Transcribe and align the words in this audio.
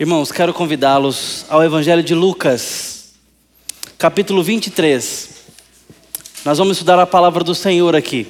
Irmãos, 0.00 0.32
quero 0.32 0.54
convidá-los 0.54 1.44
ao 1.50 1.62
Evangelho 1.62 2.02
de 2.02 2.14
Lucas, 2.14 3.12
capítulo 3.98 4.42
23. 4.42 5.28
Nós 6.46 6.56
vamos 6.56 6.78
estudar 6.78 6.98
a 6.98 7.06
palavra 7.06 7.44
do 7.44 7.54
Senhor 7.54 7.94
aqui. 7.94 8.26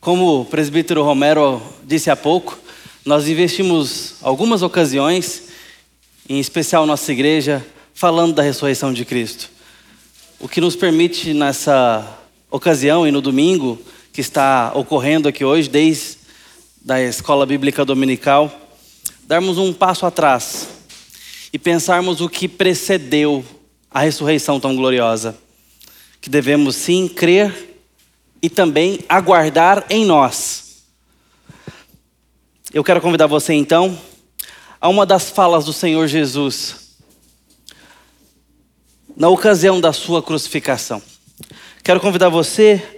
Como 0.00 0.40
o 0.40 0.44
presbítero 0.46 1.02
Romero 1.02 1.60
disse 1.84 2.10
há 2.10 2.16
pouco, 2.16 2.58
nós 3.04 3.28
investimos 3.28 4.14
algumas 4.22 4.62
ocasiões, 4.62 5.48
em 6.26 6.40
especial 6.40 6.86
nossa 6.86 7.12
igreja, 7.12 7.64
falando 7.92 8.32
da 8.32 8.42
ressurreição 8.42 8.94
de 8.94 9.04
Cristo. 9.04 9.50
O 10.40 10.48
que 10.48 10.60
nos 10.60 10.74
permite 10.74 11.34
nessa 11.34 12.18
ocasião 12.50 13.06
e 13.06 13.10
no 13.10 13.20
domingo 13.20 13.78
que 14.14 14.20
está 14.20 14.70
ocorrendo 14.76 15.28
aqui 15.28 15.44
hoje, 15.44 15.68
desde 15.68 16.18
da 16.80 17.02
escola 17.02 17.44
bíblica 17.44 17.84
dominical, 17.84 18.48
darmos 19.24 19.58
um 19.58 19.72
passo 19.72 20.06
atrás 20.06 20.68
e 21.52 21.58
pensarmos 21.58 22.20
o 22.20 22.28
que 22.28 22.46
precedeu 22.46 23.44
a 23.90 24.02
ressurreição 24.02 24.60
tão 24.60 24.76
gloriosa, 24.76 25.36
que 26.20 26.30
devemos 26.30 26.76
sim 26.76 27.08
crer 27.08 27.76
e 28.40 28.48
também 28.48 29.00
aguardar 29.08 29.84
em 29.90 30.04
nós. 30.04 30.84
Eu 32.72 32.84
quero 32.84 33.00
convidar 33.00 33.26
você 33.26 33.52
então 33.52 33.98
a 34.80 34.88
uma 34.88 35.04
das 35.04 35.28
falas 35.28 35.64
do 35.64 35.72
Senhor 35.72 36.06
Jesus 36.06 36.98
na 39.16 39.28
ocasião 39.28 39.80
da 39.80 39.92
sua 39.92 40.22
crucificação. 40.22 41.02
Quero 41.82 41.98
convidar 41.98 42.28
você 42.28 42.93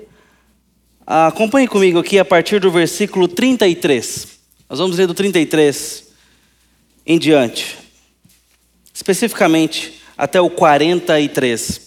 acompanhe 1.06 1.68
comigo 1.68 2.00
aqui 2.00 2.18
a 2.18 2.24
partir 2.24 2.58
do 2.58 2.70
versículo 2.70 3.28
33. 3.28 4.28
Nós 4.68 4.80
vamos 4.80 4.96
ler 4.96 5.06
do 5.06 5.14
33 5.14 6.04
em 7.06 7.18
diante. 7.18 7.78
Especificamente 8.92 10.02
até 10.18 10.40
o 10.40 10.50
43. 10.50 11.86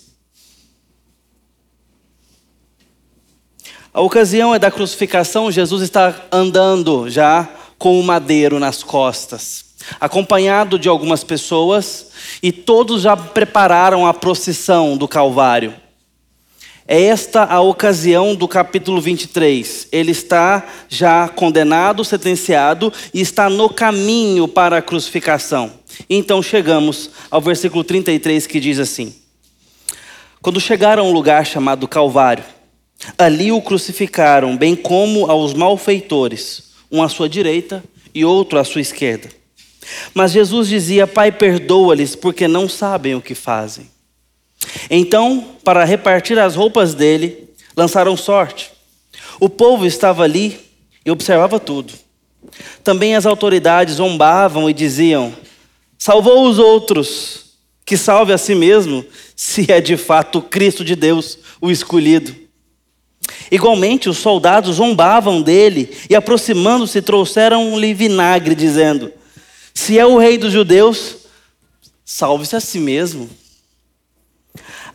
A 3.92 4.02
ocasião 4.02 4.56
é 4.56 4.60
da 4.60 4.72
crucificação, 4.72 5.52
Jesus 5.52 5.82
está 5.82 6.28
andando 6.32 7.10
já 7.10 7.50
com 7.78 8.00
o 8.00 8.04
madeiro 8.04 8.60
nas 8.60 8.84
costas, 8.84 9.66
acompanhado 10.00 10.78
de 10.78 10.88
algumas 10.88 11.24
pessoas, 11.24 12.12
e 12.42 12.52
todos 12.52 13.02
já 13.02 13.18
prepararam 13.18 14.06
a 14.06 14.14
procissão 14.14 14.96
do 14.96 15.08
Calvário. 15.08 15.74
É 16.92 17.04
esta 17.04 17.44
a 17.44 17.62
ocasião 17.62 18.34
do 18.34 18.48
capítulo 18.48 19.00
23. 19.00 19.90
Ele 19.92 20.10
está 20.10 20.68
já 20.90 21.28
condenado, 21.28 22.04
sentenciado 22.04 22.92
e 23.14 23.22
está 23.22 23.48
no 23.48 23.70
caminho 23.70 24.48
para 24.48 24.80
a 24.80 24.82
crucificação. 24.82 25.72
Então 26.10 26.42
chegamos 26.42 27.12
ao 27.30 27.40
versículo 27.40 27.84
33 27.84 28.48
que 28.48 28.60
diz 28.60 28.80
assim: 28.80 29.14
Quando 30.42 30.60
chegaram 30.60 31.06
a 31.06 31.08
um 31.08 31.12
lugar 31.12 31.46
chamado 31.46 31.88
Calvário, 31.88 32.44
Ali 33.20 33.52
o 33.52 33.62
crucificaram, 33.62 34.58
bem 34.58 34.76
como 34.76 35.30
aos 35.30 35.54
malfeitores, 35.54 36.72
um 36.92 37.04
à 37.04 37.08
sua 37.08 37.30
direita 37.30 37.84
e 38.16 38.26
outro 38.26 38.58
à 38.58 38.64
sua 38.64 38.82
esquerda. 38.82 39.30
Mas 40.12 40.32
Jesus 40.32 40.68
dizia: 40.68 41.06
Pai, 41.06 41.32
perdoa-lhes, 41.32 42.16
porque 42.16 42.48
não 42.48 42.68
sabem 42.68 43.14
o 43.14 43.22
que 43.22 43.36
fazem. 43.36 43.88
Então, 44.90 45.56
para 45.64 45.84
repartir 45.84 46.38
as 46.38 46.56
roupas 46.56 46.94
dele, 46.94 47.50
lançaram 47.76 48.18
sorte. 48.18 48.72
O 49.40 49.50
povo 49.50 49.86
estava 49.86 50.24
ali 50.24 50.60
e 51.06 51.12
observava 51.12 51.60
tudo. 51.60 51.94
Também 52.84 53.16
as 53.16 53.26
autoridades 53.26 53.96
zombavam 53.96 54.70
e 54.70 54.74
diziam: 54.74 55.34
Salvou 55.98 56.48
os 56.48 56.60
outros, 56.60 57.56
que 57.86 57.98
salve 57.98 58.34
a 58.34 58.38
si 58.38 58.56
mesmo, 58.56 59.06
se 59.36 59.72
é 59.72 59.80
de 59.80 59.98
fato 59.98 60.40
o 60.40 60.42
Cristo 60.42 60.84
de 60.84 60.96
Deus, 60.96 61.40
o 61.62 61.72
escolhido. 61.72 62.36
Igualmente, 63.52 64.10
os 64.10 64.18
soldados 64.18 64.76
zombavam 64.76 65.42
dele 65.42 65.96
e, 66.10 66.16
aproximando-se, 66.16 67.02
trouxeram-lhe 67.02 67.94
vinagre, 67.94 68.56
dizendo: 68.56 69.12
Se 69.74 69.98
é 69.98 70.06
o 70.06 70.18
rei 70.18 70.38
dos 70.38 70.52
judeus, 70.52 71.18
salve-se 72.04 72.56
a 72.56 72.60
si 72.60 72.80
mesmo. 72.80 73.30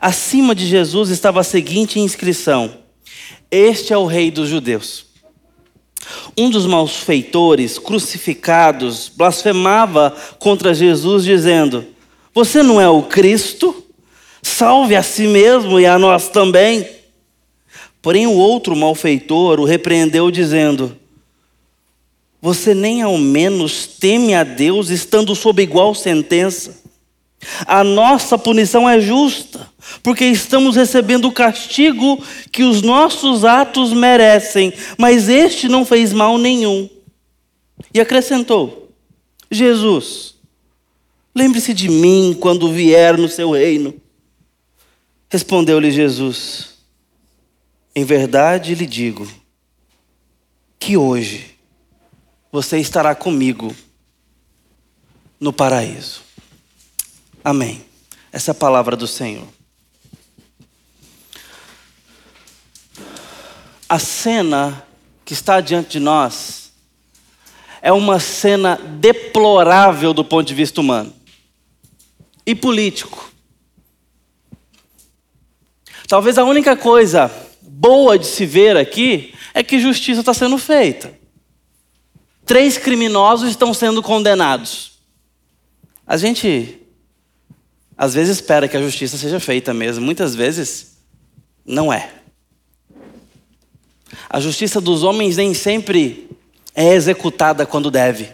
Acima 0.04 0.54
de 0.54 0.66
Jesus 0.66 1.08
estava 1.08 1.40
a 1.40 1.42
seguinte 1.42 1.98
inscrição: 1.98 2.70
Este 3.50 3.94
é 3.94 3.96
o 3.96 4.04
rei 4.04 4.30
dos 4.30 4.50
judeus. 4.50 5.06
Um 6.36 6.50
dos 6.50 6.66
malfeitores, 6.66 7.78
crucificados, 7.78 9.08
blasfemava 9.08 10.14
contra 10.38 10.74
Jesus, 10.74 11.24
dizendo: 11.24 11.86
Você 12.34 12.62
não 12.62 12.78
é 12.78 12.86
o 12.86 13.04
Cristo? 13.04 13.82
Salve 14.42 14.94
a 14.94 15.02
si 15.02 15.26
mesmo 15.26 15.80
e 15.80 15.86
a 15.86 15.98
nós 15.98 16.28
também. 16.28 16.86
Porém, 18.02 18.26
o 18.26 18.34
outro 18.34 18.76
malfeitor 18.76 19.58
o 19.58 19.64
repreendeu, 19.64 20.30
dizendo: 20.30 20.94
Você 22.42 22.74
nem 22.74 23.00
ao 23.00 23.16
menos 23.16 23.86
teme 23.86 24.34
a 24.34 24.44
Deus, 24.44 24.90
estando 24.90 25.34
sob 25.34 25.62
igual 25.62 25.94
sentença. 25.94 26.83
A 27.66 27.84
nossa 27.84 28.38
punição 28.38 28.88
é 28.88 29.00
justa, 29.00 29.68
porque 30.02 30.24
estamos 30.24 30.76
recebendo 30.76 31.26
o 31.26 31.32
castigo 31.32 32.22
que 32.50 32.62
os 32.62 32.82
nossos 32.82 33.44
atos 33.44 33.92
merecem, 33.92 34.72
mas 34.98 35.28
este 35.28 35.68
não 35.68 35.84
fez 35.84 36.12
mal 36.12 36.38
nenhum. 36.38 36.88
E 37.92 38.00
acrescentou: 38.00 38.90
Jesus, 39.50 40.34
lembre-se 41.34 41.72
de 41.72 41.88
mim 41.88 42.36
quando 42.38 42.72
vier 42.72 43.18
no 43.18 43.28
seu 43.28 43.52
reino. 43.52 43.94
Respondeu-lhe 45.28 45.90
Jesus: 45.90 46.74
em 47.94 48.04
verdade 48.04 48.74
lhe 48.74 48.86
digo 48.86 49.30
que 50.80 50.96
hoje 50.96 51.56
você 52.50 52.78
estará 52.78 53.14
comigo 53.14 53.74
no 55.38 55.52
paraíso. 55.52 56.23
Amém. 57.44 57.84
Essa 58.32 58.50
é 58.50 58.52
a 58.52 58.54
palavra 58.54 58.96
do 58.96 59.06
Senhor. 59.06 59.46
A 63.86 63.98
cena 63.98 64.82
que 65.26 65.34
está 65.34 65.60
diante 65.60 65.90
de 65.90 66.00
nós 66.00 66.72
é 67.82 67.92
uma 67.92 68.18
cena 68.18 68.76
deplorável 68.76 70.14
do 70.14 70.24
ponto 70.24 70.48
de 70.48 70.54
vista 70.54 70.80
humano 70.80 71.12
e 72.46 72.54
político. 72.54 73.30
Talvez 76.08 76.38
a 76.38 76.44
única 76.44 76.74
coisa 76.74 77.30
boa 77.60 78.18
de 78.18 78.26
se 78.26 78.46
ver 78.46 78.74
aqui 78.78 79.34
é 79.52 79.62
que 79.62 79.78
justiça 79.78 80.20
está 80.20 80.32
sendo 80.32 80.56
feita. 80.56 81.12
Três 82.46 82.78
criminosos 82.78 83.50
estão 83.50 83.74
sendo 83.74 84.02
condenados. 84.02 84.98
A 86.06 86.16
gente, 86.16 86.83
às 87.96 88.14
vezes, 88.14 88.36
espera 88.36 88.68
que 88.68 88.76
a 88.76 88.82
justiça 88.82 89.16
seja 89.16 89.38
feita 89.38 89.72
mesmo, 89.72 90.04
muitas 90.04 90.34
vezes, 90.34 90.96
não 91.64 91.92
é. 91.92 92.12
A 94.28 94.40
justiça 94.40 94.80
dos 94.80 95.02
homens 95.02 95.36
nem 95.36 95.54
sempre 95.54 96.28
é 96.74 96.92
executada 96.92 97.64
quando 97.64 97.90
deve. 97.90 98.32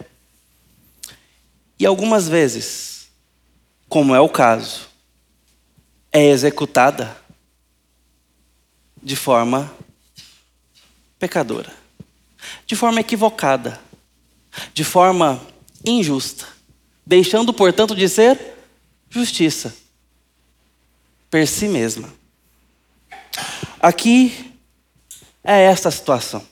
E 1.77 1.85
algumas 1.85 2.27
vezes, 2.27 3.07
como 3.87 4.15
é 4.15 4.19
o 4.19 4.29
caso, 4.29 4.89
é 6.11 6.25
executada 6.27 7.15
de 9.01 9.15
forma 9.15 9.71
pecadora, 11.19 11.71
de 12.65 12.75
forma 12.75 12.99
equivocada, 12.99 13.79
de 14.73 14.83
forma 14.83 15.39
injusta, 15.85 16.47
deixando, 17.05 17.53
portanto, 17.53 17.95
de 17.95 18.09
ser 18.09 18.60
justiça 19.11 19.75
per 21.29 21.47
si 21.47 21.67
mesma. 21.67 22.11
Aqui 23.79 24.51
é 25.43 25.61
esta 25.65 25.91
situação. 25.91 26.43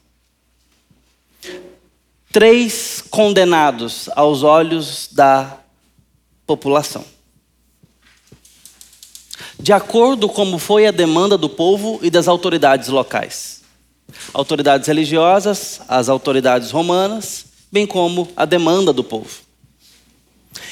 Três 2.31 3.03
condenados 3.09 4.07
aos 4.15 4.43
olhos 4.43 5.09
da 5.11 5.57
população 6.45 7.03
de 9.61 9.73
acordo 9.73 10.29
como 10.29 10.57
foi 10.57 10.87
a 10.87 10.91
demanda 10.91 11.37
do 11.37 11.49
povo 11.49 11.99
e 12.01 12.09
das 12.09 12.27
autoridades 12.27 12.87
locais. 12.87 13.61
Autoridades 14.33 14.87
religiosas, 14.87 15.81
as 15.87 16.07
autoridades 16.07 16.71
romanas, 16.71 17.45
bem 17.71 17.85
como 17.85 18.29
a 18.35 18.45
demanda 18.45 18.93
do 18.93 19.03
povo. 19.03 19.29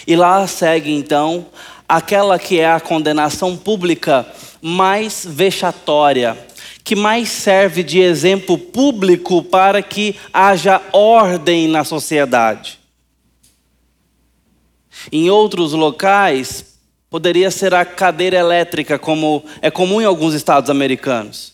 E 0.08 0.16
lá 0.16 0.48
segue 0.48 0.92
então 0.92 1.48
aquela 1.88 2.38
que 2.38 2.60
é 2.60 2.70
a 2.70 2.80
condenação 2.80 3.56
pública 3.56 4.26
mais 4.62 5.26
vexatória, 5.28 6.38
que 6.84 6.96
mais 6.96 7.30
serve 7.30 7.84
de 7.84 8.00
exemplo 8.00 8.58
público 8.58 9.44
para 9.44 9.82
que 9.82 10.16
haja 10.34 10.82
ordem 10.92 11.68
na 11.68 11.84
sociedade. 11.84 12.80
Em 15.12 15.30
outros 15.30 15.74
locais, 15.74 16.66
poderia 17.10 17.52
ser 17.52 17.74
a 17.74 17.86
cadeira 17.86 18.38
elétrica, 18.38 19.00
como 19.00 19.44
é 19.62 19.72
comum 19.72 20.02
em 20.02 20.06
alguns 20.06 20.34
estados 20.34 20.70
americanos. 20.70 21.54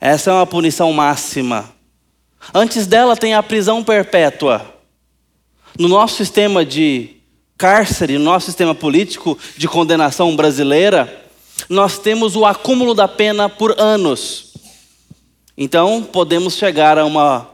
Essa 0.00 0.30
é 0.30 0.34
uma 0.34 0.46
punição 0.46 0.92
máxima. 0.92 1.72
Antes 2.54 2.86
dela 2.86 3.16
tem 3.16 3.34
a 3.34 3.42
prisão 3.42 3.82
perpétua. 3.82 4.74
No 5.78 5.88
nosso 5.88 6.16
sistema 6.16 6.64
de 6.64 7.17
cárcere, 7.58 8.16
no 8.16 8.24
nosso 8.24 8.46
sistema 8.46 8.72
político 8.72 9.36
de 9.56 9.66
condenação 9.66 10.36
brasileira, 10.36 11.26
nós 11.68 11.98
temos 11.98 12.36
o 12.36 12.46
acúmulo 12.46 12.94
da 12.94 13.08
pena 13.08 13.48
por 13.48 13.78
anos. 13.80 14.54
Então, 15.56 16.04
podemos 16.04 16.54
chegar 16.54 16.96
a 16.96 17.04
uma 17.04 17.50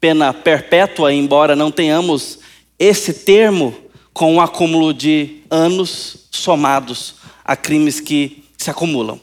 pena 0.00 0.34
perpétua, 0.34 1.14
embora 1.14 1.54
não 1.54 1.70
tenhamos 1.70 2.40
esse 2.76 3.14
termo 3.14 3.74
com 4.12 4.34
o 4.34 4.40
acúmulo 4.40 4.92
de 4.92 5.42
anos 5.48 6.26
somados 6.32 7.14
a 7.44 7.54
crimes 7.54 8.00
que 8.00 8.42
se 8.56 8.70
acumulam. 8.70 9.20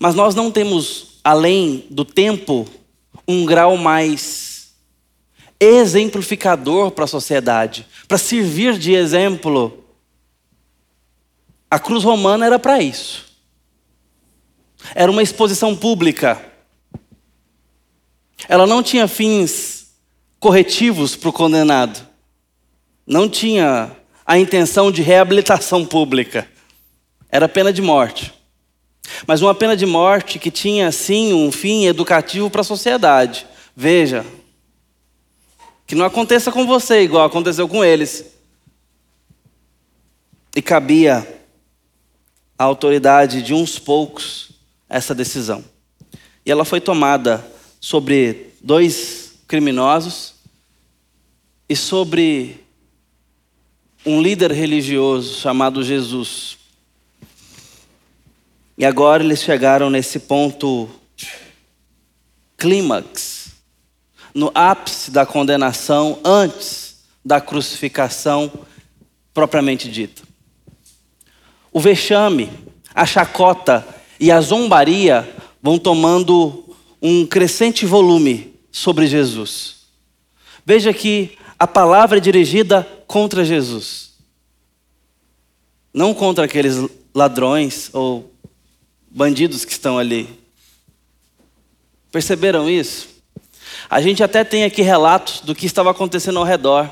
Mas 0.00 0.16
nós 0.16 0.34
não 0.34 0.50
temos, 0.50 1.20
além 1.22 1.84
do 1.88 2.04
tempo, 2.04 2.66
um 3.26 3.44
grau 3.44 3.76
mais 3.76 4.57
exemplificador 5.60 6.90
para 6.90 7.04
a 7.04 7.08
sociedade, 7.08 7.86
para 8.06 8.18
servir 8.18 8.78
de 8.78 8.94
exemplo. 8.94 9.84
A 11.70 11.78
cruz 11.78 12.04
romana 12.04 12.46
era 12.46 12.58
para 12.58 12.80
isso. 12.80 13.26
Era 14.94 15.10
uma 15.10 15.22
exposição 15.22 15.76
pública. 15.76 16.40
Ela 18.48 18.66
não 18.66 18.82
tinha 18.82 19.08
fins 19.08 19.90
corretivos 20.38 21.16
para 21.16 21.28
o 21.28 21.32
condenado. 21.32 22.06
Não 23.06 23.28
tinha 23.28 23.90
a 24.24 24.38
intenção 24.38 24.92
de 24.92 25.02
reabilitação 25.02 25.84
pública. 25.84 26.48
Era 27.30 27.48
pena 27.48 27.72
de 27.72 27.82
morte. 27.82 28.32
Mas 29.26 29.42
uma 29.42 29.54
pena 29.54 29.76
de 29.76 29.86
morte 29.86 30.38
que 30.38 30.50
tinha, 30.50 30.92
sim, 30.92 31.32
um 31.32 31.50
fim 31.50 31.86
educativo 31.86 32.50
para 32.50 32.60
a 32.60 32.64
sociedade. 32.64 33.46
Veja, 33.74 34.24
que 35.88 35.94
não 35.94 36.04
aconteça 36.04 36.52
com 36.52 36.66
você 36.66 37.00
igual 37.00 37.24
aconteceu 37.24 37.66
com 37.66 37.82
eles. 37.82 38.26
E 40.54 40.60
cabia 40.60 41.26
à 42.58 42.64
autoridade 42.64 43.40
de 43.40 43.54
uns 43.54 43.78
poucos 43.78 44.50
essa 44.86 45.14
decisão. 45.14 45.64
E 46.44 46.50
ela 46.50 46.66
foi 46.66 46.78
tomada 46.78 47.42
sobre 47.80 48.52
dois 48.60 49.32
criminosos 49.48 50.34
e 51.66 51.74
sobre 51.74 52.62
um 54.04 54.20
líder 54.20 54.52
religioso 54.52 55.40
chamado 55.40 55.82
Jesus. 55.82 56.58
E 58.76 58.84
agora 58.84 59.24
eles 59.24 59.42
chegaram 59.42 59.88
nesse 59.88 60.18
ponto 60.20 60.86
clímax, 62.58 63.37
no 64.34 64.50
ápice 64.54 65.10
da 65.10 65.26
condenação, 65.26 66.18
antes 66.24 66.98
da 67.24 67.40
crucificação 67.40 68.50
propriamente 69.34 69.90
dita. 69.90 70.22
O 71.72 71.80
vexame, 71.80 72.50
a 72.94 73.06
chacota 73.06 73.86
e 74.18 74.30
a 74.32 74.40
zombaria 74.40 75.28
vão 75.62 75.78
tomando 75.78 76.64
um 77.00 77.26
crescente 77.26 77.86
volume 77.86 78.54
sobre 78.72 79.06
Jesus. 79.06 79.76
Veja 80.64 80.92
que 80.92 81.36
a 81.58 81.66
palavra 81.66 82.18
é 82.18 82.20
dirigida 82.20 82.86
contra 83.06 83.44
Jesus, 83.44 84.12
não 85.92 86.12
contra 86.12 86.44
aqueles 86.44 86.76
ladrões 87.14 87.90
ou 87.92 88.32
bandidos 89.10 89.64
que 89.64 89.72
estão 89.72 89.98
ali. 89.98 90.28
Perceberam 92.10 92.68
isso? 92.68 93.17
A 93.88 94.00
gente 94.00 94.22
até 94.22 94.44
tem 94.44 94.64
aqui 94.64 94.82
relatos 94.82 95.40
do 95.40 95.54
que 95.54 95.66
estava 95.66 95.90
acontecendo 95.90 96.38
ao 96.38 96.44
redor, 96.44 96.90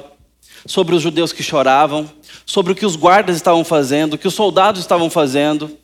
sobre 0.67 0.94
os 0.94 1.02
judeus 1.02 1.32
que 1.32 1.43
choravam, 1.43 2.11
sobre 2.44 2.73
o 2.73 2.75
que 2.75 2.87
os 2.87 2.96
guardas 2.96 3.37
estavam 3.37 3.64
fazendo, 3.64 4.14
o 4.14 4.19
que 4.19 4.28
os 4.28 4.34
soldados 4.34 4.81
estavam 4.81 5.08
fazendo. 5.08 5.76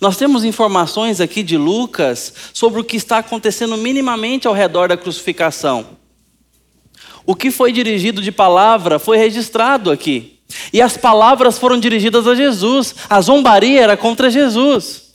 Nós 0.00 0.16
temos 0.16 0.44
informações 0.44 1.20
aqui 1.20 1.42
de 1.42 1.56
Lucas 1.56 2.32
sobre 2.52 2.80
o 2.80 2.84
que 2.84 2.96
está 2.96 3.18
acontecendo 3.18 3.76
minimamente 3.76 4.46
ao 4.46 4.54
redor 4.54 4.88
da 4.88 4.96
crucificação. 4.96 5.98
O 7.24 7.34
que 7.34 7.50
foi 7.50 7.72
dirigido 7.72 8.22
de 8.22 8.32
palavra 8.32 8.98
foi 8.98 9.18
registrado 9.18 9.90
aqui. 9.90 10.40
E 10.72 10.80
as 10.80 10.96
palavras 10.96 11.58
foram 11.58 11.78
dirigidas 11.78 12.26
a 12.26 12.34
Jesus. 12.34 12.94
A 13.08 13.20
zombaria 13.20 13.82
era 13.82 13.96
contra 13.96 14.30
Jesus. 14.30 15.08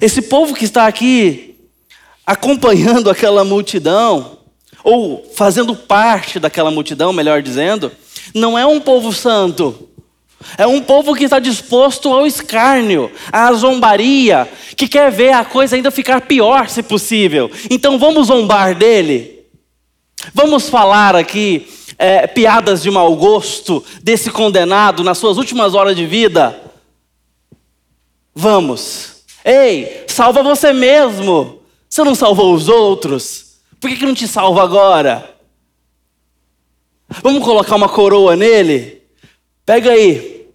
Esse 0.00 0.22
povo 0.22 0.54
que 0.54 0.64
está 0.64 0.86
aqui 0.86 1.55
acompanhando 2.26 3.08
aquela 3.08 3.44
multidão, 3.44 4.38
ou 4.82 5.24
fazendo 5.34 5.74
parte 5.74 6.40
daquela 6.40 6.70
multidão, 6.70 7.12
melhor 7.12 7.40
dizendo, 7.40 7.92
não 8.34 8.58
é 8.58 8.66
um 8.66 8.80
povo 8.80 9.12
santo. 9.12 9.88
É 10.58 10.66
um 10.66 10.80
povo 10.82 11.14
que 11.14 11.24
está 11.24 11.38
disposto 11.38 12.12
ao 12.12 12.26
escárnio, 12.26 13.10
à 13.32 13.52
zombaria, 13.52 14.48
que 14.76 14.86
quer 14.86 15.10
ver 15.10 15.32
a 15.32 15.44
coisa 15.44 15.76
ainda 15.76 15.90
ficar 15.90 16.20
pior, 16.22 16.68
se 16.68 16.82
possível. 16.82 17.50
Então 17.70 17.98
vamos 17.98 18.28
zombar 18.28 18.74
dele. 18.74 19.44
Vamos 20.34 20.68
falar 20.68 21.16
aqui 21.16 21.66
é, 21.98 22.26
piadas 22.26 22.82
de 22.82 22.90
mau 22.90 23.14
gosto 23.16 23.84
desse 24.02 24.30
condenado 24.30 25.02
nas 25.02 25.18
suas 25.18 25.38
últimas 25.38 25.74
horas 25.74 25.96
de 25.96 26.06
vida. 26.06 26.58
Vamos. 28.34 29.24
Ei, 29.44 30.04
salva 30.06 30.42
você 30.42 30.72
mesmo. 30.72 31.55
Você 31.96 32.04
não 32.04 32.14
salvou 32.14 32.52
os 32.52 32.68
outros? 32.68 33.54
Por 33.80 33.88
que, 33.88 33.96
que 33.96 34.04
não 34.04 34.12
te 34.12 34.28
salva 34.28 34.62
agora? 34.62 35.34
Vamos 37.22 37.42
colocar 37.42 37.74
uma 37.74 37.88
coroa 37.88 38.36
nele? 38.36 39.00
Pega 39.64 39.92
aí. 39.92 40.46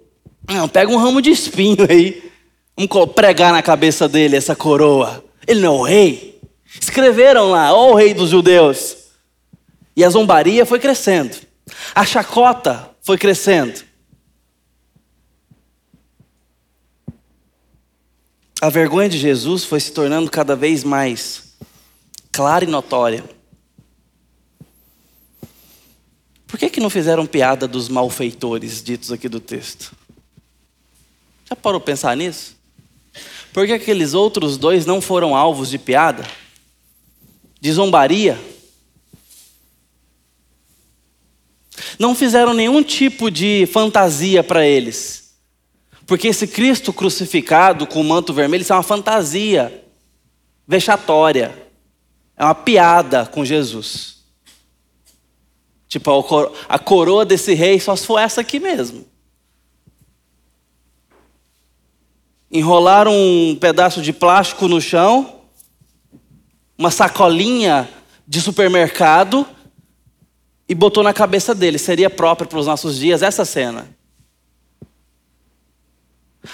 Não, 0.48 0.70
pega 0.70 0.92
um 0.92 0.98
ramo 0.98 1.20
de 1.20 1.32
espinho 1.32 1.88
aí. 1.90 2.32
Vamos 2.78 3.12
pregar 3.16 3.52
na 3.52 3.64
cabeça 3.64 4.08
dele 4.08 4.36
essa 4.36 4.56
coroa. 4.56 5.26
Ele 5.48 5.62
não 5.62 5.78
é 5.78 5.80
o 5.80 5.82
rei. 5.82 6.40
Escreveram 6.80 7.50
lá, 7.50 7.74
ó 7.74 7.90
o 7.90 7.96
rei 7.96 8.14
dos 8.14 8.30
judeus. 8.30 8.98
E 9.98 10.04
a 10.04 10.10
zombaria 10.12 10.64
foi 10.64 10.78
crescendo. 10.78 11.36
A 11.96 12.06
chacota 12.06 12.92
foi 13.02 13.18
crescendo. 13.18 13.82
A 18.62 18.70
vergonha 18.70 19.10
de 19.10 19.18
Jesus 19.18 19.66
foi 19.66 19.80
se 19.80 19.92
tornando 19.92 20.30
cada 20.30 20.56
vez 20.56 20.84
mais 20.84 21.56
clara 22.32 22.64
e 22.64 22.68
notória. 22.68 23.24
Por 26.46 26.60
que, 26.60 26.70
que 26.70 26.80
não 26.80 26.90
fizeram 26.90 27.26
piada 27.26 27.68
dos 27.68 27.90
malfeitores 27.90 28.84
ditos 28.84 29.12
aqui 29.12 29.28
do 29.28 29.40
texto? 29.40 29.96
Já 31.50 31.56
parou 31.56 31.82
pensar 31.82 32.16
nisso? 32.16 32.56
Por 33.52 33.66
que 33.66 33.74
aqueles 33.74 34.14
outros 34.14 34.58
dois 34.58 34.86
não 34.86 35.02
foram 35.02 35.36
alvos 35.36 35.72
de 35.72 35.80
piada? 35.80 36.24
De 37.60 37.72
zombaria? 37.72 38.40
Não 41.98 42.14
fizeram 42.14 42.54
nenhum 42.54 42.84
tipo 42.84 43.32
de 43.32 43.68
fantasia 43.74 44.44
para 44.44 44.66
eles. 44.66 45.21
Porque 46.06 46.28
esse 46.28 46.48
Cristo 46.48 46.92
crucificado 46.92 47.88
com 47.88 48.02
o 48.02 48.04
manto 48.04 48.34
vermelho, 48.34 48.62
isso 48.62 48.74
é 48.74 48.76
uma 48.76 48.84
fantasia 48.84 49.84
vexatória. 50.68 51.70
É 52.36 52.44
uma 52.44 52.56
piada 52.56 53.26
com 53.26 53.46
Jesus. 53.46 54.22
Tipo, 55.88 56.52
a 56.70 56.80
coroa 56.80 57.26
desse 57.26 57.54
rei 57.54 57.80
só 57.80 57.96
se 57.96 58.08
for 58.08 58.18
essa 58.18 58.42
aqui 58.42 58.60
mesmo. 58.60 59.06
Enrolaram 62.50 63.14
um 63.14 63.58
pedaço 63.60 64.02
de 64.02 64.12
plástico 64.12 64.68
no 64.68 64.82
chão, 64.82 65.42
uma 66.78 66.92
sacolinha 66.92 67.90
de 68.28 68.42
supermercado 68.42 69.46
e 70.68 70.74
botou 70.74 71.04
na 71.04 71.14
cabeça 71.14 71.54
dele. 71.54 71.78
Seria 71.78 72.10
próprio 72.10 72.48
para 72.48 72.60
os 72.60 72.68
nossos 72.68 72.98
dias 72.98 73.22
essa 73.22 73.44
cena. 73.44 73.94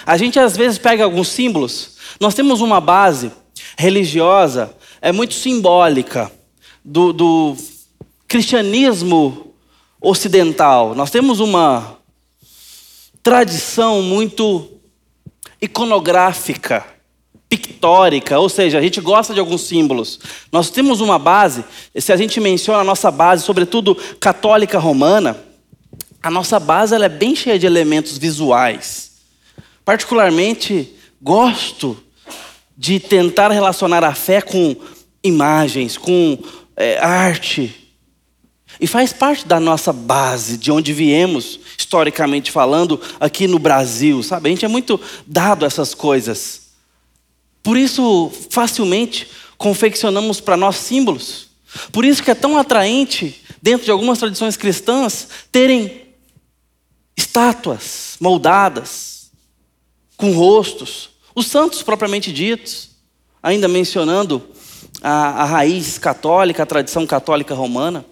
A 0.04 0.16
gente 0.16 0.38
às 0.38 0.56
vezes 0.56 0.78
pega 0.78 1.04
alguns 1.04 1.28
símbolos. 1.28 1.96
Nós 2.20 2.34
temos 2.34 2.60
uma 2.60 2.80
base 2.80 3.30
religiosa, 3.76 4.74
é 5.00 5.12
muito 5.12 5.34
simbólica, 5.34 6.30
do, 6.84 7.12
do 7.12 7.56
cristianismo 8.26 9.54
ocidental. 10.00 10.94
Nós 10.94 11.10
temos 11.10 11.40
uma 11.40 11.98
tradição 13.22 14.02
muito 14.02 14.70
iconográfica, 15.60 16.84
pictórica, 17.48 18.38
ou 18.38 18.48
seja, 18.48 18.78
a 18.78 18.82
gente 18.82 19.00
gosta 19.00 19.34
de 19.34 19.40
alguns 19.40 19.62
símbolos. 19.62 20.20
Nós 20.52 20.70
temos 20.70 21.00
uma 21.00 21.18
base, 21.18 21.64
se 21.98 22.12
a 22.12 22.16
gente 22.16 22.40
menciona 22.40 22.80
a 22.80 22.84
nossa 22.84 23.10
base, 23.10 23.44
sobretudo 23.44 23.94
católica 24.20 24.78
romana, 24.78 25.36
a 26.22 26.30
nossa 26.30 26.58
base 26.58 26.94
ela 26.94 27.06
é 27.06 27.08
bem 27.08 27.34
cheia 27.34 27.58
de 27.58 27.66
elementos 27.66 28.18
visuais. 28.18 29.07
Particularmente, 29.88 30.94
gosto 31.18 31.96
de 32.76 33.00
tentar 33.00 33.50
relacionar 33.50 34.04
a 34.04 34.14
fé 34.14 34.42
com 34.42 34.76
imagens, 35.24 35.96
com 35.96 36.38
é, 36.76 36.98
arte. 36.98 37.74
E 38.78 38.86
faz 38.86 39.14
parte 39.14 39.48
da 39.48 39.58
nossa 39.58 39.90
base, 39.90 40.58
de 40.58 40.70
onde 40.70 40.92
viemos, 40.92 41.58
historicamente 41.78 42.50
falando, 42.50 43.00
aqui 43.18 43.46
no 43.46 43.58
Brasil, 43.58 44.22
sabe? 44.22 44.50
A 44.50 44.52
gente 44.52 44.64
é 44.66 44.68
muito 44.68 45.00
dado 45.26 45.64
a 45.64 45.66
essas 45.66 45.94
coisas. 45.94 46.68
Por 47.62 47.78
isso, 47.78 48.30
facilmente, 48.50 49.26
confeccionamos 49.56 50.38
para 50.38 50.54
nós 50.54 50.76
símbolos. 50.76 51.46
Por 51.90 52.04
isso 52.04 52.22
que 52.22 52.30
é 52.30 52.34
tão 52.34 52.58
atraente, 52.58 53.42
dentro 53.62 53.86
de 53.86 53.90
algumas 53.90 54.18
tradições 54.18 54.54
cristãs, 54.54 55.28
terem 55.50 56.02
estátuas 57.16 58.18
moldadas, 58.20 59.07
com 60.18 60.32
rostos, 60.32 61.10
os 61.34 61.46
santos 61.46 61.82
propriamente 61.82 62.30
ditos, 62.32 62.90
ainda 63.40 63.68
mencionando 63.68 64.46
a, 65.00 65.42
a 65.42 65.44
raiz 65.44 65.96
católica, 65.96 66.64
a 66.64 66.66
tradição 66.66 67.06
católica 67.06 67.54
romana. 67.54 68.04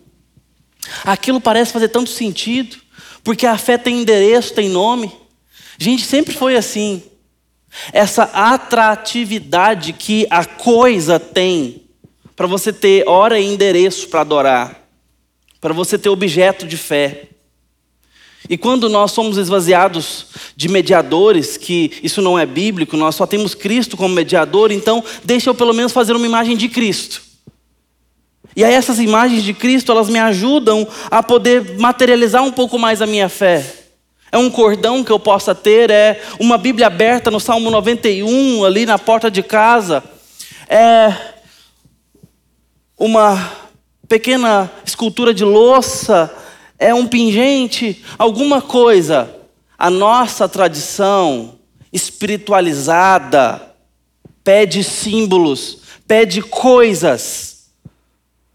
Aquilo 1.04 1.40
parece 1.40 1.72
fazer 1.72 1.88
tanto 1.88 2.08
sentido, 2.08 2.76
porque 3.25 3.44
a 3.44 3.58
fé 3.58 3.76
tem 3.76 4.00
endereço, 4.00 4.54
tem 4.54 4.68
nome. 4.68 5.12
Gente, 5.76 6.04
sempre 6.04 6.32
foi 6.32 6.56
assim. 6.56 7.02
Essa 7.92 8.22
atratividade 8.22 9.92
que 9.92 10.28
a 10.30 10.44
coisa 10.44 11.18
tem, 11.18 11.88
para 12.36 12.46
você 12.46 12.72
ter 12.72 13.06
hora 13.08 13.40
e 13.40 13.44
endereço 13.44 14.08
para 14.08 14.20
adorar, 14.20 14.88
para 15.60 15.75
você 15.75 15.98
ter 15.98 16.08
objeto 16.08 16.66
de 16.66 16.76
fé. 16.76 17.30
E 18.48 18.56
quando 18.56 18.88
nós 18.88 19.12
somos 19.12 19.36
esvaziados 19.36 20.26
de 20.54 20.68
mediadores, 20.68 21.56
que 21.56 21.92
isso 22.02 22.22
não 22.22 22.38
é 22.38 22.46
bíblico, 22.46 22.96
nós 22.96 23.14
só 23.14 23.26
temos 23.26 23.54
Cristo 23.54 23.96
como 23.96 24.14
mediador, 24.14 24.70
então 24.70 25.02
deixa 25.24 25.50
eu 25.50 25.54
pelo 25.54 25.72
menos 25.72 25.92
fazer 25.92 26.14
uma 26.14 26.26
imagem 26.26 26.56
de 26.56 26.68
Cristo. 26.68 27.22
E 28.54 28.64
aí 28.64 28.72
essas 28.72 28.98
imagens 28.98 29.42
de 29.42 29.52
Cristo, 29.52 29.92
elas 29.92 30.08
me 30.08 30.18
ajudam 30.18 30.86
a 31.10 31.22
poder 31.22 31.78
materializar 31.78 32.42
um 32.42 32.52
pouco 32.52 32.78
mais 32.78 33.02
a 33.02 33.06
minha 33.06 33.28
fé. 33.28 33.64
É 34.32 34.38
um 34.38 34.50
cordão 34.50 35.04
que 35.04 35.10
eu 35.10 35.18
possa 35.18 35.54
ter, 35.54 35.90
é 35.90 36.22
uma 36.38 36.56
Bíblia 36.56 36.86
aberta 36.86 37.30
no 37.30 37.38
Salmo 37.38 37.70
91, 37.70 38.64
ali 38.64 38.86
na 38.86 38.98
porta 38.98 39.30
de 39.30 39.42
casa. 39.42 40.02
É 40.68 41.12
uma 42.98 43.52
pequena 44.08 44.70
escultura 44.84 45.34
de 45.34 45.44
louça 45.44 46.34
é 46.78 46.95
um 46.95 47.06
pingente, 47.06 48.02
alguma 48.18 48.61
coisa. 48.61 49.35
A 49.78 49.90
nossa 49.90 50.49
tradição 50.49 51.59
espiritualizada 51.92 53.75
pede 54.42 54.85
símbolos, 54.85 55.78
pede 56.06 56.42
coisas. 56.42 57.66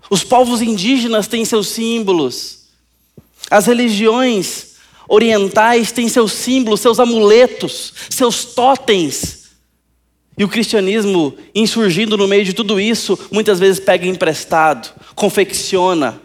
Os 0.10 0.24
povos 0.24 0.62
indígenas 0.62 1.28
têm 1.28 1.46
seus 1.46 1.68
símbolos. 1.68 2.68
As 3.50 3.66
religiões 3.66 4.76
orientais 5.08 5.92
têm 5.92 6.08
seus 6.08 6.32
símbolos, 6.32 6.80
seus 6.80 7.00
amuletos, 7.00 7.94
seus 8.10 8.46
totens. 8.46 9.42
E 10.38 10.44
o 10.44 10.48
cristianismo, 10.48 11.36
insurgindo 11.54 12.18
no 12.18 12.28
meio 12.28 12.46
de 12.46 12.54
tudo 12.54 12.80
isso, 12.80 13.18
muitas 13.32 13.60
vezes 13.60 13.80
pega 13.80 14.08
emprestado, 14.08 14.94
confecciona 15.14 16.20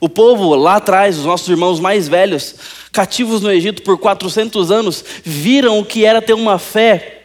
o 0.00 0.08
povo 0.08 0.54
lá 0.54 0.76
atrás, 0.76 1.18
os 1.18 1.24
nossos 1.24 1.48
irmãos 1.48 1.80
mais 1.80 2.08
velhos, 2.08 2.54
cativos 2.92 3.40
no 3.40 3.50
Egito 3.50 3.82
por 3.82 3.98
400 3.98 4.70
anos, 4.70 5.04
viram 5.24 5.78
o 5.78 5.84
que 5.84 6.04
era 6.04 6.22
ter 6.22 6.34
uma 6.34 6.58
fé 6.58 7.24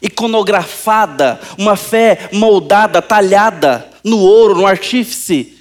iconografada, 0.00 1.40
uma 1.56 1.76
fé 1.76 2.28
moldada, 2.32 3.00
talhada 3.00 3.88
no 4.02 4.18
ouro, 4.18 4.56
no 4.56 4.66
artífice. 4.66 5.58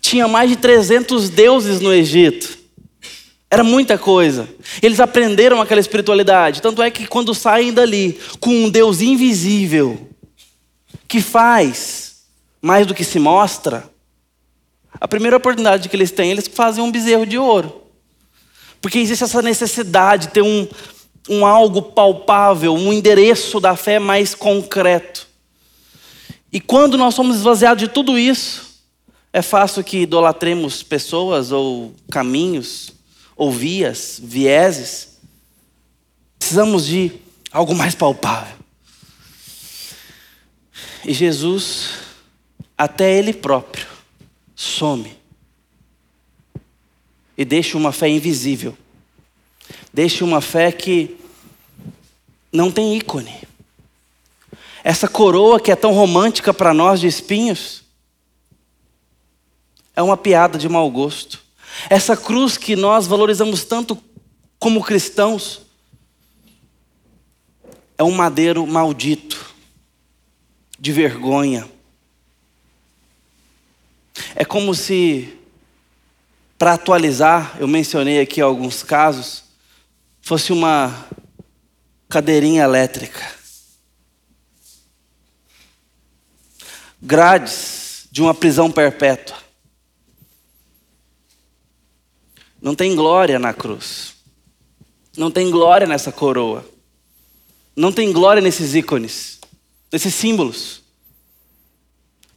Tinha 0.00 0.28
mais 0.28 0.50
de 0.50 0.56
300 0.56 1.28
deuses 1.28 1.80
no 1.80 1.92
Egito. 1.92 2.58
Era 3.50 3.64
muita 3.64 3.98
coisa. 3.98 4.48
Eles 4.80 5.00
aprenderam 5.00 5.60
aquela 5.60 5.80
espiritualidade. 5.80 6.62
Tanto 6.62 6.80
é 6.80 6.90
que 6.90 7.06
quando 7.06 7.34
saem 7.34 7.72
dali 7.72 8.20
com 8.38 8.50
um 8.50 8.70
Deus 8.70 9.00
invisível, 9.00 10.08
que 11.08 11.20
faz 11.20 12.20
mais 12.62 12.86
do 12.86 12.94
que 12.94 13.02
se 13.02 13.18
mostra, 13.18 13.89
a 14.98 15.06
primeira 15.06 15.36
oportunidade 15.36 15.88
que 15.88 15.96
eles 15.96 16.10
têm, 16.10 16.30
eles 16.30 16.48
fazem 16.48 16.82
um 16.82 16.90
bezerro 16.90 17.26
de 17.26 17.36
ouro. 17.36 17.82
Porque 18.80 18.98
existe 18.98 19.24
essa 19.24 19.42
necessidade 19.42 20.28
de 20.28 20.32
ter 20.32 20.42
um, 20.42 20.66
um 21.28 21.44
algo 21.44 21.82
palpável, 21.82 22.74
um 22.74 22.92
endereço 22.92 23.60
da 23.60 23.76
fé 23.76 23.98
mais 23.98 24.34
concreto. 24.34 25.28
E 26.52 26.60
quando 26.60 26.96
nós 26.96 27.14
somos 27.14 27.36
esvaziados 27.36 27.82
de 27.82 27.88
tudo 27.88 28.18
isso, 28.18 28.70
é 29.32 29.42
fácil 29.42 29.84
que 29.84 29.98
idolatremos 29.98 30.82
pessoas 30.82 31.52
ou 31.52 31.94
caminhos, 32.10 32.92
ou 33.36 33.52
vias, 33.52 34.20
vieses. 34.22 35.18
Precisamos 36.38 36.86
de 36.86 37.12
algo 37.52 37.74
mais 37.74 37.94
palpável. 37.94 38.56
E 41.04 41.14
Jesus, 41.14 41.90
até 42.76 43.16
Ele 43.16 43.32
próprio, 43.32 43.86
some. 44.60 45.16
E 47.34 47.46
deixa 47.46 47.78
uma 47.78 47.92
fé 47.92 48.08
invisível. 48.08 48.76
Deixa 49.90 50.22
uma 50.22 50.42
fé 50.42 50.70
que 50.70 51.16
não 52.52 52.70
tem 52.70 52.94
ícone. 52.94 53.34
Essa 54.84 55.08
coroa 55.08 55.58
que 55.58 55.72
é 55.72 55.76
tão 55.76 55.92
romântica 55.92 56.52
para 56.52 56.74
nós 56.74 57.00
de 57.00 57.06
espinhos 57.06 57.82
é 59.96 60.02
uma 60.02 60.16
piada 60.16 60.58
de 60.58 60.68
mau 60.68 60.90
gosto. 60.90 61.42
Essa 61.88 62.14
cruz 62.14 62.58
que 62.58 62.76
nós 62.76 63.06
valorizamos 63.06 63.64
tanto 63.64 63.96
como 64.58 64.84
cristãos 64.84 65.62
é 67.96 68.04
um 68.04 68.10
madeiro 68.10 68.66
maldito, 68.66 69.54
de 70.78 70.92
vergonha 70.92 71.66
é 74.34 74.44
como 74.44 74.74
se, 74.74 75.38
para 76.58 76.74
atualizar, 76.74 77.56
eu 77.58 77.68
mencionei 77.68 78.20
aqui 78.20 78.40
alguns 78.40 78.82
casos, 78.82 79.44
fosse 80.20 80.52
uma 80.52 81.06
cadeirinha 82.08 82.62
elétrica. 82.62 83.20
Grades 87.00 88.08
de 88.10 88.20
uma 88.20 88.34
prisão 88.34 88.70
perpétua. 88.70 89.36
Não 92.60 92.74
tem 92.74 92.94
glória 92.94 93.38
na 93.38 93.54
cruz. 93.54 94.14
Não 95.16 95.30
tem 95.30 95.50
glória 95.50 95.86
nessa 95.86 96.12
coroa. 96.12 96.68
Não 97.74 97.92
tem 97.92 98.12
glória 98.12 98.42
nesses 98.42 98.74
ícones, 98.74 99.38
nesses 99.90 100.14
símbolos. 100.14 100.79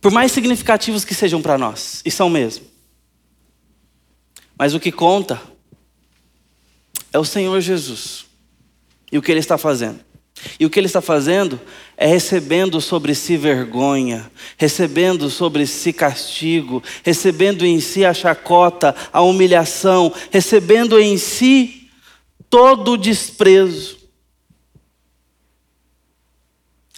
Por 0.04 0.12
mais 0.12 0.34
significativos 0.34 1.06
que 1.06 1.16
sejam 1.16 1.42
para 1.42 1.58
nós, 1.58 2.02
e 2.04 2.12
são 2.12 2.30
mesmo. 2.30 2.66
Mas 4.60 4.74
o 4.74 4.80
que 4.80 4.92
conta 4.92 5.42
é 7.14 7.18
o 7.18 7.24
Senhor 7.24 7.62
Jesus 7.62 8.26
e 9.10 9.18
o 9.18 9.22
que 9.22 9.32
Ele 9.32 9.40
está 9.40 9.58
fazendo. 9.58 10.02
E 10.60 10.66
o 10.66 10.70
que 10.70 10.78
Ele 10.78 10.88
está 10.88 11.00
fazendo 11.00 11.58
é 11.96 12.06
recebendo 12.06 12.82
sobre 12.82 13.16
si 13.16 13.38
vergonha, 13.38 14.30
recebendo 14.58 15.30
sobre 15.30 15.66
si 15.66 15.94
castigo, 15.94 16.84
recebendo 17.02 17.66
em 17.66 17.80
si 17.80 18.04
a 18.04 18.14
chacota, 18.14 18.94
a 19.14 19.22
humilhação, 19.22 20.14
recebendo 20.30 21.00
em 21.00 21.18
si 21.18 21.90
todo 22.50 22.92
o 22.92 22.98
desprezo, 22.98 24.00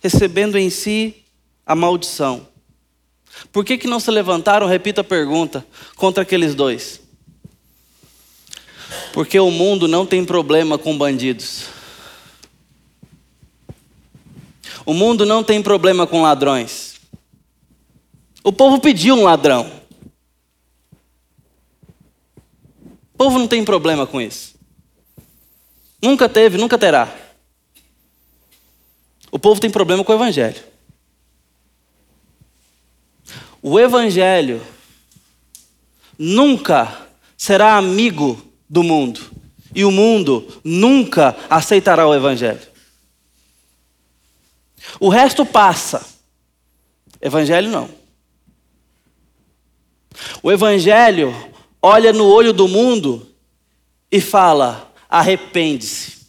recebendo 0.01 0.57
em 0.57 0.71
si 0.71 1.23
a 1.63 1.75
maldição. 1.75 2.54
Por 3.51 3.63
que, 3.63 3.77
que 3.77 3.87
não 3.87 3.99
se 3.99 4.11
levantaram, 4.11 4.67
repita 4.67 5.01
a 5.01 5.03
pergunta, 5.03 5.65
contra 5.95 6.23
aqueles 6.23 6.55
dois? 6.55 7.01
Porque 9.13 9.39
o 9.39 9.49
mundo 9.49 9.87
não 9.87 10.05
tem 10.05 10.25
problema 10.25 10.77
com 10.77 10.97
bandidos. 10.97 11.65
O 14.85 14.93
mundo 14.93 15.25
não 15.25 15.43
tem 15.43 15.61
problema 15.63 16.05
com 16.05 16.21
ladrões. 16.21 16.95
O 18.43 18.51
povo 18.51 18.79
pediu 18.79 19.15
um 19.15 19.23
ladrão. 19.23 19.71
O 23.13 23.17
povo 23.17 23.39
não 23.39 23.47
tem 23.47 23.63
problema 23.63 24.05
com 24.05 24.21
isso. 24.21 24.55
Nunca 26.01 26.29
teve, 26.29 26.57
nunca 26.57 26.77
terá. 26.77 27.11
O 29.31 29.39
povo 29.39 29.59
tem 29.59 29.69
problema 29.69 30.03
com 30.03 30.11
o 30.11 30.15
evangelho. 30.15 30.74
O 33.67 33.79
evangelho 33.79 34.61
nunca 36.19 37.07
será 37.35 37.77
amigo 37.77 38.39
do 38.69 38.83
mundo. 38.83 39.19
E 39.73 39.83
o 39.83 39.89
mundo 39.89 40.61
nunca 40.63 41.35
aceitará 41.49 42.07
o 42.07 42.13
evangelho. 42.13 42.61
O 44.99 45.09
resto 45.09 45.43
passa. 45.43 46.05
Evangelho 47.19 47.71
não. 47.71 47.89
O 50.43 50.51
evangelho 50.51 51.33
olha 51.81 52.13
no 52.13 52.27
olho 52.27 52.53
do 52.53 52.67
mundo 52.67 53.27
e 54.11 54.21
fala: 54.21 54.93
arrepende-se. 55.09 56.19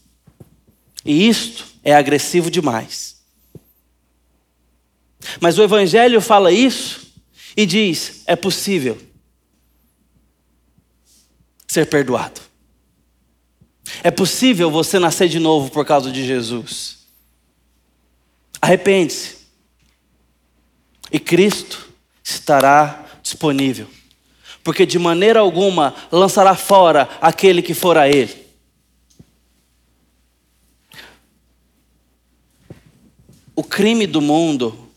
E 1.04 1.28
isto 1.28 1.66
é 1.84 1.94
agressivo 1.94 2.50
demais. 2.50 3.22
Mas 5.38 5.58
o 5.58 5.62
Evangelho 5.62 6.20
fala 6.22 6.50
isso 6.50 7.05
e 7.56 7.64
diz: 7.64 8.22
é 8.26 8.36
possível 8.36 8.98
ser 11.66 11.86
perdoado. 11.86 12.40
É 14.02 14.10
possível 14.10 14.70
você 14.70 14.98
nascer 14.98 15.28
de 15.28 15.38
novo 15.38 15.70
por 15.70 15.84
causa 15.84 16.10
de 16.10 16.24
Jesus. 16.26 17.06
Arrepende-se. 18.60 19.36
E 21.10 21.18
Cristo 21.20 21.88
estará 22.22 23.06
disponível. 23.22 23.88
Porque 24.64 24.84
de 24.84 24.98
maneira 24.98 25.38
alguma 25.38 25.94
lançará 26.10 26.56
fora 26.56 27.08
aquele 27.20 27.62
que 27.62 27.74
for 27.74 27.96
a 27.96 28.08
Ele. 28.08 28.44
O 33.54 33.62
crime 33.62 34.06
do 34.06 34.20
mundo 34.20 34.90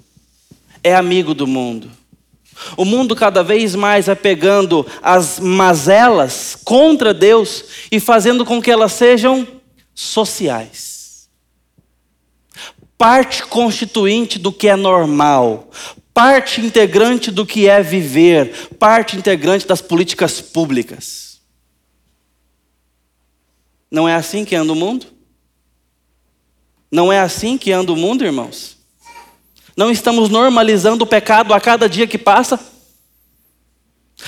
é 0.84 0.96
amigo 0.96 1.34
do 1.34 1.46
mundo. 1.46 1.99
O 2.76 2.86
mundo 2.86 3.16
cada 3.16 3.44
vez 3.44 3.76
mais 3.76 4.08
vai 4.08 4.16
pegando 4.16 4.86
as 5.02 5.40
mazelas 5.40 6.58
contra 6.64 7.14
Deus 7.14 7.66
e 7.92 8.00
fazendo 8.00 8.46
com 8.46 8.62
que 8.62 8.72
elas 8.72 8.94
sejam 8.94 9.48
sociais. 9.94 11.30
Parte 12.98 13.44
constituinte 13.44 14.38
do 14.38 14.52
que 14.52 14.68
é 14.68 14.76
normal, 14.76 15.70
parte 16.14 16.60
integrante 16.60 17.32
do 17.32 17.46
que 17.46 17.68
é 17.68 17.82
viver, 17.82 18.70
parte 18.78 19.16
integrante 19.16 19.66
das 19.66 19.82
políticas 19.82 20.42
públicas. 20.42 21.40
Não 23.90 24.08
é 24.08 24.16
assim 24.16 24.44
que 24.44 24.56
anda 24.56 24.74
o 24.74 24.76
mundo? 24.76 25.08
Não 26.92 27.12
é 27.12 27.20
assim 27.20 27.58
que 27.58 27.72
anda 27.72 27.92
o 27.92 27.96
mundo, 27.96 28.26
irmãos? 28.26 28.79
Não 29.76 29.92
estamos 29.92 30.30
normalizando 30.30 31.04
o 31.04 31.08
pecado 31.08 31.54
a 31.54 31.60
cada 31.60 31.88
dia 31.88 32.08
que 32.08 32.18
passa? 32.18 32.60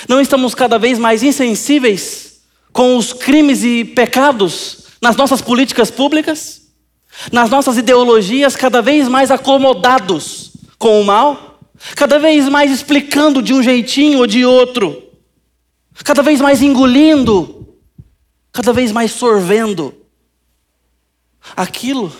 Não 0.07 0.21
estamos 0.21 0.55
cada 0.55 0.79
vez 0.79 0.97
mais 0.97 1.23
insensíveis 1.23 2.41
com 2.71 2.95
os 2.97 3.11
crimes 3.13 3.63
e 3.63 3.83
pecados 3.83 4.85
nas 5.01 5.15
nossas 5.15 5.41
políticas 5.41 5.91
públicas? 5.91 6.61
Nas 7.31 7.49
nossas 7.49 7.77
ideologias, 7.77 8.55
cada 8.55 8.81
vez 8.81 9.07
mais 9.07 9.31
acomodados 9.31 10.51
com 10.77 11.01
o 11.01 11.05
mal? 11.05 11.59
Cada 11.95 12.19
vez 12.19 12.47
mais 12.47 12.71
explicando 12.71 13.41
de 13.41 13.53
um 13.53 13.61
jeitinho 13.61 14.19
ou 14.19 14.27
de 14.27 14.45
outro? 14.45 15.03
Cada 16.03 16.21
vez 16.21 16.39
mais 16.39 16.61
engolindo? 16.61 17.75
Cada 18.51 18.71
vez 18.71 18.91
mais 18.91 19.11
sorvendo? 19.11 19.93
Aquilo 21.55 22.11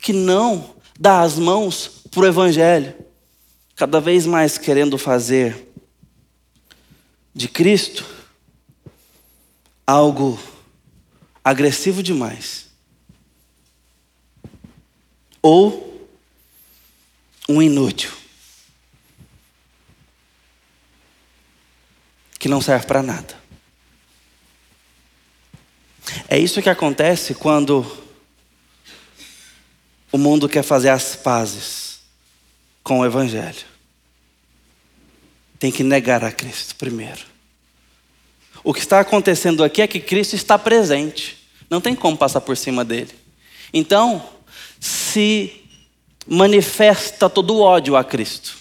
que 0.00 0.12
não 0.12 0.74
dá 0.98 1.20
as 1.20 1.38
mãos 1.38 2.02
para 2.10 2.22
o 2.22 2.26
Evangelho, 2.26 2.94
cada 3.76 4.00
vez 4.00 4.26
mais 4.26 4.58
querendo 4.58 4.98
fazer 4.98 5.68
de 7.32 7.46
Cristo 7.46 8.04
algo 9.86 10.38
agressivo 11.44 12.02
demais, 12.02 12.66
ou 15.40 16.08
um 17.48 17.62
inútil, 17.62 18.10
que 22.38 22.48
não 22.48 22.60
serve 22.60 22.86
para 22.86 23.02
nada. 23.02 23.38
É 26.28 26.38
isso 26.38 26.60
que 26.60 26.68
acontece 26.68 27.34
quando 27.34 28.07
o 30.10 30.18
mundo 30.18 30.48
quer 30.48 30.62
fazer 30.62 30.88
as 30.88 31.14
pazes 31.14 32.00
com 32.82 33.00
o 33.00 33.06
Evangelho. 33.06 33.66
Tem 35.58 35.70
que 35.70 35.82
negar 35.82 36.24
a 36.24 36.32
Cristo 36.32 36.74
primeiro. 36.76 37.26
O 38.64 38.72
que 38.72 38.80
está 38.80 39.00
acontecendo 39.00 39.62
aqui 39.62 39.82
é 39.82 39.86
que 39.86 40.00
Cristo 40.00 40.34
está 40.34 40.58
presente. 40.58 41.38
Não 41.68 41.80
tem 41.80 41.94
como 41.94 42.16
passar 42.16 42.40
por 42.40 42.56
cima 42.56 42.84
dele. 42.84 43.14
Então, 43.72 44.24
se 44.80 45.62
manifesta 46.26 47.28
todo 47.28 47.54
o 47.54 47.60
ódio 47.60 47.96
a 47.96 48.04
Cristo. 48.04 48.56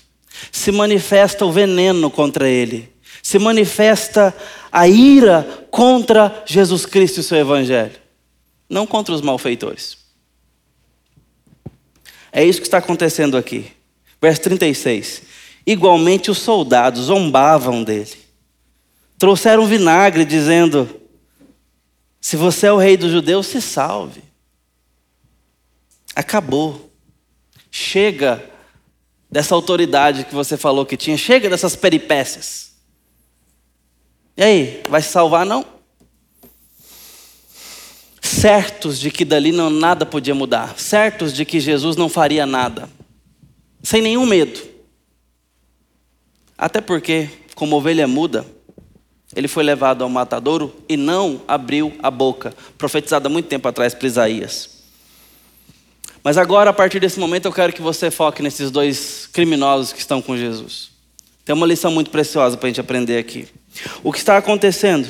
Se 0.51 0.71
manifesta 0.71 1.45
o 1.45 1.51
veneno 1.51 2.09
contra 2.09 2.47
ele. 2.47 2.91
Se 3.23 3.39
manifesta 3.39 4.35
a 4.71 4.87
ira 4.87 5.67
contra 5.71 6.43
Jesus 6.45 6.85
Cristo 6.85 7.19
e 7.19 7.23
seu 7.23 7.37
Evangelho. 7.37 7.95
Não 8.69 8.85
contra 8.85 9.13
os 9.13 9.21
malfeitores. 9.21 10.06
É 12.31 12.43
isso 12.43 12.59
que 12.59 12.67
está 12.67 12.77
acontecendo 12.77 13.37
aqui. 13.37 13.71
Verso 14.21 14.41
36. 14.41 15.21
Igualmente 15.65 16.31
os 16.31 16.37
soldados 16.37 17.05
zombavam 17.05 17.83
dele. 17.83 18.17
Trouxeram 19.17 19.65
vinagre, 19.65 20.25
dizendo: 20.25 20.89
Se 22.21 22.35
você 22.35 22.67
é 22.67 22.71
o 22.71 22.77
rei 22.77 22.95
dos 22.95 23.11
judeus, 23.11 23.47
se 23.47 23.61
salve. 23.61 24.23
Acabou. 26.15 26.91
Chega 27.69 28.43
dessa 29.29 29.53
autoridade 29.53 30.23
que 30.23 30.33
você 30.33 30.55
falou 30.55 30.85
que 30.85 30.97
tinha. 30.97 31.17
Chega 31.17 31.49
dessas 31.49 31.75
peripécias. 31.75 32.73
E 34.35 34.43
aí, 34.43 34.83
vai 34.87 35.01
se 35.01 35.09
salvar 35.09 35.45
não? 35.45 35.76
Certos 38.37 38.99
de 38.99 39.09
que 39.09 39.25
dali 39.25 39.51
não, 39.51 39.69
nada 39.69 40.05
podia 40.05 40.35
mudar, 40.35 40.77
certos 40.77 41.33
de 41.33 41.43
que 41.43 41.59
Jesus 41.59 41.95
não 41.95 42.07
faria 42.07 42.45
nada, 42.45 42.87
sem 43.81 43.99
nenhum 43.99 44.27
medo. 44.27 44.59
Até 46.55 46.79
porque, 46.79 47.29
como 47.55 47.75
ovelha 47.75 48.07
muda, 48.07 48.45
ele 49.35 49.47
foi 49.47 49.63
levado 49.63 50.03
ao 50.03 50.09
matadouro 50.09 50.73
e 50.87 50.95
não 50.95 51.41
abriu 51.47 51.93
a 52.01 52.11
boca, 52.11 52.53
profetizada 52.77 53.27
muito 53.27 53.47
tempo 53.47 53.67
atrás 53.67 53.95
por 53.95 54.05
Isaías. 54.05 54.69
Mas 56.23 56.37
agora, 56.37 56.69
a 56.69 56.73
partir 56.73 56.99
desse 56.99 57.19
momento, 57.19 57.45
eu 57.45 57.53
quero 57.53 57.73
que 57.73 57.81
você 57.81 58.11
foque 58.11 58.43
nesses 58.43 58.69
dois 58.69 59.27
criminosos 59.33 59.93
que 59.93 59.99
estão 59.99 60.21
com 60.21 60.37
Jesus. 60.37 60.91
Tem 61.43 61.55
uma 61.55 61.65
lição 61.65 61.91
muito 61.91 62.11
preciosa 62.11 62.55
para 62.55 62.67
a 62.67 62.69
gente 62.69 62.81
aprender 62.81 63.17
aqui. 63.17 63.47
O 64.03 64.11
que 64.11 64.19
está 64.19 64.37
acontecendo? 64.37 65.07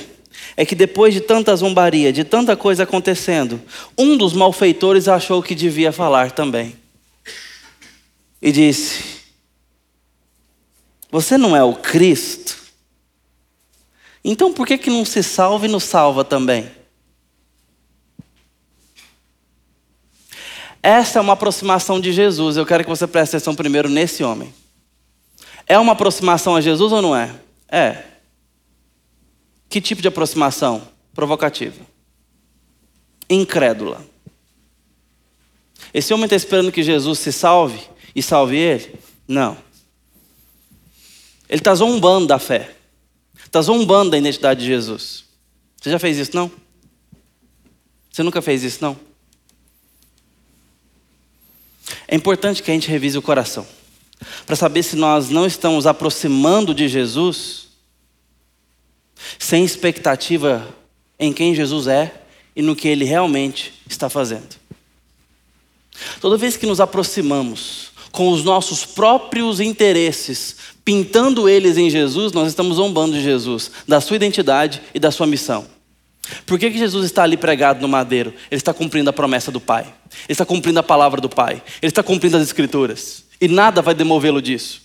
É 0.60 0.66
que 0.66 0.74
depois 0.74 1.14
de 1.14 1.22
tanta 1.22 1.56
zombaria, 1.56 2.12
de 2.12 2.24
tanta 2.24 2.58
coisa 2.58 2.82
acontecendo, 2.82 3.62
um 3.96 4.18
dos 4.18 4.34
malfeitores 4.34 5.08
achou 5.08 5.44
que 5.44 5.54
devia 5.54 5.92
falar 5.92 6.32
também. 6.32 6.76
E 8.42 8.52
disse: 8.52 9.22
Você 11.12 11.38
não 11.38 11.56
é 11.56 11.64
o 11.64 11.76
Cristo? 11.76 12.58
Então 14.24 14.52
por 14.52 14.66
que, 14.66 14.80
que 14.80 14.90
não 14.90 15.06
se 15.06 15.22
salva 15.22 15.68
e 15.68 15.70
nos 15.70 15.84
salva 15.84 16.26
também? 16.26 16.70
Essa 20.82 21.20
é 21.20 21.22
uma 21.22 21.34
aproximação 21.34 22.00
de 22.00 22.12
Jesus. 22.12 22.58
Eu 22.58 22.66
quero 22.66 22.84
que 22.84 22.90
você 22.90 23.06
preste 23.06 23.36
atenção 23.36 23.54
primeiro 23.54 23.90
nesse 23.90 24.24
homem. 24.24 24.52
É 25.68 25.78
uma 25.78 25.94
aproximação 25.94 26.56
a 26.56 26.62
Jesus 26.62 26.92
ou 26.92 27.02
não 27.02 27.16
é? 27.16 27.36
É. 27.70 28.17
Que 29.70 29.82
tipo 29.82 30.02
de 30.02 30.08
aproximação? 30.08 30.88
Provocativa. 31.14 31.86
Incrédula. 33.30 34.06
Esse 35.94 36.14
homem 36.14 36.26
está 36.26 36.36
esperando 36.36 36.72
que 36.72 36.84
Jesus 36.84 37.20
se 37.20 37.32
salve 37.32 37.80
e 38.16 38.22
salve 38.22 38.58
ele? 38.58 38.96
Não. 39.28 39.58
Ele 41.50 41.60
está 41.60 41.74
zombando 41.74 42.28
da 42.28 42.40
fé. 42.40 42.76
Está 43.46 43.62
zombando 43.62 44.12
da 44.12 44.18
identidade 44.18 44.62
de 44.62 44.68
Jesus. 44.68 45.26
Você 45.82 45.90
já 45.90 46.00
fez 46.00 46.18
isso, 46.18 46.36
não? 46.36 46.52
Você 48.12 48.24
nunca 48.24 48.42
fez 48.42 48.64
isso, 48.64 48.80
não? 48.82 48.98
É 52.08 52.16
importante 52.16 52.64
que 52.64 52.72
a 52.72 52.74
gente 52.74 52.90
revise 52.90 53.18
o 53.18 53.22
coração. 53.22 53.66
Para 54.46 54.56
saber 54.56 54.84
se 54.84 54.96
nós 54.96 55.30
não 55.30 55.46
estamos 55.46 55.86
aproximando 55.86 56.74
de 56.74 56.88
Jesus 56.88 57.67
sem 59.40 59.64
expectativa 59.64 60.68
em 61.20 61.34
quem 61.34 61.56
Jesus 61.56 61.88
é 61.88 62.14
e 62.56 62.62
no 62.62 62.76
que 62.76 62.88
ele 62.88 63.06
realmente 63.06 63.74
está 63.90 64.10
fazendo. 64.10 64.56
Toda 66.22 66.38
vez 66.38 66.58
que 66.58 66.66
nos 66.66 66.80
aproximamos 66.80 67.92
com 68.12 68.30
os 68.30 68.44
nossos 68.44 68.86
próprios 68.86 69.60
interesses, 69.60 70.56
pintando 70.84 71.50
eles 71.50 71.78
em 71.78 71.90
Jesus, 71.90 72.34
nós 72.34 72.48
estamos 72.48 72.78
zombando 72.78 73.14
de 73.14 73.22
Jesus, 73.22 73.72
da 73.88 74.00
sua 74.00 74.16
identidade 74.16 74.82
e 74.94 75.00
da 75.00 75.12
sua 75.12 75.28
missão. 75.28 75.66
Por 76.46 76.60
que, 76.60 76.72
que 76.72 76.78
Jesus 76.78 77.06
está 77.06 77.24
ali 77.24 77.38
pregado 77.38 77.82
no 77.82 77.88
madeiro? 77.88 78.34
Ele 78.52 78.60
está 78.60 78.74
cumprindo 78.74 79.10
a 79.10 79.14
promessa 79.14 79.52
do 79.52 79.60
Pai, 79.60 79.84
ele 79.84 79.94
está 80.30 80.46
cumprindo 80.46 80.80
a 80.80 80.84
palavra 80.84 81.22
do 81.22 81.30
Pai, 81.30 81.62
ele 81.82 81.90
está 81.90 82.04
cumprindo 82.04 82.38
as 82.38 82.44
Escrituras, 82.44 83.24
e 83.40 83.48
nada 83.48 83.82
vai 83.82 83.94
demovê-lo 83.94 84.42
disso. 84.42 84.82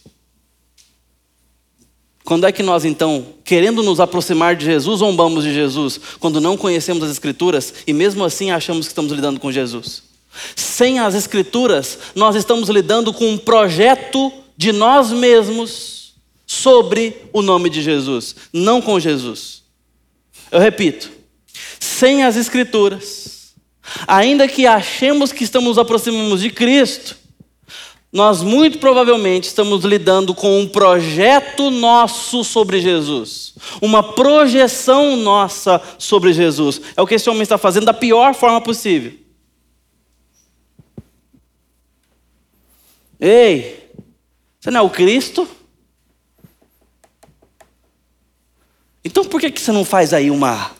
Quando 2.25 2.47
é 2.47 2.53
que 2.53 2.63
nós, 2.63 2.85
então, 2.85 3.27
querendo 3.45 3.83
nos 3.83 3.99
aproximar 3.99 4.55
de 4.55 4.65
Jesus, 4.65 5.01
zombamos 5.01 5.43
de 5.43 5.53
Jesus? 5.53 6.01
Quando 6.21 6.41
não 6.41 6.57
conhecemos 6.57 7.03
as 7.03 7.11
Escrituras 7.11 7.75
e 7.87 7.93
mesmo 7.93 8.25
assim 8.25 8.51
achamos 8.51 8.87
que 8.87 8.93
estamos 8.93 9.13
lidando 9.13 9.41
com 9.41 9.51
Jesus. 9.51 10.05
Sem 10.55 10.99
as 10.99 11.15
Escrituras, 11.15 11.99
nós 12.15 12.37
estamos 12.37 12.69
lidando 12.69 13.13
com 13.13 13.29
um 13.29 13.39
projeto 13.39 14.33
de 14.57 14.71
nós 14.73 15.11
mesmos 15.11 16.15
sobre 16.47 17.17
o 17.33 17.43
nome 17.43 17.69
de 17.69 17.83
Jesus, 17.83 18.37
não 18.53 18.81
com 18.81 19.01
Jesus. 19.01 19.63
Eu 20.51 20.61
repito, 20.61 21.11
sem 21.81 22.23
as 22.23 22.37
Escrituras, 22.37 23.55
ainda 24.07 24.47
que 24.47 24.67
achemos 24.67 25.33
que 25.33 25.45
estamos 25.45 25.71
nos 25.71 25.79
aproximando 25.79 26.39
de 26.39 26.51
Cristo, 26.51 27.17
nós 28.13 28.43
muito 28.43 28.79
provavelmente 28.79 29.45
estamos 29.45 29.85
lidando 29.85 30.35
com 30.35 30.61
um 30.61 30.69
projeto 30.69 31.71
nosso 31.71 32.45
sobre 32.45 32.79
Jesus, 32.79 33.55
uma 33.81 34.13
projeção 34.13 35.17
nossa 35.17 35.81
sobre 35.99 36.35
Jesus. 36.35 36.81
É 36.95 37.01
o 37.01 37.07
que 37.07 37.15
esse 37.15 37.31
homem 37.31 37.43
está 37.43 37.57
fazendo 37.57 37.87
da 37.87 37.95
pior 37.95 38.35
forma 38.35 38.61
possível. 38.61 39.19
Ei, 43.19 43.91
você 44.61 44.71
não 44.71 44.81
é 44.81 44.83
o 44.83 44.91
Cristo? 44.91 45.49
Então 49.03 49.25
por 49.25 49.41
que, 49.41 49.59
você 49.59 49.73
não 49.73 49.87
faz 49.87 50.13
aí 50.13 50.31
uma. 50.31 50.71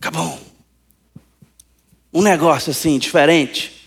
Acabou. 0.00 0.40
Um 2.12 2.20
negócio 2.20 2.72
assim, 2.72 2.98
diferente? 2.98 3.79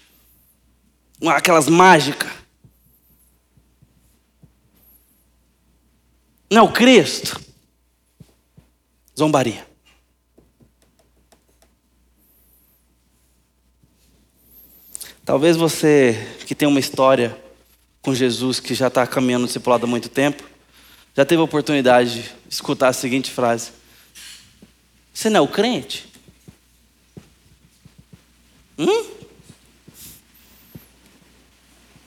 Aquelas 1.30 1.68
mágicas. 1.68 2.32
Não 6.50 6.60
é 6.60 6.62
o 6.62 6.72
Cristo? 6.72 7.42
Zombaria. 9.18 9.66
Talvez 15.26 15.56
você 15.56 16.36
que 16.46 16.54
tem 16.54 16.68
uma 16.68 16.80
história 16.80 17.42
com 18.02 18.14
Jesus, 18.14 18.60
que 18.60 18.74
já 18.76 18.88
está 18.88 19.08
caminhando 19.08 19.46
discipulado 19.46 19.86
há 19.86 19.90
muito 19.90 20.10
tempo, 20.10 20.44
já 21.16 21.24
teve 21.24 21.42
a 21.42 21.46
oportunidade 21.46 22.24
de 22.24 22.32
escutar 22.50 22.90
a 22.90 22.94
seguinte 22.94 23.32
frase: 23.32 23.72
Você 25.14 25.30
não 25.30 25.40
é 25.40 25.42
o 25.42 25.48
crente? 25.48 26.06
Hum? 28.78 29.23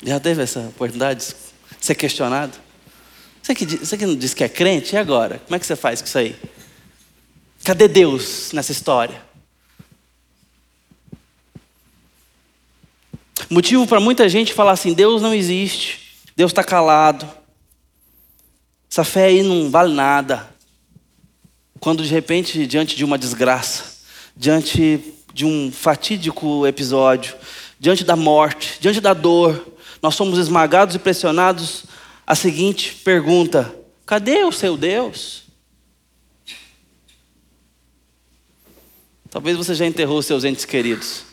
Já 0.02 0.20
teve 0.20 0.42
essa 0.42 0.60
oportunidade 0.60 1.26
de 1.78 1.84
ser 1.84 1.94
questionado? 1.94 2.58
Você 3.42 3.54
que, 3.54 3.64
você 3.64 3.96
que 3.96 4.06
não 4.06 4.16
diz 4.16 4.34
que 4.34 4.44
é 4.44 4.48
crente, 4.48 4.94
e 4.94 4.98
agora? 4.98 5.38
Como 5.38 5.54
é 5.54 5.58
que 5.58 5.66
você 5.66 5.76
faz 5.76 6.00
com 6.00 6.08
isso 6.08 6.18
aí? 6.18 6.36
Cadê 7.64 7.88
Deus 7.88 8.52
nessa 8.52 8.72
história? 8.72 9.24
Motivo 13.48 13.86
para 13.86 14.00
muita 14.00 14.28
gente 14.28 14.52
falar 14.52 14.72
assim: 14.72 14.92
Deus 14.92 15.22
não 15.22 15.32
existe, 15.32 16.18
Deus 16.34 16.50
está 16.50 16.64
calado, 16.64 17.28
essa 18.90 19.04
fé 19.04 19.26
aí 19.26 19.42
não 19.42 19.70
vale 19.70 19.94
nada. 19.94 20.48
Quando 21.78 22.02
de 22.02 22.08
repente, 22.08 22.66
diante 22.66 22.96
de 22.96 23.04
uma 23.04 23.18
desgraça, 23.18 23.96
diante 24.36 25.00
de 25.32 25.44
um 25.44 25.70
fatídico 25.70 26.66
episódio, 26.66 27.36
diante 27.78 28.02
da 28.02 28.16
morte, 28.16 28.78
diante 28.80 29.00
da 29.00 29.12
dor, 29.14 29.75
nós 30.06 30.14
somos 30.14 30.38
esmagados 30.38 30.94
e 30.94 31.00
pressionados. 31.00 31.82
A 32.24 32.36
seguinte 32.36 32.94
pergunta: 33.02 33.74
cadê 34.06 34.44
o 34.44 34.52
seu 34.52 34.76
Deus? 34.76 35.42
Talvez 39.28 39.56
você 39.56 39.74
já 39.74 39.84
enterrou 39.84 40.22
seus 40.22 40.44
entes 40.44 40.64
queridos 40.64 41.24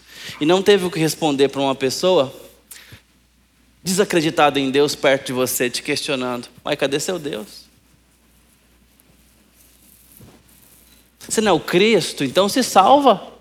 e 0.42 0.46
não 0.46 0.64
teve 0.64 0.86
o 0.86 0.90
que 0.90 0.98
responder 0.98 1.50
para 1.50 1.62
uma 1.62 1.76
pessoa 1.76 2.34
desacreditada 3.84 4.60
em 4.60 4.72
Deus 4.72 4.96
perto 4.96 5.28
de 5.28 5.34
você, 5.34 5.70
te 5.70 5.84
questionando: 5.84 6.48
Mas 6.64 6.80
cadê 6.80 7.00
seu 7.00 7.20
Deus? 7.20 7.66
Você 11.20 11.42
não 11.42 11.52
é 11.52 11.54
o 11.54 11.60
Cristo, 11.60 12.24
então 12.24 12.50
se 12.50 12.64
salva. 12.64 13.33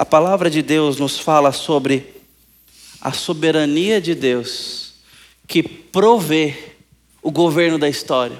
A 0.00 0.04
palavra 0.06 0.48
de 0.48 0.62
Deus 0.62 0.96
nos 0.96 1.18
fala 1.18 1.52
sobre 1.52 2.22
a 3.02 3.12
soberania 3.12 4.00
de 4.00 4.14
Deus 4.14 4.94
que 5.46 5.62
provê 5.62 6.56
o 7.22 7.30
governo 7.30 7.78
da 7.78 7.86
história. 7.86 8.38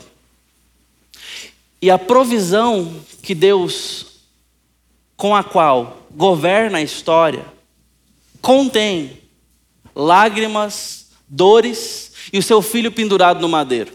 E 1.82 1.90
a 1.90 1.98
provisão 1.98 3.04
que 3.22 3.34
Deus, 3.34 4.22
com 5.18 5.36
a 5.36 5.44
qual 5.44 6.06
governa 6.12 6.78
a 6.78 6.82
história, 6.82 7.44
contém 8.40 9.18
lágrimas, 9.94 11.08
dores 11.28 12.12
e 12.32 12.38
o 12.38 12.42
seu 12.42 12.62
filho 12.62 12.90
pendurado 12.90 13.38
no 13.38 13.50
madeiro. 13.50 13.92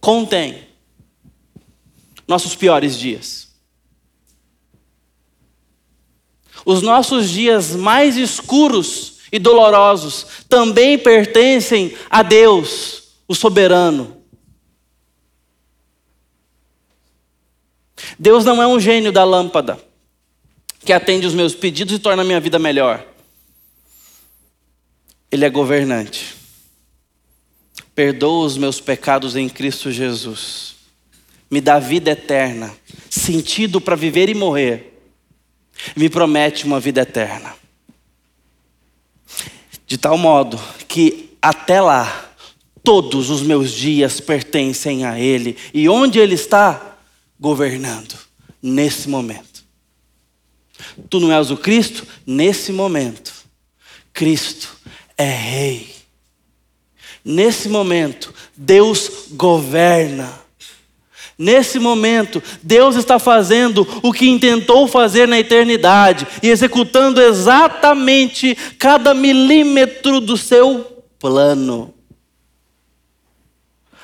Contém 0.00 0.62
nossos 2.28 2.54
piores 2.54 2.96
dias. 2.96 3.49
Os 6.64 6.82
nossos 6.82 7.30
dias 7.30 7.74
mais 7.74 8.16
escuros 8.16 9.20
e 9.32 9.38
dolorosos 9.38 10.26
também 10.48 10.98
pertencem 10.98 11.94
a 12.08 12.22
Deus, 12.22 13.02
o 13.28 13.34
soberano. 13.34 14.16
Deus 18.18 18.44
não 18.44 18.62
é 18.62 18.66
um 18.66 18.80
gênio 18.80 19.12
da 19.12 19.24
lâmpada 19.24 19.78
que 20.84 20.92
atende 20.92 21.26
os 21.26 21.34
meus 21.34 21.54
pedidos 21.54 21.94
e 21.94 21.98
torna 21.98 22.22
a 22.22 22.24
minha 22.24 22.40
vida 22.40 22.58
melhor. 22.58 23.06
Ele 25.30 25.44
é 25.44 25.50
governante. 25.50 26.34
Perdoa 27.94 28.46
os 28.46 28.56
meus 28.56 28.80
pecados 28.80 29.36
em 29.36 29.48
Cristo 29.48 29.92
Jesus. 29.92 30.74
Me 31.50 31.60
dá 31.60 31.78
vida 31.78 32.12
eterna, 32.12 32.74
sentido 33.08 33.80
para 33.80 33.96
viver 33.96 34.28
e 34.28 34.34
morrer. 34.34 34.89
Me 35.96 36.08
promete 36.08 36.64
uma 36.64 36.80
vida 36.80 37.02
eterna. 37.02 37.54
De 39.86 39.98
tal 39.98 40.16
modo 40.16 40.60
que 40.86 41.30
até 41.42 41.80
lá, 41.80 42.30
todos 42.82 43.30
os 43.30 43.42
meus 43.42 43.72
dias 43.72 44.20
pertencem 44.20 45.04
a 45.04 45.18
Ele. 45.18 45.56
E 45.74 45.88
onde 45.88 46.18
Ele 46.18 46.34
está? 46.34 46.90
governando 47.40 48.14
nesse 48.62 49.08
momento. 49.08 49.64
Tu 51.08 51.18
não 51.18 51.32
és 51.32 51.50
o 51.50 51.56
Cristo? 51.56 52.06
Nesse 52.26 52.70
momento, 52.70 53.32
Cristo 54.12 54.76
é 55.16 55.24
Rei. 55.24 55.94
Nesse 57.24 57.68
momento, 57.68 58.32
Deus 58.54 59.28
governa. 59.30 60.38
Nesse 61.40 61.78
momento, 61.78 62.42
Deus 62.62 62.94
está 62.94 63.18
fazendo 63.18 63.88
o 64.02 64.12
que 64.12 64.28
intentou 64.28 64.86
fazer 64.86 65.26
na 65.26 65.40
eternidade 65.40 66.26
e 66.42 66.48
executando 66.48 67.20
exatamente 67.20 68.54
cada 68.78 69.14
milímetro 69.14 70.20
do 70.20 70.36
seu 70.36 71.04
plano 71.18 71.94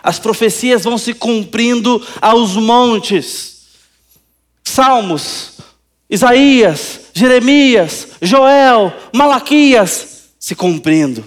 as 0.06 0.20
profecias 0.20 0.84
vão 0.84 0.96
se 0.96 1.12
cumprindo 1.12 2.00
aos 2.20 2.52
montes. 2.52 3.64
Salmos, 4.62 5.54
Isaías, 6.08 7.00
Jeremias, 7.12 8.10
Joel, 8.22 8.94
Malaquias 9.12 10.28
se 10.38 10.54
cumprindo 10.54 11.24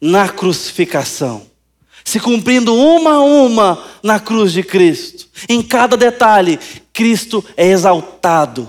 na 0.00 0.28
crucificação, 0.28 1.46
se 2.04 2.18
cumprindo 2.20 2.74
uma 2.74 3.14
a 3.14 3.20
uma 3.20 3.82
na 4.02 4.18
cruz 4.18 4.52
de 4.52 4.62
Cristo. 4.62 5.28
Em 5.48 5.62
cada 5.62 5.96
detalhe, 5.96 6.58
Cristo 6.92 7.44
é 7.56 7.66
exaltado, 7.68 8.68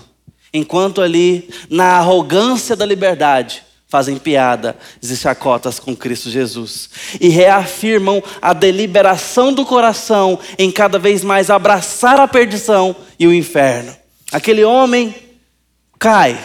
enquanto 0.54 1.02
ali, 1.02 1.50
na 1.70 1.98
arrogância 1.98 2.76
da 2.76 2.86
liberdade, 2.86 3.64
fazem 3.92 4.18
piada 4.18 4.78
e 5.04 5.16
chacotas 5.18 5.78
com 5.78 5.94
Cristo 5.94 6.30
Jesus 6.30 6.90
e 7.20 7.28
reafirmam 7.28 8.24
a 8.42 8.54
deliberação 8.54 9.52
do 9.52 9.66
coração 9.66 10.40
em 10.58 10.72
cada 10.72 10.98
vez 10.98 11.26
mais 11.26 11.50
abraçar 11.50 12.18
a 12.18 12.26
perdição 12.26 12.96
e 13.20 13.28
o 13.28 13.34
inferno. 13.34 13.94
Aquele 14.32 14.64
homem 14.64 15.14
cai, 16.00 16.40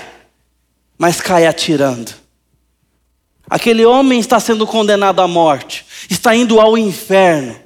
mas 0.99 1.20
cai 1.20 1.46
atirando. 1.46 2.12
Aquele 3.49 3.87
homem 3.87 4.18
está 4.18 4.40
sendo 4.40 4.66
condenado 4.66 5.22
à 5.22 5.29
morte, 5.29 5.86
está 6.09 6.35
indo 6.35 6.61
ao 6.61 6.77
inferno. 6.77 7.59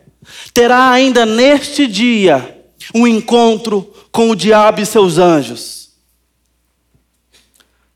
Terá 0.53 0.90
ainda 0.90 1.24
neste 1.26 1.87
dia 1.87 2.57
um 2.94 3.07
encontro 3.07 3.83
com 4.11 4.31
o 4.31 4.37
diabo 4.37 4.81
e 4.81 4.87
seus 4.87 5.18
anjos. 5.18 5.90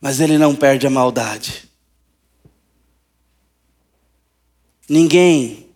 Mas 0.01 0.21
ele 0.21 0.39
não 0.39 0.55
perde 0.55 0.87
a 0.87 0.91
maldade. 0.91 1.69
Ninguém 4.89 5.67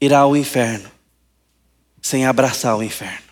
irá 0.00 0.20
ao 0.20 0.36
inferno 0.36 0.90
sem 2.02 2.26
abraçar 2.26 2.76
o 2.76 2.82
inferno. 2.82 3.24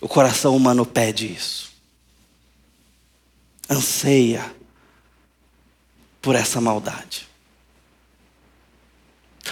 O 0.00 0.08
coração 0.08 0.54
humano 0.54 0.86
pede 0.86 1.26
isso. 1.26 1.72
Anseia 3.68 4.54
por 6.26 6.34
essa 6.34 6.60
maldade. 6.60 7.28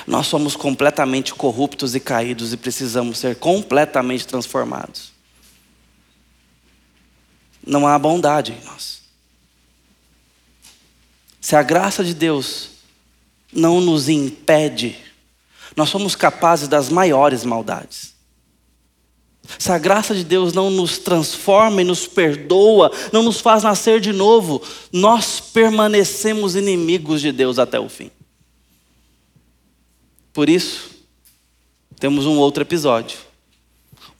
Nós 0.08 0.26
somos 0.26 0.56
completamente 0.56 1.32
corruptos 1.32 1.94
e 1.94 2.00
caídos 2.00 2.52
e 2.52 2.56
precisamos 2.56 3.18
ser 3.18 3.36
completamente 3.36 4.26
transformados. 4.26 5.12
Não 7.64 7.86
há 7.86 7.96
bondade 7.96 8.50
em 8.50 8.64
nós. 8.64 9.02
Se 11.40 11.54
a 11.54 11.62
graça 11.62 12.02
de 12.02 12.12
Deus 12.12 12.70
não 13.52 13.80
nos 13.80 14.08
impede, 14.08 14.98
nós 15.76 15.88
somos 15.90 16.16
capazes 16.16 16.66
das 16.66 16.88
maiores 16.88 17.44
maldades. 17.44 18.13
Se 19.58 19.70
a 19.70 19.78
graça 19.78 20.14
de 20.14 20.24
Deus 20.24 20.52
não 20.52 20.70
nos 20.70 20.98
transforma 20.98 21.82
e 21.82 21.84
nos 21.84 22.06
perdoa, 22.06 22.90
não 23.12 23.22
nos 23.22 23.40
faz 23.40 23.62
nascer 23.62 24.00
de 24.00 24.12
novo, 24.12 24.62
nós 24.92 25.40
permanecemos 25.40 26.56
inimigos 26.56 27.20
de 27.20 27.30
Deus 27.30 27.58
até 27.58 27.78
o 27.78 27.88
fim. 27.88 28.10
Por 30.32 30.48
isso, 30.48 30.90
temos 32.00 32.26
um 32.26 32.38
outro 32.38 32.62
episódio. 32.62 33.18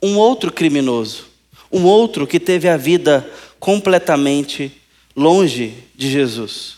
Um 0.01 0.17
outro 0.17 0.51
criminoso. 0.51 1.25
Um 1.71 1.83
outro 1.83 2.27
que 2.27 2.39
teve 2.39 2.69
a 2.69 2.77
vida 2.77 3.29
completamente 3.59 4.71
longe 5.15 5.73
de 5.95 6.09
Jesus 6.09 6.75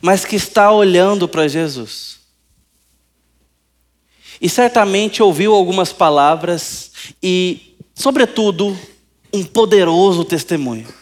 mas 0.00 0.24
que 0.24 0.36
está 0.36 0.70
olhando 0.70 1.28
para 1.28 1.48
Jesus. 1.48 2.20
E 4.42 4.48
certamente 4.48 5.22
ouviu 5.22 5.54
algumas 5.54 5.92
palavras 5.92 6.90
e, 7.22 7.76
sobretudo, 7.94 8.76
um 9.32 9.44
poderoso 9.44 10.24
testemunho. 10.24 10.92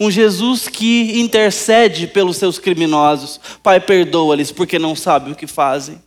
Um 0.00 0.10
Jesus 0.10 0.66
que 0.66 1.20
intercede 1.20 2.06
pelos 2.06 2.38
seus 2.38 2.58
criminosos. 2.58 3.38
Pai, 3.62 3.78
perdoa-lhes 3.78 4.50
porque 4.50 4.78
não 4.78 4.96
sabem 4.96 5.34
o 5.34 5.36
que 5.36 5.46
fazem. 5.46 6.02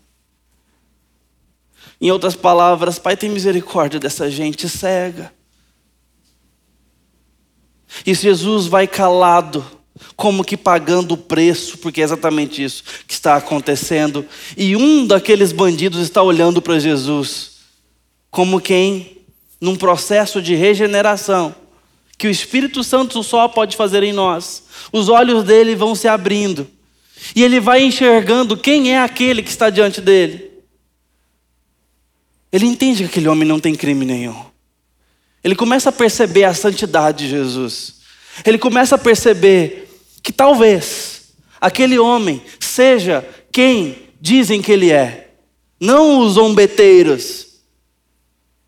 Em 2.01 2.09
outras 2.09 2.35
palavras, 2.35 2.97
Pai, 2.97 3.15
tem 3.15 3.29
misericórdia 3.29 3.99
dessa 3.99 4.27
gente 4.27 4.67
cega. 4.67 5.31
E 8.03 8.15
Jesus 8.15 8.65
vai 8.65 8.87
calado 8.87 9.63
como 10.15 10.43
que 10.43 10.57
pagando 10.57 11.13
o 11.13 11.17
preço, 11.17 11.77
porque 11.77 12.01
é 12.01 12.03
exatamente 12.03 12.63
isso 12.63 12.83
que 13.07 13.13
está 13.13 13.35
acontecendo. 13.35 14.25
E 14.55 14.75
um 14.75 15.05
daqueles 15.05 15.51
bandidos 15.51 16.01
está 16.01 16.21
olhando 16.21 16.61
para 16.61 16.79
Jesus, 16.79 17.57
como 18.29 18.61
quem, 18.61 19.17
num 19.59 19.75
processo 19.75 20.41
de 20.41 20.55
regeneração, 20.55 21.55
que 22.17 22.27
o 22.27 22.31
Espírito 22.31 22.83
Santo 22.83 23.21
só 23.23 23.47
pode 23.47 23.75
fazer 23.75 24.03
em 24.03 24.13
nós, 24.13 24.63
os 24.91 25.09
olhos 25.09 25.43
dele 25.43 25.75
vão 25.75 25.93
se 25.95 26.07
abrindo, 26.07 26.67
e 27.35 27.43
ele 27.43 27.59
vai 27.59 27.83
enxergando 27.83 28.57
quem 28.57 28.93
é 28.93 28.99
aquele 28.99 29.41
que 29.41 29.49
está 29.49 29.69
diante 29.69 30.01
dele. 30.01 30.51
Ele 32.51 32.65
entende 32.65 33.03
que 33.03 33.09
aquele 33.09 33.27
homem 33.27 33.47
não 33.47 33.59
tem 33.59 33.75
crime 33.75 34.05
nenhum. 34.05 34.45
Ele 35.43 35.55
começa 35.55 35.89
a 35.89 35.91
perceber 35.91 36.43
a 36.43 36.53
santidade 36.53 37.25
de 37.25 37.29
Jesus. 37.29 37.95
Ele 38.45 38.57
começa 38.57 38.95
a 38.95 38.97
perceber 38.97 39.86
que 40.27 40.33
talvez 40.33 41.35
aquele 41.61 41.97
homem 41.97 42.41
seja 42.59 43.25
quem 43.49 44.09
dizem 44.19 44.61
que 44.61 44.73
ele 44.73 44.91
é. 44.91 45.31
Não 45.79 46.19
os 46.19 46.33
zombeteiros, 46.33 47.61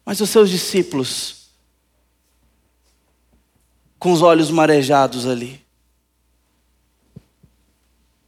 mas 0.05 0.21
os 0.21 0.29
seus 0.29 0.49
discípulos, 0.49 1.49
com 3.99 4.13
os 4.13 4.21
olhos 4.21 4.49
marejados 4.49 5.27
ali. 5.27 5.59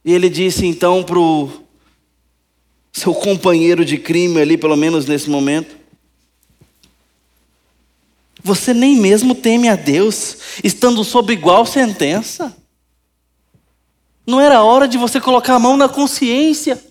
E 0.04 0.12
ele 0.12 0.28
disse 0.28 0.66
então 0.66 1.02
para 1.02 1.18
o 1.18 1.64
seu 2.92 3.14
companheiro 3.14 3.82
de 3.82 3.96
crime 3.96 4.42
ali, 4.42 4.58
pelo 4.58 4.76
menos 4.76 5.06
nesse 5.06 5.30
momento: 5.30 5.74
Você 8.44 8.74
nem 8.74 8.94
mesmo 8.94 9.34
teme 9.34 9.70
a 9.70 9.74
Deus, 9.74 10.36
estando 10.62 11.02
sob 11.02 11.32
igual 11.32 11.64
sentença? 11.64 12.54
Não 14.26 14.40
era 14.40 14.62
hora 14.62 14.86
de 14.86 14.96
você 14.96 15.20
colocar 15.20 15.54
a 15.54 15.58
mão 15.58 15.76
na 15.76 15.88
consciência. 15.88 16.82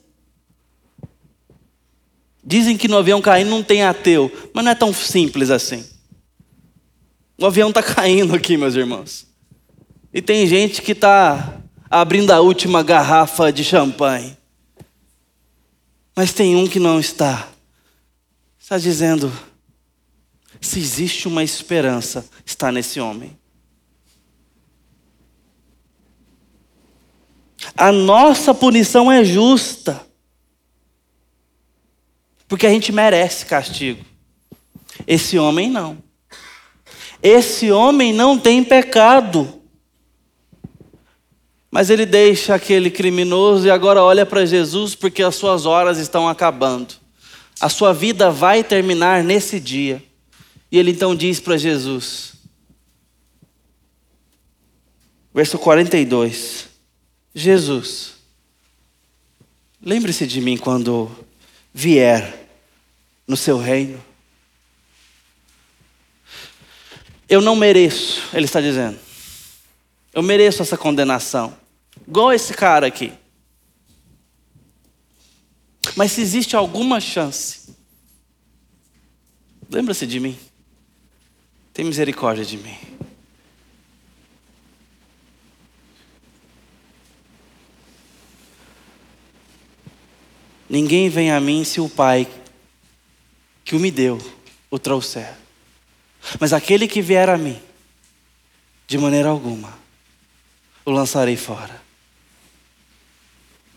Dizem 2.43 2.77
que 2.77 2.87
no 2.87 2.97
avião 2.97 3.21
caindo 3.21 3.49
não 3.49 3.63
tem 3.63 3.83
ateu, 3.83 4.31
mas 4.53 4.65
não 4.65 4.71
é 4.71 4.75
tão 4.75 4.93
simples 4.93 5.49
assim. 5.49 5.85
O 7.37 7.45
avião 7.45 7.69
está 7.69 7.81
caindo 7.83 8.35
aqui, 8.35 8.57
meus 8.57 8.75
irmãos. 8.75 9.27
E 10.13 10.21
tem 10.21 10.45
gente 10.45 10.81
que 10.81 10.91
está 10.91 11.61
abrindo 11.89 12.31
a 12.31 12.41
última 12.41 12.83
garrafa 12.83 13.51
de 13.51 13.63
champanhe. 13.63 14.37
Mas 16.15 16.33
tem 16.33 16.55
um 16.55 16.67
que 16.67 16.79
não 16.79 16.99
está. 16.99 17.47
Está 18.59 18.77
dizendo: 18.77 19.31
se 20.59 20.79
existe 20.79 21.27
uma 21.27 21.43
esperança, 21.43 22.25
está 22.45 22.71
nesse 22.71 22.99
homem. 22.99 23.37
A 27.75 27.91
nossa 27.91 28.53
punição 28.53 29.11
é 29.11 29.23
justa. 29.23 30.05
Porque 32.47 32.65
a 32.67 32.69
gente 32.69 32.91
merece 32.91 33.45
castigo. 33.45 34.03
Esse 35.07 35.37
homem 35.37 35.69
não. 35.69 35.97
Esse 37.23 37.71
homem 37.71 38.11
não 38.11 38.37
tem 38.37 38.63
pecado. 38.63 39.61
Mas 41.69 41.89
ele 41.89 42.05
deixa 42.05 42.53
aquele 42.53 42.91
criminoso 42.91 43.65
e 43.65 43.71
agora 43.71 44.03
olha 44.03 44.25
para 44.25 44.45
Jesus 44.45 44.93
porque 44.93 45.23
as 45.23 45.35
suas 45.35 45.65
horas 45.65 45.97
estão 45.97 46.27
acabando. 46.27 46.95
A 47.61 47.69
sua 47.69 47.93
vida 47.93 48.29
vai 48.29 48.63
terminar 48.63 49.23
nesse 49.23 49.59
dia. 49.59 50.03
E 50.71 50.77
ele 50.77 50.91
então 50.91 51.15
diz 51.15 51.39
para 51.39 51.57
Jesus, 51.57 52.33
verso 55.33 55.59
42. 55.59 56.70
Jesus, 57.33 58.15
lembre-se 59.81 60.27
de 60.27 60.41
mim 60.41 60.57
quando 60.57 61.09
vier 61.73 62.47
no 63.25 63.37
seu 63.37 63.57
reino. 63.57 64.03
Eu 67.29 67.39
não 67.39 67.55
mereço, 67.55 68.21
ele 68.33 68.45
está 68.45 68.59
dizendo. 68.59 68.99
Eu 70.13 70.21
mereço 70.21 70.61
essa 70.61 70.77
condenação. 70.77 71.57
Igual 72.05 72.33
esse 72.33 72.53
cara 72.53 72.87
aqui. 72.87 73.13
Mas 75.95 76.11
se 76.11 76.21
existe 76.21 76.55
alguma 76.55 76.99
chance, 76.99 77.73
lembra-se 79.69 80.05
de 80.05 80.19
mim. 80.19 80.37
Tem 81.73 81.85
misericórdia 81.85 82.43
de 82.43 82.57
mim. 82.57 82.77
Ninguém 90.71 91.09
vem 91.09 91.29
a 91.29 91.37
mim 91.41 91.65
se 91.65 91.81
o 91.81 91.89
Pai 91.89 92.25
que 93.65 93.75
o 93.75 93.79
me 93.79 93.91
deu 93.91 94.17
o 94.69 94.79
trouxer. 94.79 95.35
Mas 96.39 96.53
aquele 96.53 96.87
que 96.87 97.01
vier 97.01 97.27
a 97.27 97.37
mim, 97.37 97.61
de 98.87 98.97
maneira 98.97 99.27
alguma, 99.27 99.77
o 100.85 100.91
lançarei 100.91 101.35
fora. 101.35 101.81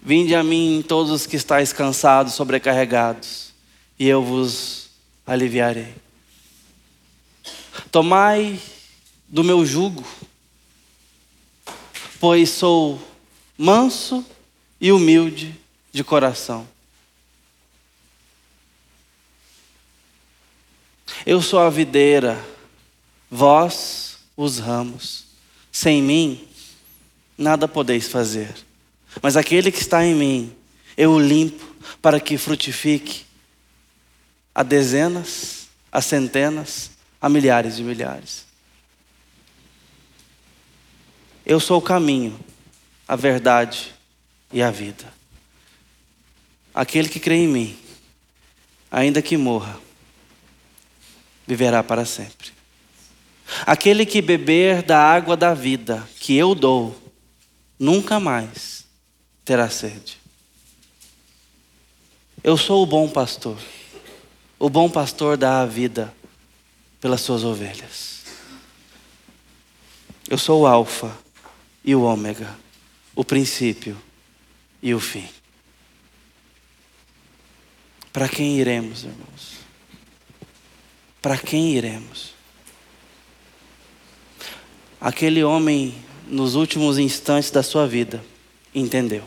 Vinde 0.00 0.36
a 0.36 0.44
mim 0.44 0.84
todos 0.86 1.10
os 1.10 1.26
que 1.26 1.34
estáis 1.34 1.72
cansados, 1.72 2.34
sobrecarregados, 2.34 3.52
e 3.98 4.06
eu 4.06 4.22
vos 4.22 4.88
aliviarei. 5.26 5.96
Tomai 7.90 8.56
do 9.28 9.42
meu 9.42 9.66
jugo, 9.66 10.04
pois 12.20 12.50
sou 12.50 13.02
manso 13.58 14.24
e 14.80 14.92
humilde 14.92 15.58
de 15.92 16.04
coração. 16.04 16.72
Eu 21.26 21.40
sou 21.40 21.58
a 21.58 21.70
videira, 21.70 22.38
vós 23.30 24.18
os 24.36 24.58
ramos. 24.58 25.24
Sem 25.72 26.02
mim, 26.02 26.46
nada 27.36 27.66
podeis 27.66 28.08
fazer. 28.08 28.54
Mas 29.22 29.34
aquele 29.34 29.72
que 29.72 29.78
está 29.78 30.04
em 30.04 30.14
mim, 30.14 30.54
eu 30.96 31.12
o 31.12 31.20
limpo 31.20 31.64
para 32.02 32.20
que 32.20 32.36
frutifique 32.36 33.24
a 34.54 34.62
dezenas, 34.62 35.68
a 35.90 36.02
centenas, 36.02 36.90
a 37.20 37.28
milhares 37.28 37.76
de 37.76 37.82
milhares. 37.82 38.44
Eu 41.46 41.58
sou 41.58 41.78
o 41.78 41.82
caminho, 41.82 42.38
a 43.08 43.16
verdade 43.16 43.94
e 44.52 44.62
a 44.62 44.70
vida. 44.70 45.12
Aquele 46.74 47.08
que 47.08 47.18
crê 47.18 47.36
em 47.36 47.48
mim, 47.48 47.78
ainda 48.90 49.22
que 49.22 49.36
morra, 49.36 49.78
viverá 51.46 51.82
para 51.82 52.04
sempre. 52.04 52.52
Aquele 53.66 54.06
que 54.06 54.22
beber 54.22 54.82
da 54.82 54.98
água 54.98 55.36
da 55.36 55.52
vida 55.52 56.08
que 56.18 56.34
eu 56.36 56.54
dou, 56.54 56.96
nunca 57.78 58.18
mais 58.18 58.86
terá 59.44 59.68
sede. 59.68 60.18
Eu 62.42 62.56
sou 62.56 62.82
o 62.82 62.86
bom 62.86 63.08
pastor. 63.08 63.58
O 64.58 64.68
bom 64.68 64.88
pastor 64.88 65.36
dá 65.36 65.60
a 65.60 65.66
vida 65.66 66.14
pelas 67.00 67.20
suas 67.20 67.44
ovelhas. 67.44 68.22
Eu 70.28 70.38
sou 70.38 70.62
o 70.62 70.66
Alfa 70.66 71.16
e 71.84 71.94
o 71.94 72.02
Ômega, 72.02 72.56
o 73.14 73.24
princípio 73.24 73.96
e 74.82 74.94
o 74.94 75.00
fim. 75.00 75.28
Para 78.10 78.28
quem 78.28 78.58
iremos, 78.58 79.04
irmãos? 79.04 79.63
Para 81.24 81.38
quem 81.38 81.74
iremos? 81.74 82.34
Aquele 85.00 85.42
homem, 85.42 85.94
nos 86.26 86.54
últimos 86.54 86.98
instantes 86.98 87.50
da 87.50 87.62
sua 87.62 87.86
vida, 87.86 88.22
entendeu. 88.74 89.24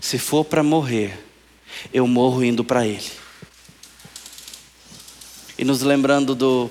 Se 0.00 0.16
for 0.16 0.46
para 0.46 0.62
morrer, 0.62 1.22
eu 1.92 2.06
morro 2.06 2.42
indo 2.42 2.64
para 2.64 2.86
Ele. 2.86 3.10
E 5.58 5.62
nos 5.62 5.82
lembrando 5.82 6.34
do 6.34 6.70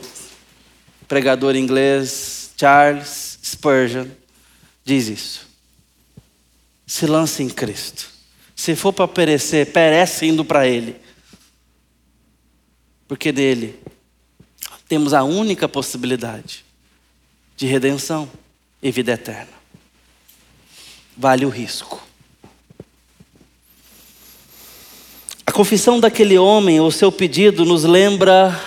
pregador 1.07 1.55
inglês 1.55 2.53
Charles 2.57 3.37
Spurgeon, 3.45 4.07
diz 4.83 5.07
isso. 5.07 5.47
Se 6.87 7.05
lance 7.05 7.43
em 7.43 7.49
Cristo. 7.49 8.09
Se 8.55 8.75
for 8.75 8.93
para 8.93 9.07
perecer, 9.07 9.71
perece 9.71 10.25
indo 10.25 10.43
para 10.43 10.67
Ele. 10.67 11.05
Porque 13.07 13.31
dele 13.31 13.79
temos 14.87 15.13
a 15.13 15.23
única 15.23 15.67
possibilidade 15.67 16.65
de 17.55 17.65
redenção 17.65 18.29
e 18.81 18.91
vida 18.91 19.13
eterna. 19.13 19.51
Vale 21.15 21.45
o 21.45 21.49
risco. 21.49 22.01
A 25.45 25.51
confissão 25.51 25.99
daquele 25.99 26.37
homem, 26.37 26.79
o 26.79 26.91
seu 26.91 27.11
pedido, 27.11 27.65
nos 27.65 27.83
lembra 27.83 28.59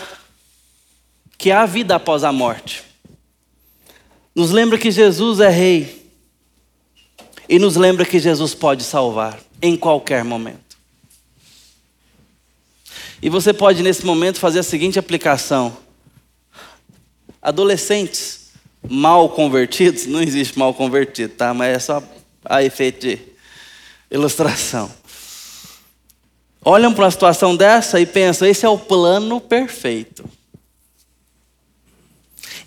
que 1.39 1.51
há 1.51 1.65
vida 1.65 1.95
após 1.95 2.25
a 2.25 2.33
morte. 2.33 2.83
Nos 4.35 4.51
lembra 4.51 4.79
que 4.79 4.91
Jesus 4.91 5.41
é 5.41 5.49
Rei. 5.49 6.01
E 7.49 7.59
nos 7.59 7.77
lembra 7.77 8.05
que 8.05 8.19
Jesus 8.19 8.55
pode 8.55 8.83
salvar 8.85 9.39
em 9.61 9.77
qualquer 9.77 10.25
momento. 10.25 10.70
E 13.23 13.29
você 13.29 13.53
pode, 13.53 13.83
nesse 13.83 14.05
momento, 14.05 14.39
fazer 14.39 14.61
a 14.61 14.63
seguinte 14.63 14.99
aplicação: 14.99 15.77
adolescentes 17.41 18.51
mal 18.89 19.29
convertidos, 19.29 20.07
não 20.07 20.23
existe 20.23 20.59
mal 20.59 20.73
convertido, 20.73 21.35
tá? 21.35 21.53
Mas 21.53 21.77
é 21.77 21.79
só 21.79 22.03
a 22.45 22.63
efeito 22.63 23.07
de 23.07 23.19
ilustração 24.11 24.91
olham 26.65 26.93
para 26.93 27.05
uma 27.05 27.11
situação 27.11 27.57
dessa 27.57 28.01
e 28.01 28.07
pensam: 28.07 28.47
esse 28.47 28.65
é 28.65 28.69
o 28.69 28.79
plano 28.79 29.41
perfeito. 29.41 30.25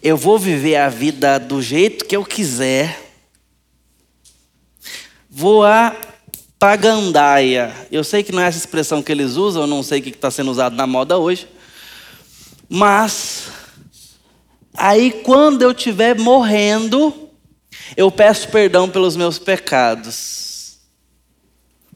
Eu 0.02 0.18
vou 0.18 0.38
viver 0.38 0.76
a 0.76 0.90
vida 0.90 1.40
do 1.40 1.62
jeito 1.62 2.06
que 2.06 2.16
eu 2.16 2.26
quiser. 2.26 3.00
Vou 5.30 5.64
a 5.64 5.96
pagandaia. 6.64 7.76
Eu 7.92 8.06
sei 8.06 8.24
que 8.24 8.32
não 8.32 8.42
é 8.42 8.48
essa 8.48 8.58
expressão 8.58 9.04
que 9.04 9.12
eles 9.12 9.36
usam, 9.36 9.68
não 9.68 9.84
sei 9.84 10.00
o 10.00 10.02
que 10.02 10.12
está 10.12 10.32
sendo 10.32 10.50
usado 10.50 10.78
na 10.78 10.88
moda 10.88 11.18
hoje. 11.18 11.46
Mas, 12.70 13.50
aí 14.74 15.12
quando 15.12 15.62
eu 15.62 15.72
estiver 15.72 16.18
morrendo, 16.18 17.30
eu 17.98 18.10
peço 18.10 18.48
perdão 18.48 18.90
pelos 18.90 19.18
meus 19.18 19.38
pecados. 19.38 20.78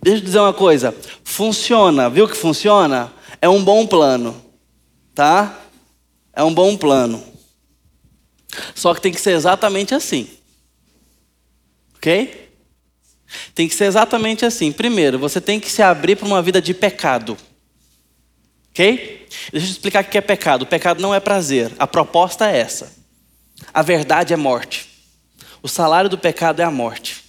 Deixa 0.04 0.20
eu 0.20 0.26
dizer 0.26 0.40
uma 0.40 0.54
coisa. 0.54 0.94
Funciona, 1.24 2.10
viu 2.10 2.28
que 2.28 2.36
funciona? 2.36 3.14
É 3.42 3.48
um 3.48 3.64
bom 3.64 3.88
plano, 3.88 4.36
tá? 5.16 5.62
É 6.34 6.44
um 6.44 6.54
bom 6.54 6.76
plano. 6.76 7.24
Só 8.76 8.94
que 8.94 9.00
tem 9.00 9.14
que 9.14 9.22
ser 9.22 9.32
exatamente 9.32 9.96
assim. 9.96 10.30
Ok? 11.96 12.47
Tem 13.54 13.68
que 13.68 13.76
ser 13.76 13.86
exatamente 13.86 14.46
assim. 14.46 14.72
Primeiro, 14.72 15.20
você 15.20 15.42
tem 15.42 15.60
que 15.60 15.72
se 15.72 15.82
abrir 15.82 16.16
para 16.16 16.28
uma 16.28 16.42
vida 16.42 16.62
de 16.62 16.74
pecado. 16.74 17.38
Ok? 18.72 19.28
Deixa 19.52 19.68
eu 19.68 19.72
explicar 19.72 20.04
o 20.04 20.08
que 20.08 20.18
é 20.18 20.22
pecado. 20.22 20.62
O 20.62 20.68
pecado 20.68 21.02
não 21.02 21.13
é 21.13 21.20
prazer. 21.20 21.72
A 21.78 21.88
proposta 21.88 22.50
é 22.50 22.58
essa. 22.58 22.94
A 23.74 23.82
verdade 23.82 24.34
é 24.34 24.38
morte. 24.38 24.88
O 25.62 25.68
salário 25.68 26.10
do 26.10 26.18
pecado 26.18 26.62
é 26.62 26.63
a 26.63 26.72
morte. 26.72 27.26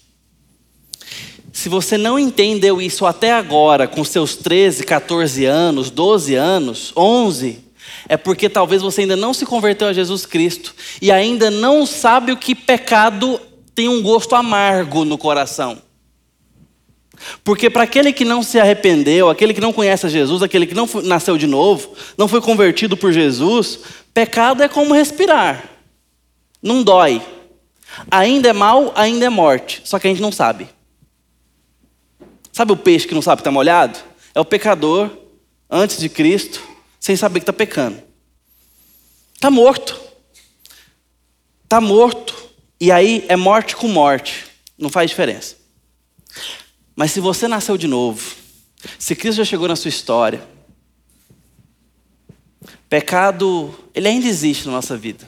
Se 1.52 1.68
você 1.68 1.96
não 1.96 2.18
entendeu 2.18 2.80
isso 2.80 3.04
até 3.04 3.32
agora, 3.32 3.88
com 3.88 4.04
seus 4.04 4.36
13, 4.36 4.84
14 4.84 5.44
anos, 5.44 5.90
12 5.90 6.34
anos, 6.34 6.92
11, 6.96 7.64
é 8.08 8.16
porque 8.16 8.48
talvez 8.48 8.82
você 8.82 9.00
ainda 9.00 9.16
não 9.16 9.34
se 9.34 9.44
converteu 9.44 9.88
a 9.88 9.92
Jesus 9.92 10.24
Cristo 10.24 10.74
e 11.00 11.10
ainda 11.10 11.50
não 11.50 11.84
sabe 11.84 12.30
o 12.30 12.36
que 12.36 12.54
pecado 12.54 13.40
tem 13.74 13.88
um 13.88 14.02
gosto 14.02 14.34
amargo 14.34 15.04
no 15.04 15.18
coração. 15.18 15.80
Porque 17.42 17.68
para 17.68 17.84
aquele 17.84 18.12
que 18.12 18.24
não 18.24 18.42
se 18.42 18.58
arrependeu, 18.58 19.28
aquele 19.28 19.54
que 19.54 19.60
não 19.60 19.72
conhece 19.72 20.06
a 20.06 20.08
Jesus, 20.08 20.42
aquele 20.42 20.66
que 20.66 20.74
não 20.74 20.88
nasceu 21.04 21.36
de 21.36 21.46
novo, 21.46 21.94
não 22.16 22.28
foi 22.28 22.40
convertido 22.40 22.96
por 22.96 23.12
Jesus, 23.12 23.80
pecado 24.14 24.62
é 24.62 24.68
como 24.68 24.94
respirar. 24.94 25.68
Não 26.62 26.82
dói. 26.82 27.22
Ainda 28.10 28.50
é 28.50 28.52
mal, 28.52 28.92
ainda 28.94 29.26
é 29.26 29.28
morte. 29.28 29.82
Só 29.84 29.98
que 29.98 30.06
a 30.06 30.10
gente 30.10 30.22
não 30.22 30.32
sabe. 30.32 30.68
Sabe 32.52 32.72
o 32.72 32.76
peixe 32.76 33.06
que 33.06 33.14
não 33.14 33.22
sabe 33.22 33.38
que 33.38 33.40
está 33.42 33.50
molhado? 33.50 33.98
É 34.34 34.40
o 34.40 34.44
pecador 34.44 35.10
antes 35.70 35.98
de 35.98 36.08
Cristo, 36.08 36.62
sem 36.98 37.16
saber 37.16 37.40
que 37.40 37.44
está 37.44 37.52
pecando. 37.52 38.02
Está 39.34 39.50
morto. 39.50 39.98
Está 41.64 41.80
morto. 41.80 42.34
E 42.80 42.90
aí 42.90 43.24
é 43.28 43.36
morte 43.36 43.76
com 43.76 43.88
morte. 43.88 44.46
Não 44.76 44.88
faz 44.88 45.10
diferença. 45.10 45.56
Mas 46.98 47.12
se 47.12 47.20
você 47.20 47.46
nasceu 47.46 47.78
de 47.78 47.86
novo, 47.86 48.34
se 48.98 49.14
Cristo 49.14 49.36
já 49.36 49.44
chegou 49.44 49.68
na 49.68 49.76
sua 49.76 49.88
história, 49.88 50.44
pecado, 52.88 53.72
ele 53.94 54.08
ainda 54.08 54.26
existe 54.26 54.66
na 54.66 54.72
nossa 54.72 54.96
vida. 54.96 55.24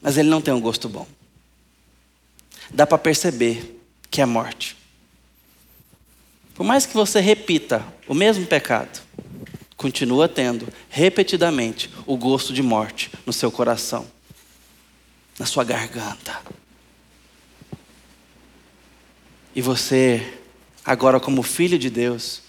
Mas 0.00 0.16
ele 0.16 0.28
não 0.28 0.40
tem 0.40 0.54
um 0.54 0.60
gosto 0.60 0.88
bom. 0.88 1.08
Dá 2.70 2.86
para 2.86 2.98
perceber 2.98 3.84
que 4.08 4.20
é 4.20 4.24
morte. 4.24 4.76
Por 6.54 6.62
mais 6.62 6.86
que 6.86 6.94
você 6.94 7.18
repita 7.18 7.84
o 8.06 8.14
mesmo 8.14 8.46
pecado, 8.46 9.02
continua 9.76 10.28
tendo 10.28 10.68
repetidamente 10.88 11.90
o 12.06 12.16
gosto 12.16 12.52
de 12.52 12.62
morte 12.62 13.10
no 13.26 13.32
seu 13.32 13.50
coração, 13.50 14.06
na 15.36 15.46
sua 15.46 15.64
garganta. 15.64 16.33
E 19.54 19.62
você, 19.62 20.38
agora 20.84 21.20
como 21.20 21.42
filho 21.42 21.78
de 21.78 21.88
Deus, 21.88 22.42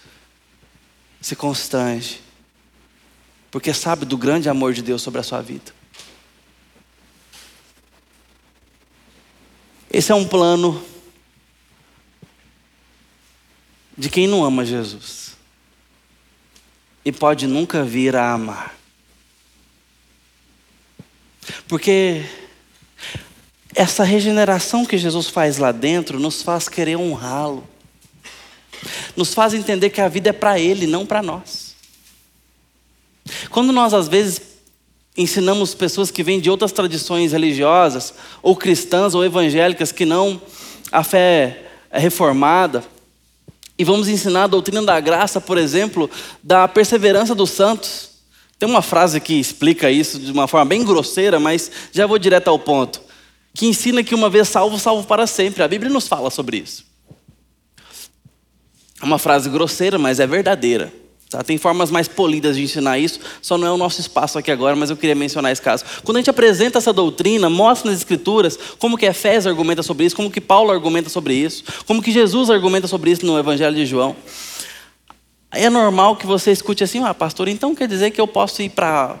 se 1.20 1.36
constrange, 1.36 2.20
porque 3.50 3.72
sabe 3.72 4.04
do 4.04 4.16
grande 4.16 4.48
amor 4.48 4.72
de 4.72 4.82
Deus 4.82 5.02
sobre 5.02 5.20
a 5.20 5.22
sua 5.22 5.40
vida. 5.40 5.74
Esse 9.90 10.12
é 10.12 10.14
um 10.14 10.26
plano 10.26 10.84
de 13.96 14.10
quem 14.10 14.26
não 14.26 14.44
ama 14.44 14.64
Jesus 14.64 15.36
e 17.04 17.12
pode 17.12 17.46
nunca 17.46 17.84
vir 17.84 18.16
a 18.16 18.32
amar. 18.32 18.76
Porque 21.68 22.24
essa 23.76 24.02
regeneração 24.02 24.86
que 24.86 24.96
Jesus 24.96 25.28
faz 25.28 25.58
lá 25.58 25.70
dentro 25.70 26.18
nos 26.18 26.42
faz 26.42 26.66
querer 26.66 26.96
honrá-lo. 26.96 27.62
Nos 29.14 29.34
faz 29.34 29.52
entender 29.52 29.90
que 29.90 30.00
a 30.00 30.08
vida 30.08 30.30
é 30.30 30.32
para 30.32 30.58
Ele, 30.58 30.86
não 30.86 31.04
para 31.04 31.22
nós. 31.22 31.76
Quando 33.50 33.72
nós, 33.72 33.92
às 33.92 34.08
vezes, 34.08 34.40
ensinamos 35.14 35.74
pessoas 35.74 36.10
que 36.10 36.22
vêm 36.22 36.40
de 36.40 36.48
outras 36.48 36.72
tradições 36.72 37.32
religiosas, 37.32 38.14
ou 38.42 38.56
cristãs 38.56 39.14
ou 39.14 39.22
evangélicas, 39.22 39.92
que 39.92 40.06
não 40.06 40.40
a 40.90 41.04
fé 41.04 41.64
é 41.90 41.98
reformada, 41.98 42.82
e 43.78 43.84
vamos 43.84 44.08
ensinar 44.08 44.44
a 44.44 44.48
doutrina 44.48 44.82
da 44.82 44.98
graça, 45.00 45.38
por 45.38 45.58
exemplo, 45.58 46.08
da 46.42 46.66
perseverança 46.66 47.34
dos 47.34 47.50
santos. 47.50 48.08
Tem 48.58 48.66
uma 48.66 48.80
frase 48.80 49.20
que 49.20 49.34
explica 49.34 49.90
isso 49.90 50.18
de 50.18 50.32
uma 50.32 50.48
forma 50.48 50.64
bem 50.64 50.82
grosseira, 50.82 51.38
mas 51.38 51.70
já 51.92 52.06
vou 52.06 52.18
direto 52.18 52.48
ao 52.48 52.58
ponto 52.58 53.05
que 53.56 53.66
ensina 53.66 54.04
que 54.04 54.14
uma 54.14 54.28
vez 54.28 54.48
salvo, 54.48 54.78
salvo 54.78 55.06
para 55.06 55.26
sempre. 55.26 55.62
A 55.62 55.68
Bíblia 55.68 55.90
nos 55.90 56.06
fala 56.06 56.30
sobre 56.30 56.58
isso. 56.58 56.84
É 59.00 59.04
uma 59.04 59.18
frase 59.18 59.48
grosseira, 59.48 59.98
mas 59.98 60.20
é 60.20 60.26
verdadeira. 60.26 60.92
Tá? 61.30 61.42
Tem 61.42 61.56
formas 61.56 61.90
mais 61.90 62.06
polidas 62.06 62.56
de 62.56 62.62
ensinar 62.62 62.98
isso, 62.98 63.18
só 63.40 63.56
não 63.56 63.66
é 63.66 63.72
o 63.72 63.76
nosso 63.78 63.98
espaço 64.00 64.38
aqui 64.38 64.50
agora, 64.50 64.76
mas 64.76 64.90
eu 64.90 64.96
queria 64.96 65.14
mencionar 65.14 65.50
esse 65.50 65.62
caso. 65.62 65.84
Quando 66.04 66.18
a 66.18 66.20
gente 66.20 66.30
apresenta 66.30 66.78
essa 66.78 66.92
doutrina, 66.92 67.48
mostra 67.48 67.90
nas 67.90 67.98
Escrituras 67.98 68.58
como 68.78 68.96
que 68.96 69.06
Efésios 69.06 69.46
argumenta 69.46 69.82
sobre 69.82 70.04
isso, 70.04 70.14
como 70.14 70.30
que 70.30 70.40
Paulo 70.40 70.70
argumenta 70.70 71.08
sobre 71.08 71.34
isso, 71.34 71.64
como 71.86 72.02
que 72.02 72.12
Jesus 72.12 72.50
argumenta 72.50 72.86
sobre 72.86 73.10
isso 73.10 73.24
no 73.24 73.38
Evangelho 73.38 73.74
de 73.74 73.86
João. 73.86 74.14
É 75.50 75.70
normal 75.70 76.14
que 76.16 76.26
você 76.26 76.52
escute 76.52 76.84
assim, 76.84 77.02
ah, 77.02 77.14
pastor, 77.14 77.48
então 77.48 77.74
quer 77.74 77.88
dizer 77.88 78.10
que 78.10 78.20
eu 78.20 78.28
posso 78.28 78.62
ir 78.62 78.68
para 78.68 79.18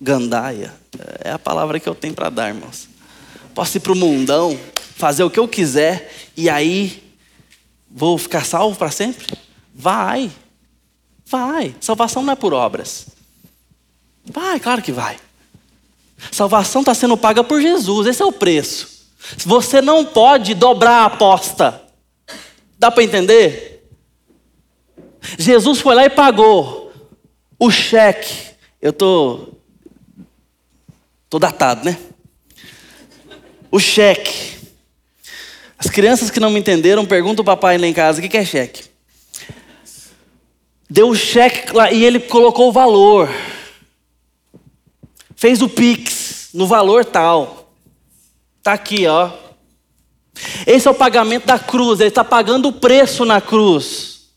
gandaia? 0.00 0.72
É 1.24 1.30
a 1.30 1.38
palavra 1.38 1.80
que 1.80 1.88
eu 1.88 1.94
tenho 1.94 2.14
para 2.14 2.30
dar, 2.30 2.48
irmãos. 2.48 2.88
Posso 3.54 3.76
ir 3.76 3.80
para 3.80 3.92
o 3.92 3.96
mundão, 3.96 4.58
fazer 4.96 5.24
o 5.24 5.30
que 5.30 5.38
eu 5.38 5.48
quiser 5.48 6.12
e 6.36 6.48
aí 6.48 7.02
vou 7.90 8.18
ficar 8.18 8.44
salvo 8.44 8.76
para 8.76 8.90
sempre? 8.90 9.26
Vai, 9.74 10.30
vai. 11.24 11.74
Salvação 11.80 12.22
não 12.22 12.32
é 12.32 12.36
por 12.36 12.52
obras. 12.52 13.06
Vai, 14.24 14.60
claro 14.60 14.82
que 14.82 14.92
vai. 14.92 15.16
Salvação 16.32 16.82
está 16.82 16.94
sendo 16.94 17.16
paga 17.16 17.44
por 17.44 17.60
Jesus, 17.60 18.06
esse 18.06 18.22
é 18.22 18.24
o 18.24 18.32
preço. 18.32 18.96
Você 19.38 19.80
não 19.80 20.04
pode 20.04 20.54
dobrar 20.54 21.02
a 21.02 21.04
aposta. 21.06 21.82
Dá 22.78 22.90
para 22.90 23.02
entender? 23.02 23.88
Jesus 25.38 25.80
foi 25.80 25.94
lá 25.94 26.04
e 26.04 26.10
pagou 26.10 26.92
o 27.58 27.70
cheque. 27.70 28.54
Eu 28.80 28.92
tô 28.92 29.55
Tô 31.36 31.40
datado, 31.40 31.84
né? 31.84 31.98
O 33.70 33.78
cheque. 33.78 34.56
As 35.78 35.90
crianças 35.90 36.30
que 36.30 36.40
não 36.40 36.48
me 36.48 36.58
entenderam 36.58 37.04
perguntam 37.04 37.42
ao 37.42 37.44
papai 37.44 37.76
lá 37.76 37.86
em 37.86 37.92
casa: 37.92 38.22
o 38.22 38.26
que 38.26 38.38
é 38.38 38.42
cheque? 38.42 38.84
Deu 40.88 41.10
o 41.10 41.14
cheque 41.14 41.74
lá 41.74 41.92
e 41.92 42.02
ele 42.02 42.20
colocou 42.20 42.70
o 42.70 42.72
valor. 42.72 43.28
Fez 45.36 45.60
o 45.60 45.68
Pix 45.68 46.48
no 46.54 46.66
valor 46.66 47.04
tal. 47.04 47.70
Tá 48.62 48.72
aqui, 48.72 49.06
ó. 49.06 49.30
Esse 50.66 50.88
é 50.88 50.90
o 50.90 50.94
pagamento 50.94 51.44
da 51.44 51.58
cruz, 51.58 52.00
ele 52.00 52.08
está 52.08 52.24
pagando 52.24 52.68
o 52.68 52.72
preço 52.72 53.26
na 53.26 53.42
cruz. 53.42 54.30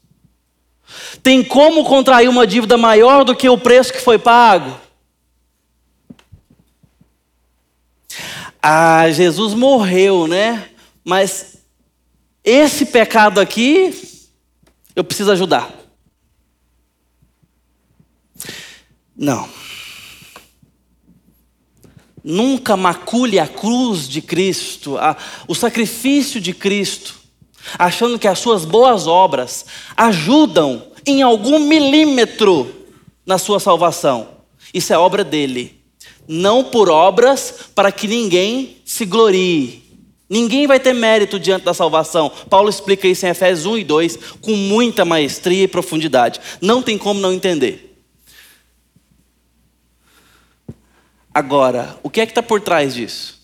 Tem 1.24 1.45
como 1.45 1.86
contrair 1.86 2.28
uma 2.28 2.45
dívida 2.45 2.78
maior 2.78 3.24
do 3.24 3.34
que 3.34 3.47
o 3.47 3.58
preço 3.58 3.93
que 3.93 4.02
foi 4.02 4.20
pago? 4.20 4.88
Ah, 8.62 9.10
Jesus 9.10 9.53
morreu, 9.53 10.28
né? 10.28 10.70
Mas 11.03 11.60
esse 12.43 12.86
pecado 12.86 13.39
aqui, 13.39 13.93
eu 14.95 15.03
preciso 15.03 15.32
ajudar. 15.32 15.74
Não. 19.16 19.49
Nunca 22.24 22.76
macule 22.76 23.39
a 23.39 23.47
cruz 23.47 24.07
de 24.07 24.22
Cristo, 24.22 24.97
a, 24.97 25.16
o 25.47 25.55
sacrifício 25.55 26.41
de 26.41 26.53
Cristo, 26.53 27.18
achando 27.78 28.20
que 28.20 28.28
as 28.28 28.39
suas 28.39 28.66
boas 28.66 29.07
obras 29.07 29.66
ajudam 29.95 30.91
em 31.05 31.22
algum 31.22 31.60
milímetro 31.60 32.88
na 33.26 33.38
sua 33.38 33.60
salvação. 33.60 34.28
Isso 34.74 34.93
é 34.93 34.97
obra 34.97 35.24
dele 35.24 35.78
não 36.32 36.63
por 36.63 36.91
obras, 36.91 37.71
para 37.73 37.91
que 37.91 38.07
ninguém 38.07 38.77
se 38.86 39.03
glorie. 39.03 39.84
Ninguém 40.30 40.67
vai 40.67 40.80
ter 40.80 40.93
mérito 40.93 41.39
diante 41.39 41.65
da 41.65 41.73
salvação. 41.73 42.32
Paulo 42.47 42.69
explica 42.69 43.07
isso 43.07 43.25
em 43.25 43.30
Efésios 43.30 43.65
1 43.65 43.80
e 43.80 43.84
2 43.84 44.17
com 44.39 44.51
muita 44.51 45.03
maestria 45.03 45.63
e 45.63 45.67
profundidade. 45.67 46.39
Não 46.61 46.84
tem 46.84 46.99
como 46.99 47.19
não 47.19 47.34
entender. 47.34 47.97
Agora, 51.34 51.97
o 52.03 52.11
que 52.11 52.21
é 52.21 52.27
que 52.27 52.32
está 52.32 52.43
por 52.43 52.61
trás 52.61 52.93
disso? 52.93 53.39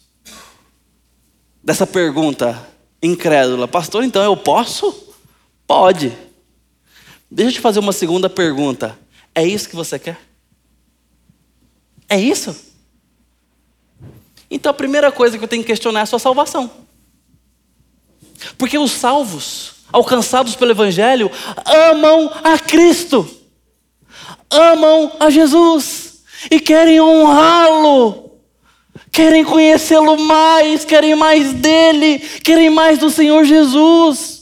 Dessa 1.63 1.87
pergunta 1.87 2.69
incrédula, 3.01 3.67
pastor, 3.67 4.03
então 4.03 4.23
eu 4.23 4.37
posso? 4.37 5.15
Pode. 5.65 6.15
Deixa 7.31 7.49
eu 7.49 7.53
te 7.55 7.61
fazer 7.61 7.79
uma 7.79 7.91
segunda 7.91 8.29
pergunta. 8.29 8.95
É 9.33 9.43
isso 9.43 9.67
que 9.67 9.75
você 9.75 9.97
quer? 9.97 10.19
É 12.07 12.19
isso? 12.19 12.74
Então 14.49 14.69
a 14.69 14.73
primeira 14.73 15.11
coisa 15.11 15.37
que 15.37 15.43
eu 15.43 15.47
tenho 15.47 15.63
que 15.63 15.67
questionar 15.67 16.01
é 16.01 16.03
a 16.03 16.05
sua 16.05 16.19
salvação. 16.19 16.69
Porque 18.57 18.77
os 18.77 18.91
salvos, 18.91 19.71
alcançados 19.91 20.55
pelo 20.55 20.71
Evangelho, 20.71 21.31
amam 21.65 22.31
a 22.43 22.57
Cristo, 22.59 23.29
amam 24.49 25.11
a 25.19 25.29
Jesus 25.29 26.23
e 26.51 26.59
querem 26.59 27.01
honrá-lo, 27.01 28.31
querem 29.11 29.43
conhecê-lo 29.43 30.17
mais, 30.17 30.85
querem 30.85 31.15
mais 31.15 31.53
dele, 31.53 32.19
querem 32.43 32.69
mais 32.69 32.99
do 32.99 33.09
Senhor 33.09 33.43
Jesus. 33.45 34.35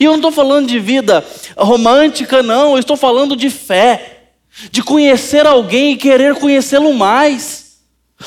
E 0.00 0.04
eu 0.04 0.10
não 0.10 0.18
estou 0.18 0.32
falando 0.32 0.66
de 0.66 0.80
vida 0.80 1.24
romântica, 1.56 2.42
não, 2.42 2.72
eu 2.72 2.80
estou 2.80 2.96
falando 2.96 3.36
de 3.36 3.48
fé, 3.48 4.30
de 4.70 4.82
conhecer 4.82 5.46
alguém 5.46 5.92
e 5.92 5.96
querer 5.96 6.34
conhecê-lo 6.34 6.92
mais. 6.92 7.65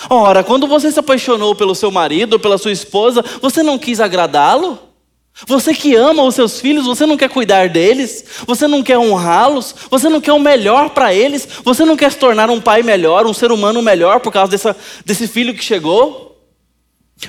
Ora, 0.10 0.44
quando 0.44 0.68
você 0.68 0.92
se 0.92 1.00
apaixonou 1.00 1.56
pelo 1.56 1.74
seu 1.74 1.90
marido, 1.90 2.40
pela 2.40 2.58
sua 2.58 2.72
esposa, 2.72 3.24
você 3.42 3.64
não 3.64 3.78
quis 3.78 4.00
agradá-lo? 4.00 4.78
Você 5.48 5.74
que 5.74 5.96
ama 5.96 6.24
os 6.24 6.36
seus 6.36 6.60
filhos, 6.60 6.86
você 6.86 7.06
não 7.06 7.18
quer 7.18 7.30
cuidar 7.30 7.70
deles? 7.70 8.26
Você 8.46 8.68
não 8.68 8.84
quer 8.84 8.98
honrá-los? 8.98 9.74
Você 9.90 10.10
não 10.10 10.20
quer 10.20 10.34
o 10.34 10.40
melhor 10.40 10.90
para 10.90 11.14
eles? 11.14 11.48
Você 11.64 11.86
não 11.86 11.96
quer 11.96 12.12
se 12.12 12.18
tornar 12.18 12.50
um 12.50 12.60
pai 12.60 12.84
melhor, 12.84 13.26
um 13.26 13.34
ser 13.34 13.52
humano 13.52 13.82
melhor 13.82 14.20
por 14.20 14.34
causa 14.34 14.52
dessa, 14.52 14.76
desse 15.06 15.28
filho 15.28 15.54
que 15.54 15.64
chegou? 15.64 16.38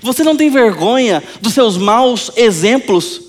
Você 0.03 0.23
não 0.23 0.37
tem 0.37 0.51
vergonha 0.51 1.23
dos 1.41 1.55
seus 1.55 1.77
maus 1.77 2.31
exemplos 2.37 3.21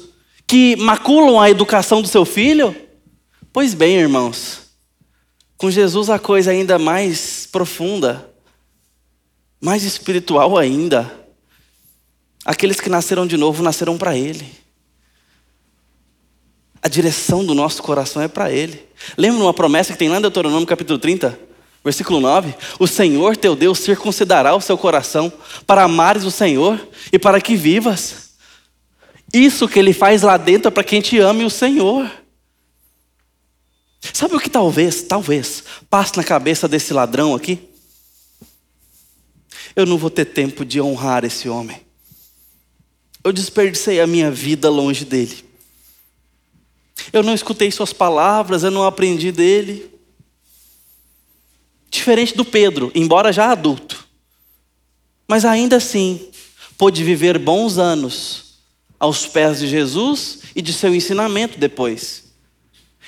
que 0.47 0.75
maculam 0.75 1.39
a 1.39 1.49
educação 1.49 2.01
do 2.01 2.07
seu 2.07 2.25
filho? 2.25 2.75
Pois 3.53 3.73
bem, 3.73 3.95
irmãos, 3.95 4.61
com 5.57 5.69
Jesus 5.71 6.09
a 6.09 6.19
coisa 6.19 6.51
é 6.51 6.55
ainda 6.55 6.79
mais 6.79 7.47
profunda 7.51 8.30
mais 9.61 9.83
espiritual 9.83 10.57
ainda. 10.57 11.19
Aqueles 12.43 12.81
que 12.81 12.89
nasceram 12.89 13.27
de 13.27 13.37
novo 13.37 13.61
nasceram 13.61 13.97
para 13.97 14.17
Ele. 14.17 14.49
A 16.81 16.87
direção 16.87 17.45
do 17.45 17.53
nosso 17.53 17.83
coração 17.83 18.23
é 18.23 18.27
para 18.27 18.51
Ele. 18.51 18.83
Lembra 19.15 19.43
uma 19.43 19.53
promessa 19.53 19.93
que 19.93 19.99
tem 19.99 20.09
lá 20.09 20.17
em 20.17 20.21
Deuteronômio 20.21 20.65
capítulo 20.65 20.97
30, 20.97 21.39
versículo 21.83 22.19
9? 22.19 22.55
O 22.79 22.87
Senhor 22.87 23.37
teu 23.37 23.55
Deus 23.55 23.77
circuncidará 23.77 24.55
o 24.55 24.61
seu 24.61 24.75
coração 24.75 25.31
para 25.67 25.83
amares 25.83 26.23
o 26.23 26.31
Senhor 26.31 26.79
e 27.13 27.19
para 27.19 27.39
que 27.39 27.55
vivas. 27.55 28.31
Isso 29.31 29.67
que 29.67 29.77
Ele 29.77 29.93
faz 29.93 30.23
lá 30.23 30.37
dentro 30.37 30.69
é 30.69 30.71
para 30.71 30.83
quem 30.83 31.01
te 31.01 31.19
ame 31.19 31.45
o 31.45 31.49
Senhor. 31.51 32.11
Sabe 34.11 34.35
o 34.35 34.39
que 34.39 34.49
talvez, 34.49 35.03
talvez, 35.03 35.63
passe 35.87 36.17
na 36.17 36.23
cabeça 36.23 36.67
desse 36.67 36.91
ladrão 36.91 37.35
aqui? 37.35 37.70
Eu 39.75 39.85
não 39.85 39.97
vou 39.97 40.09
ter 40.09 40.25
tempo 40.25 40.65
de 40.65 40.81
honrar 40.81 41.23
esse 41.23 41.47
homem. 41.47 41.81
Eu 43.23 43.31
desperdicei 43.31 44.01
a 44.01 44.07
minha 44.07 44.31
vida 44.31 44.69
longe 44.69 45.05
dele. 45.05 45.45
Eu 47.13 47.23
não 47.23 47.33
escutei 47.33 47.71
suas 47.71 47.93
palavras, 47.93 48.63
eu 48.63 48.71
não 48.71 48.83
aprendi 48.83 49.31
dele. 49.31 49.89
Diferente 51.89 52.35
do 52.35 52.45
Pedro, 52.45 52.91
embora 52.95 53.33
já 53.33 53.51
adulto. 53.51 54.07
Mas 55.27 55.45
ainda 55.45 55.77
assim, 55.77 56.29
pôde 56.77 57.03
viver 57.03 57.37
bons 57.37 57.77
anos 57.77 58.55
aos 58.99 59.25
pés 59.25 59.59
de 59.59 59.67
Jesus 59.67 60.39
e 60.55 60.61
de 60.61 60.73
seu 60.73 60.93
ensinamento 60.93 61.57
depois. 61.57 62.31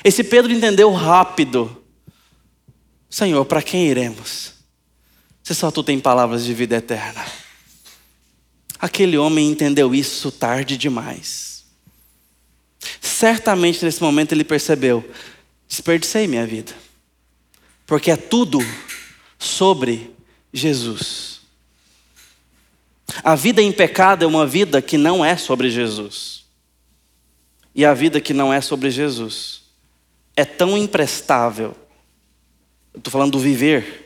Esse 0.03 0.23
Pedro 0.23 0.51
entendeu 0.51 0.91
rápido: 0.91 1.83
Senhor, 3.09 3.45
para 3.45 3.61
quem 3.61 3.87
iremos? 3.87 4.53
Se 5.43 5.53
só 5.53 5.69
tu 5.69 5.83
tem 5.83 5.99
palavras 5.99 6.45
de 6.45 6.53
vida 6.53 6.77
eterna. 6.77 7.23
Aquele 8.79 9.17
homem 9.17 9.49
entendeu 9.49 9.93
isso 9.93 10.31
tarde 10.31 10.77
demais. 10.77 11.65
Certamente 13.01 13.83
nesse 13.83 14.01
momento 14.01 14.31
ele 14.31 14.43
percebeu: 14.43 15.07
desperdicei 15.67 16.27
minha 16.27 16.47
vida, 16.47 16.73
porque 17.85 18.09
é 18.09 18.15
tudo 18.15 18.59
sobre 19.37 20.13
Jesus. 20.51 21.41
A 23.23 23.35
vida 23.35 23.61
em 23.61 23.71
pecado 23.71 24.23
é 24.23 24.27
uma 24.27 24.47
vida 24.47 24.81
que 24.81 24.97
não 24.97 25.23
é 25.23 25.37
sobre 25.37 25.69
Jesus. 25.69 26.43
E 27.75 27.85
a 27.85 27.93
vida 27.93 28.21
que 28.21 28.33
não 28.33 28.53
é 28.53 28.61
sobre 28.61 28.89
Jesus 28.89 29.63
é 30.35 30.45
tão 30.45 30.77
imprestável, 30.77 31.75
estou 32.95 33.11
falando 33.11 33.33
do 33.33 33.39
viver, 33.39 34.02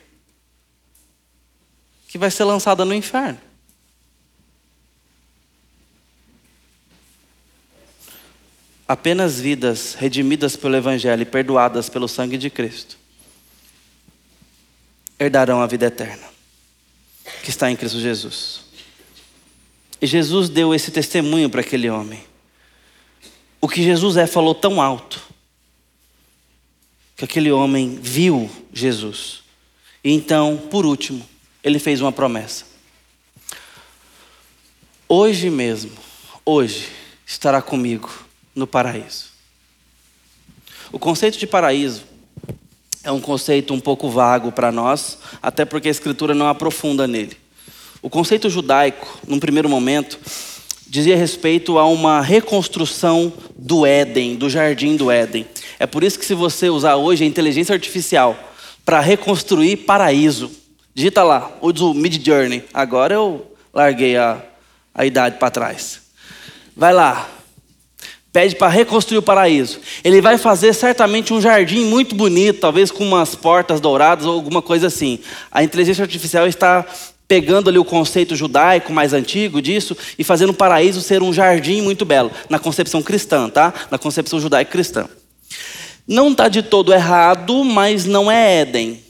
que 2.08 2.18
vai 2.18 2.30
ser 2.30 2.44
lançada 2.44 2.84
no 2.84 2.94
inferno. 2.94 3.38
Apenas 8.88 9.38
vidas 9.38 9.94
redimidas 9.94 10.56
pelo 10.56 10.74
Evangelho 10.74 11.22
e 11.22 11.26
perdoadas 11.26 11.90
pelo 11.90 12.08
sangue 12.08 12.38
de 12.38 12.48
Cristo 12.48 12.98
herdarão 15.18 15.60
a 15.60 15.66
vida 15.66 15.86
eterna, 15.86 16.26
que 17.42 17.50
está 17.50 17.70
em 17.70 17.76
Cristo 17.76 18.00
Jesus. 18.00 18.60
E 20.00 20.06
Jesus 20.06 20.48
deu 20.48 20.74
esse 20.74 20.90
testemunho 20.90 21.50
para 21.50 21.60
aquele 21.60 21.90
homem. 21.90 22.24
O 23.60 23.68
que 23.68 23.82
Jesus 23.82 24.16
é 24.16 24.26
falou 24.26 24.54
tão 24.54 24.80
alto 24.80 25.20
que 27.16 27.24
aquele 27.24 27.50
homem 27.50 27.98
viu 28.00 28.48
Jesus. 28.72 29.42
E 30.04 30.12
então, 30.12 30.56
por 30.70 30.86
último, 30.86 31.28
ele 31.62 31.78
fez 31.78 32.00
uma 32.00 32.12
promessa. 32.12 32.64
Hoje 35.08 35.50
mesmo, 35.50 35.92
hoje, 36.44 36.88
estará 37.26 37.62
comigo 37.62 38.10
no 38.54 38.66
paraíso. 38.66 39.26
O 40.92 40.98
conceito 40.98 41.38
de 41.38 41.46
paraíso 41.46 42.04
é 43.02 43.12
um 43.12 43.20
conceito 43.20 43.72
um 43.72 43.80
pouco 43.80 44.10
vago 44.10 44.52
para 44.52 44.72
nós, 44.72 45.18
até 45.42 45.64
porque 45.64 45.88
a 45.88 45.90
Escritura 45.90 46.34
não 46.34 46.48
aprofunda 46.48 47.06
nele. 47.06 47.36
O 48.00 48.08
conceito 48.08 48.48
judaico, 48.48 49.18
num 49.26 49.40
primeiro 49.40 49.68
momento, 49.68 50.18
dizia 50.86 51.16
respeito 51.16 51.78
a 51.78 51.86
uma 51.86 52.20
reconstrução 52.20 53.32
do 53.56 53.84
Éden, 53.84 54.36
do 54.36 54.48
jardim 54.48 54.96
do 54.96 55.10
Éden. 55.10 55.46
É 55.78 55.86
por 55.86 56.02
isso 56.02 56.18
que 56.18 56.24
se 56.24 56.34
você 56.34 56.70
usar 56.70 56.96
hoje 56.96 57.24
a 57.24 57.26
inteligência 57.26 57.74
artificial 57.74 58.36
para 58.84 59.00
reconstruir 59.00 59.78
paraíso, 59.78 60.50
digita 60.98 61.22
lá, 61.22 61.52
o 61.60 61.94
Mid 61.94 62.26
Journey. 62.26 62.64
Agora 62.74 63.14
eu 63.14 63.52
larguei 63.72 64.16
a, 64.16 64.42
a 64.92 65.06
idade 65.06 65.38
para 65.38 65.48
trás. 65.48 66.00
Vai 66.76 66.92
lá, 66.92 67.28
pede 68.32 68.56
para 68.56 68.66
reconstruir 68.66 69.18
o 69.18 69.22
paraíso. 69.22 69.78
Ele 70.02 70.20
vai 70.20 70.36
fazer 70.36 70.72
certamente 70.72 71.32
um 71.32 71.40
jardim 71.40 71.84
muito 71.84 72.16
bonito, 72.16 72.58
talvez 72.58 72.90
com 72.90 73.04
umas 73.04 73.36
portas 73.36 73.80
douradas 73.80 74.26
ou 74.26 74.32
alguma 74.34 74.60
coisa 74.60 74.88
assim. 74.88 75.20
A 75.52 75.62
inteligência 75.62 76.02
artificial 76.02 76.48
está 76.48 76.84
pegando 77.28 77.70
ali 77.70 77.78
o 77.78 77.84
conceito 77.84 78.34
judaico 78.34 78.92
mais 78.92 79.12
antigo 79.12 79.62
disso 79.62 79.96
e 80.18 80.24
fazendo 80.24 80.50
o 80.50 80.54
paraíso 80.54 81.00
ser 81.00 81.22
um 81.22 81.32
jardim 81.32 81.80
muito 81.80 82.04
belo, 82.04 82.32
na 82.50 82.58
concepção 82.58 83.00
cristã, 83.04 83.48
tá? 83.48 83.72
Na 83.88 83.98
concepção 83.98 84.40
judaica 84.40 84.72
cristã. 84.72 85.08
Não 86.08 86.32
está 86.32 86.48
de 86.48 86.60
todo 86.60 86.92
errado, 86.92 87.62
mas 87.62 88.04
não 88.04 88.28
é 88.28 88.62
Éden. 88.62 89.07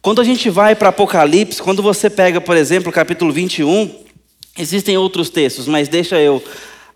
Quando 0.00 0.20
a 0.20 0.24
gente 0.24 0.48
vai 0.48 0.76
para 0.76 0.90
Apocalipse, 0.90 1.60
quando 1.60 1.82
você 1.82 2.08
pega, 2.08 2.40
por 2.40 2.56
exemplo, 2.56 2.90
o 2.90 2.92
capítulo 2.92 3.32
21, 3.32 3.90
existem 4.56 4.96
outros 4.96 5.28
textos, 5.28 5.66
mas 5.66 5.88
deixa 5.88 6.20
eu 6.20 6.42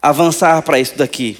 avançar 0.00 0.62
para 0.62 0.78
isso 0.78 0.96
daqui. 0.96 1.36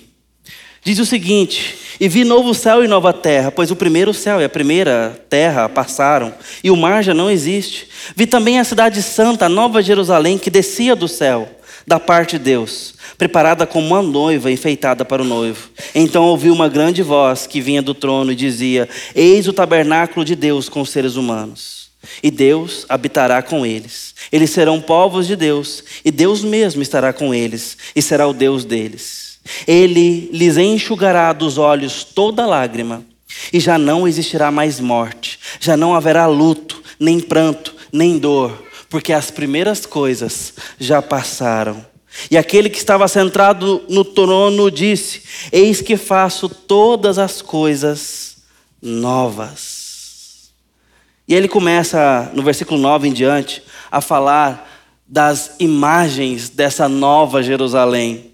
Diz 0.85 0.99
o 0.99 1.07
seguinte: 1.07 1.77
E 2.01 2.09
vi 2.09 2.25
novo 2.25 2.53
céu 2.53 2.85
e 2.85 2.89
nova 2.89 3.13
terra, 3.13 3.53
pois 3.53 3.71
o 3.71 3.77
primeiro 3.77 4.13
céu 4.13 4.41
e 4.41 4.45
a 4.45 4.49
primeira 4.49 5.25
terra 5.31 5.69
passaram, 5.69 6.35
e 6.65 6.71
o 6.71 6.77
mar 6.77 7.05
já 7.05 7.15
não 7.15 7.31
existe. 7.31 7.89
Vi 8.17 8.27
também 8.27 8.59
a 8.59 8.65
cidade 8.65 9.01
santa, 9.01 9.47
a 9.47 9.49
nova 9.49 9.81
Jerusalém, 9.81 10.39
que 10.39 10.51
descia 10.51 10.97
do 10.97 11.07
céu, 11.07 11.49
da 11.87 11.99
parte 11.99 12.39
de 12.39 12.45
Deus, 12.45 12.95
preparada 13.19 13.67
como 13.67 13.87
uma 13.87 14.03
noiva 14.03 14.51
enfeitada 14.51 15.05
para 15.05 15.23
o 15.23 15.25
noivo. 15.25 15.71
Então 15.95 16.25
ouvi 16.25 16.51
uma 16.51 16.69
grande 16.69 17.03
voz 17.03 17.47
que 17.47 17.61
vinha 17.61 17.83
do 17.83 17.95
trono 17.95 18.33
e 18.33 18.37
dizia: 18.37 18.89
Eis 19.15 19.49
o 19.49 19.53
tabernáculo 19.53 20.25
de 20.25 20.35
Deus 20.35 20.69
com 20.69 20.81
os 20.81 20.91
seres 20.91 21.17
humanos. 21.17 21.83
E 22.23 22.31
Deus 22.31 22.85
habitará 22.89 23.43
com 23.43 23.65
eles. 23.65 24.15
Eles 24.31 24.51
serão 24.51 24.81
povos 24.81 25.27
de 25.27 25.37
Deus, 25.37 25.85
e 26.05 26.11
Deus 26.11 26.43
mesmo 26.43 26.83
estará 26.83 27.13
com 27.13 27.33
eles, 27.33 27.77
e 27.95 28.03
será 28.03 28.27
o 28.27 28.33
Deus 28.33 28.65
deles. 28.65 29.39
Ele 29.67 30.29
lhes 30.33 30.57
enxugará 30.57 31.33
dos 31.33 31.59
olhos 31.59 32.05
toda 32.05 32.47
lágrima, 32.47 33.05
e 33.53 33.61
já 33.61 33.79
não 33.79 34.07
existirá 34.07 34.51
mais 34.51 34.81
morte, 34.81 35.39
já 35.61 35.77
não 35.77 35.95
haverá 35.95 36.27
luto, 36.27 36.83
nem 36.99 37.21
pranto, 37.21 37.75
nem 37.93 38.19
dor, 38.19 38.63
porque 38.93 39.11
as 39.11 39.31
primeiras 39.31 39.87
coisas 39.87 40.53
já 40.79 41.01
passaram. 41.01 41.85
E 42.31 42.37
aquele 42.37 42.69
que 42.69 42.77
estava 42.77 43.09
sentado 43.09 43.83
no 43.89 44.05
trono 44.05 44.71
disse: 44.71 45.23
Eis 45.51 45.81
que 45.81 45.97
faço 45.97 46.47
todas 46.47 47.19
as 47.19 47.41
coisas 47.41 48.37
novas. 48.83 50.53
E 51.27 51.35
ele 51.35 51.49
começa, 51.49 52.31
no 52.35 52.43
versículo 52.43 52.79
9 52.79 53.09
em 53.09 53.13
diante, 53.15 53.63
a 53.91 54.03
falar 54.03 54.71
das 55.09 55.57
imagens 55.59 56.51
dessa 56.51 56.87
nova 56.87 57.43
Jerusalém 57.43 58.31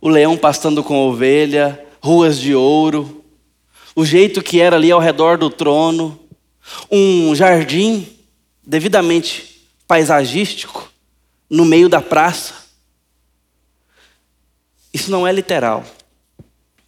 o 0.00 0.08
leão 0.10 0.36
pastando 0.36 0.84
com 0.84 1.08
ovelha, 1.08 1.82
ruas 1.98 2.38
de 2.38 2.54
ouro, 2.54 3.24
o 3.96 4.04
jeito 4.04 4.42
que 4.42 4.60
era 4.60 4.76
ali 4.76 4.92
ao 4.92 5.00
redor 5.00 5.38
do 5.38 5.48
trono, 5.48 6.20
um 6.90 7.34
jardim 7.34 8.06
devidamente 8.66 9.68
paisagístico 9.86 10.90
no 11.48 11.64
meio 11.64 11.88
da 11.88 12.00
praça. 12.00 12.54
Isso 14.92 15.10
não 15.10 15.26
é 15.26 15.32
literal, 15.32 15.84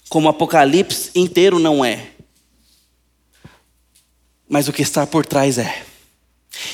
como 0.09 0.27
o 0.27 0.31
Apocalipse 0.31 1.11
inteiro 1.15 1.59
não 1.59 1.85
é. 1.85 2.11
Mas 4.49 4.69
o 4.69 4.73
que 4.73 4.83
está 4.83 5.07
por 5.07 5.27
trás 5.27 5.59
é. 5.59 5.85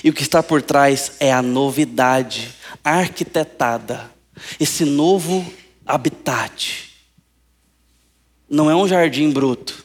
E 0.05 0.11
o 0.11 0.13
que 0.13 0.23
está 0.23 0.43
por 0.43 0.63
trás 0.63 1.13
é 1.19 1.33
a 1.33 1.43
novidade 1.43 2.55
arquitetada, 2.85 4.11
esse 4.61 4.85
novo 4.85 5.45
habitat. 5.87 6.91
Não 8.49 8.71
é 8.71 8.77
um 8.77 8.87
jardim 8.87 9.31
bruto. 9.31 9.85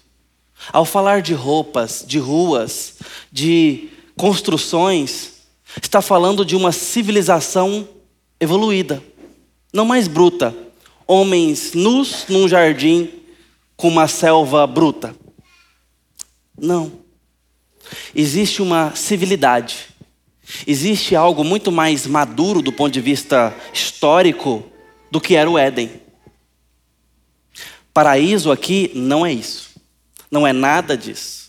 Ao 0.73 0.83
falar 0.83 1.21
de 1.21 1.33
roupas, 1.33 2.03
de 2.05 2.19
ruas, 2.19 2.95
de 3.31 3.89
construções, 4.17 5.33
está 5.81 6.01
falando 6.01 6.43
de 6.43 6.55
uma 6.55 6.71
civilização 6.71 7.87
evoluída, 8.39 9.01
não 9.71 9.85
mais 9.85 10.07
bruta. 10.07 10.55
Homens 11.05 11.73
nus 11.73 12.25
num 12.27 12.47
jardim 12.47 13.09
com 13.77 13.87
uma 13.87 14.07
selva 14.07 14.67
bruta. 14.67 15.15
Não. 16.59 16.91
Existe 18.13 18.61
uma 18.61 18.93
civilidade. 18.95 19.87
Existe 20.65 21.15
algo 21.15 21.43
muito 21.43 21.71
mais 21.71 22.05
maduro 22.07 22.61
do 22.61 22.73
ponto 22.73 22.91
de 22.91 22.99
vista 22.99 23.55
histórico 23.73 24.63
do 25.11 25.21
que 25.21 25.35
era 25.35 25.49
o 25.49 25.57
Éden. 25.57 25.89
Paraíso 27.93 28.51
aqui 28.51 28.91
não 28.93 29.25
é 29.25 29.31
isso. 29.31 29.69
Não 30.29 30.45
é 30.45 30.51
nada 30.51 30.97
disso. 30.97 31.46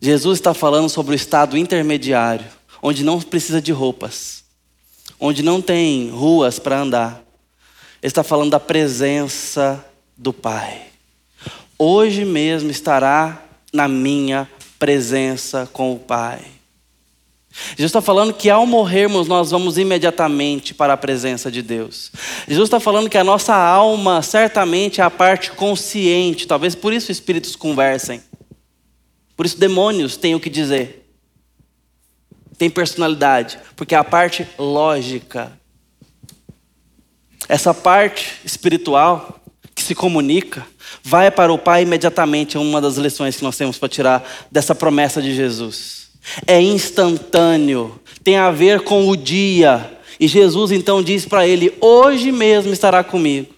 Jesus 0.00 0.38
está 0.38 0.52
falando 0.52 0.88
sobre 0.88 1.12
o 1.12 1.16
estado 1.16 1.56
intermediário, 1.56 2.46
onde 2.82 3.02
não 3.02 3.20
precisa 3.20 3.60
de 3.60 3.72
roupas, 3.72 4.44
onde 5.18 5.42
não 5.42 5.60
tem 5.62 6.10
ruas 6.10 6.58
para 6.58 6.80
andar. 6.80 7.22
Ele 8.02 8.10
está 8.10 8.22
falando 8.22 8.50
da 8.50 8.60
presença 8.60 9.84
do 10.16 10.32
Pai. 10.32 10.82
Hoje 11.78 12.24
mesmo 12.24 12.70
estará 12.70 13.42
na 13.72 13.88
minha 13.88 14.48
presença 14.78 15.68
com 15.72 15.92
o 15.92 15.98
Pai. 15.98 16.40
Jesus 17.70 17.88
está 17.88 18.02
falando 18.02 18.34
que 18.34 18.50
ao 18.50 18.66
morrermos 18.66 19.26
nós 19.26 19.50
vamos 19.50 19.78
imediatamente 19.78 20.74
para 20.74 20.92
a 20.92 20.96
presença 20.96 21.50
de 21.50 21.62
Deus. 21.62 22.12
Jesus 22.46 22.66
está 22.66 22.78
falando 22.78 23.08
que 23.08 23.16
a 23.16 23.24
nossa 23.24 23.54
alma 23.54 24.20
certamente 24.20 25.00
é 25.00 25.04
a 25.04 25.10
parte 25.10 25.50
consciente, 25.52 26.46
talvez 26.46 26.74
por 26.74 26.92
isso 26.92 27.10
espíritos 27.10 27.56
conversem. 27.56 28.22
Por 29.36 29.44
isso 29.44 29.58
demônios 29.58 30.16
têm 30.16 30.34
o 30.34 30.40
que 30.40 30.48
dizer. 30.48 31.06
Tem 32.56 32.70
personalidade, 32.70 33.58
porque 33.76 33.94
é 33.94 33.98
a 33.98 34.04
parte 34.04 34.48
lógica. 34.58 35.52
Essa 37.48 37.74
parte 37.74 38.40
espiritual 38.44 39.40
que 39.74 39.82
se 39.82 39.94
comunica 39.94 40.66
vai 41.02 41.30
para 41.30 41.52
o 41.52 41.58
Pai 41.58 41.82
imediatamente, 41.82 42.56
é 42.56 42.60
uma 42.60 42.80
das 42.80 42.96
lições 42.96 43.36
que 43.36 43.44
nós 43.44 43.56
temos 43.56 43.78
para 43.78 43.90
tirar 43.90 44.46
dessa 44.50 44.74
promessa 44.74 45.20
de 45.20 45.34
Jesus. 45.34 46.08
é 46.46 46.60
instantâneo, 46.60 48.00
tem 48.24 48.36
a 48.36 48.50
ver 48.50 48.80
com 48.80 49.08
o 49.08 49.16
dia. 49.16 49.92
E 50.18 50.26
Jesus 50.26 50.72
então 50.72 51.02
diz 51.02 51.26
para 51.26 51.46
ele: 51.46 51.76
Hoje 51.80 52.32
mesmo 52.32 52.72
estará 52.72 53.04
comigo. 53.04 53.54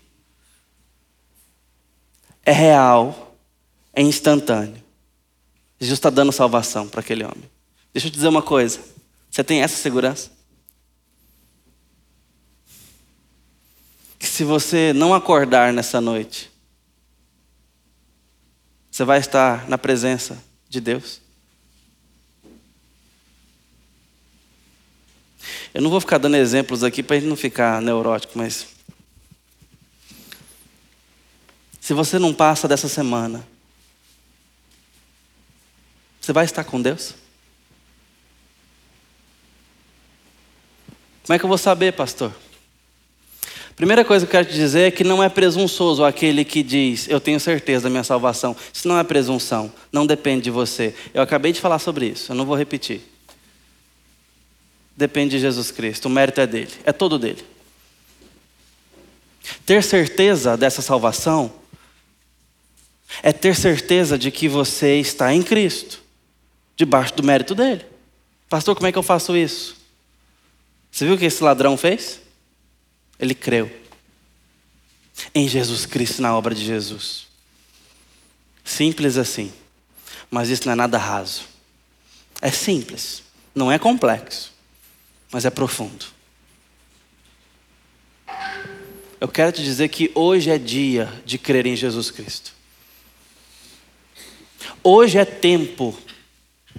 É 2.45 2.53
real, 2.53 3.37
é 3.95 4.03
instantâneo. 4.03 4.78
Jesus 5.81 5.99
está 5.99 6.11
dando 6.11 6.33
salvação 6.33 6.89
para 6.89 7.01
aquele 7.01 7.25
homem. 7.25 7.51
Deixa 7.93 8.09
eu 8.09 8.11
te 8.11 8.15
dizer 8.15 8.29
uma 8.29 8.43
coisa: 8.43 8.81
você 9.31 9.45
tem 9.45 9.63
essa 9.63 9.77
segurança? 9.77 10.31
Que 14.19 14.27
se 14.27 14.43
você 14.43 14.93
não 14.93 15.15
acordar 15.15 15.73
nessa 15.73 16.01
noite, 16.01 16.51
você 18.91 19.05
vai 19.05 19.21
estar 19.21 19.69
na 19.69 19.79
presença 19.79 20.43
de 20.69 20.81
Deus? 20.81 21.21
Eu 25.73 25.83
não 25.83 25.91
vou 25.91 26.01
ficar 26.01 26.19
dando 26.19 26.37
exemplos 26.37 26.83
aqui 26.83 27.03
para 27.03 27.17
a 27.17 27.21
gente 27.21 27.29
não 27.29 27.37
ficar 27.37 27.81
neurótico, 27.81 28.37
mas. 28.37 28.67
Se 31.81 31.95
você 31.95 32.19
não 32.19 32.35
passa 32.35 32.67
dessa 32.67 32.89
semana, 32.89 33.47
você 36.29 36.33
vai 36.35 36.45
estar 36.45 36.63
com 36.63 36.79
Deus? 36.83 37.15
Como 41.25 41.35
é 41.35 41.39
que 41.39 41.45
eu 41.47 41.49
vou 41.49 41.57
saber, 41.57 41.95
pastor? 41.95 42.35
Primeira 43.75 44.05
coisa 44.05 44.27
que 44.27 44.29
eu 44.29 44.33
quero 44.33 44.47
te 44.47 44.55
dizer 44.55 44.89
é 44.89 44.91
que 44.91 45.03
não 45.03 45.23
é 45.23 45.31
presunçoso 45.31 46.05
aquele 46.05 46.45
que 46.45 46.63
diz, 46.63 47.09
eu 47.09 47.19
tenho 47.19 47.41
certeza 47.41 47.85
da 47.85 47.89
minha 47.89 48.05
salvação. 48.05 48.55
Isso 48.71 48.87
não 48.87 48.99
é 48.99 49.05
presunção, 49.05 49.73
não 49.91 50.05
depende 50.05 50.43
de 50.43 50.51
você. 50.51 50.95
Eu 51.15 51.23
acabei 51.23 51.51
de 51.51 51.63
falar 51.63 51.79
sobre 51.79 52.09
isso, 52.09 52.33
eu 52.33 52.37
não 52.37 52.45
vou 52.45 52.55
repetir. 52.57 53.01
Depende 54.95 55.31
de 55.31 55.39
Jesus 55.39 55.71
Cristo, 55.71 56.07
o 56.07 56.11
mérito 56.11 56.43
é 56.43 56.47
dele, 56.47 56.73
é 56.85 56.93
todo 56.93 57.19
dele. 57.19 57.43
Ter 59.65 59.83
certeza 59.83 60.59
dessa 60.59 60.83
salvação 60.83 61.51
é 63.23 63.33
ter 63.33 63.57
certeza 63.57 64.19
de 64.19 64.31
que 64.31 64.47
você 64.47 65.01
está 65.01 65.33
em 65.33 65.43
Cristo, 65.43 66.07
debaixo 66.79 67.13
do 67.15 67.25
mérito 67.25 67.57
dele. 67.57 67.85
Pastor, 68.49 68.75
como 68.77 68.87
é 68.87 68.93
que 68.93 68.97
eu 68.97 69.03
faço 69.03 69.37
isso? 69.37 69.77
Você 70.91 71.05
viu 71.05 71.17
o 71.17 71.19
que 71.19 71.25
esse 71.25 71.43
ladrão 71.43 71.77
fez? 71.77 72.21
Ele 73.19 73.35
creu 73.35 73.71
em 75.35 75.49
Jesus 75.49 75.85
Cristo, 75.85 76.23
na 76.23 76.35
obra 76.35 76.55
de 76.55 76.65
Jesus. 76.65 77.27
Simples 78.65 79.19
assim. 79.19 79.53
Mas 80.31 80.49
isso 80.51 80.67
não 80.67 80.73
é 80.73 80.77
nada 80.77 80.97
raso. 80.97 81.43
É 82.41 82.51
simples. 82.51 83.25
Não 83.53 83.73
é 83.73 83.79
complexo. 83.79 84.53
Mas 85.33 85.45
é 85.45 85.51
profundo. 85.51 86.07
Eu 89.21 89.27
quero 89.27 89.51
te 89.51 89.65
dizer 89.65 89.89
que 89.89 90.13
hoje 90.15 90.49
é 90.49 90.59
dia 90.59 91.13
de 91.27 91.39
crer 91.39 91.67
em 91.67 91.75
Jesus 91.75 92.13
Cristo. 92.13 92.53
Hoje 94.83 95.19
é 95.19 95.25
tempo 95.25 95.99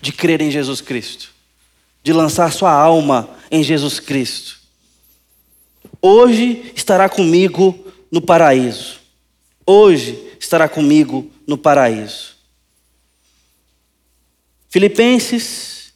de 0.02 0.12
crer 0.12 0.42
em 0.42 0.52
Jesus 0.52 0.82
Cristo, 0.82 1.30
de 2.04 2.14
lançar 2.14 2.52
sua 2.52 2.72
alma 2.72 3.30
em 3.52 3.64
Jesus 3.64 4.00
Cristo 4.00 4.60
Hoje 6.02 6.72
estará 6.76 7.10
comigo 7.10 7.78
no 8.10 8.22
paraíso. 8.22 9.00
Hoje 9.66 10.18
estará 10.40 10.70
comigo 10.70 11.30
no 11.46 11.58
paraíso. 11.58 12.38
Filipenses, 14.70 15.94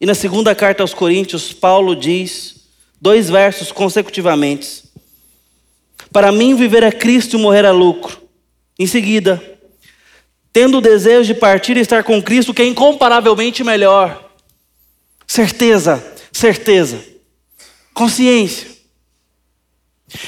e 0.00 0.06
na 0.06 0.14
segunda 0.14 0.54
carta 0.54 0.82
aos 0.82 0.94
Coríntios, 0.94 1.52
Paulo 1.52 1.94
diz, 1.94 2.56
dois 3.00 3.28
versos 3.28 3.70
consecutivamente: 3.70 4.84
Para 6.10 6.32
mim, 6.32 6.54
viver 6.54 6.82
é 6.82 6.90
Cristo 6.90 7.36
e 7.36 7.40
morrer 7.40 7.64
é 7.64 7.70
lucro. 7.70 8.22
Em 8.78 8.86
seguida, 8.86 9.51
tendo 10.52 10.78
o 10.78 10.82
desejo 10.82 11.32
de 11.32 11.40
partir 11.40 11.76
e 11.76 11.80
estar 11.80 12.04
com 12.04 12.22
Cristo, 12.22 12.52
que 12.52 12.62
é 12.62 12.66
incomparavelmente 12.66 13.64
melhor. 13.64 14.30
Certeza, 15.26 16.04
certeza, 16.30 17.02
consciência. 17.94 18.68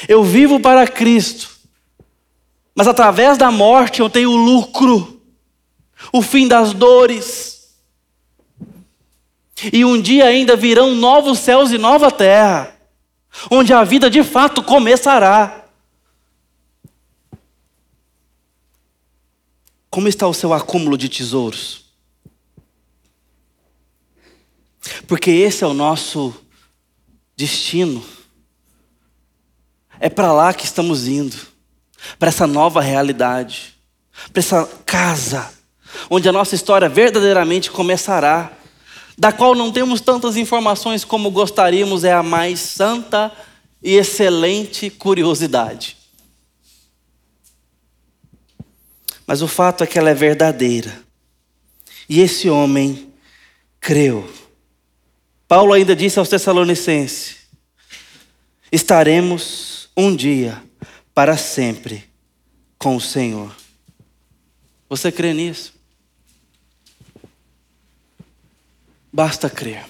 Eu 0.09 0.25
vivo 0.25 0.59
para 0.59 0.87
Cristo, 0.87 1.51
mas 2.75 2.89
através 2.89 3.37
da 3.37 3.51
morte 3.51 4.01
eu 4.01 4.09
tenho 4.09 4.31
o 4.31 4.37
lucro, 4.37 5.21
o 6.11 6.23
fim 6.23 6.49
das 6.49 6.73
dores. 6.73 7.75
E 9.73 9.85
um 9.85 10.01
dia 10.01 10.25
ainda 10.25 10.57
virão 10.57 10.95
novos 10.95 11.39
céus 11.39 11.71
e 11.71 11.79
nova 11.79 12.11
terra, 12.11 12.75
onde 13.51 13.73
a 13.73 13.85
vida 13.85 14.09
de 14.09 14.23
fato 14.23 14.63
começará. 14.63 15.64
Como 19.95 20.09
está 20.09 20.27
o 20.27 20.35
seu 20.35 20.53
acúmulo 20.53 20.99
de 20.99 21.09
tesouros? 21.09 21.85
Porque 25.07 25.31
esse 25.31 25.63
é 25.63 25.67
o 25.69 25.73
nosso 25.73 26.35
destino. 27.37 28.05
É 30.01 30.09
para 30.09 30.33
lá 30.33 30.53
que 30.53 30.65
estamos 30.65 31.07
indo, 31.07 31.37
para 32.19 32.29
essa 32.31 32.45
nova 32.45 32.81
realidade, 32.81 33.77
para 34.33 34.41
essa 34.41 34.69
casa, 34.85 35.55
onde 36.11 36.29
a 36.29 36.33
nossa 36.33 36.57
história 36.57 36.89
verdadeiramente 36.89 37.71
começará, 37.71 38.53
da 39.17 39.31
qual 39.31 39.55
não 39.55 39.71
temos 39.71 40.01
tantas 40.01 40.37
informações 40.37 41.05
como 41.05 41.31
gostaríamos, 41.31 42.03
é 42.03 42.13
a 42.13 42.21
mais 42.21 42.59
santa 42.59 43.31
e 43.81 43.95
excelente 43.95 44.91
curiosidade. 44.91 45.97
Mas 49.27 49.43
o 49.43 49.49
fato 49.49 49.83
é 49.83 49.87
que 49.87 49.99
ela 49.99 50.11
é 50.11 50.15
verdadeira. 50.15 51.03
E 52.09 52.21
esse 52.21 52.49
homem 52.51 53.13
creu. 53.81 54.31
Paulo 55.49 55.73
ainda 55.73 55.95
disse 55.95 56.19
aos 56.19 56.29
Tessalonicenses: 56.29 57.37
estaremos 58.71 59.89
um 59.97 60.15
dia 60.15 60.63
para 61.15 61.37
sempre 61.37 62.09
com 62.79 62.97
o 62.97 63.01
Senhor. 63.01 63.55
Você 64.89 65.11
crê 65.11 65.33
nisso? 65.33 65.73
Basta 69.13 69.49
crer. 69.49 69.87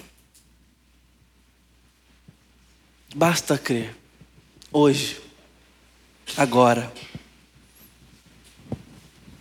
Basta 3.15 3.57
crer. 3.57 3.95
Hoje, 4.71 5.19
agora. 6.37 6.91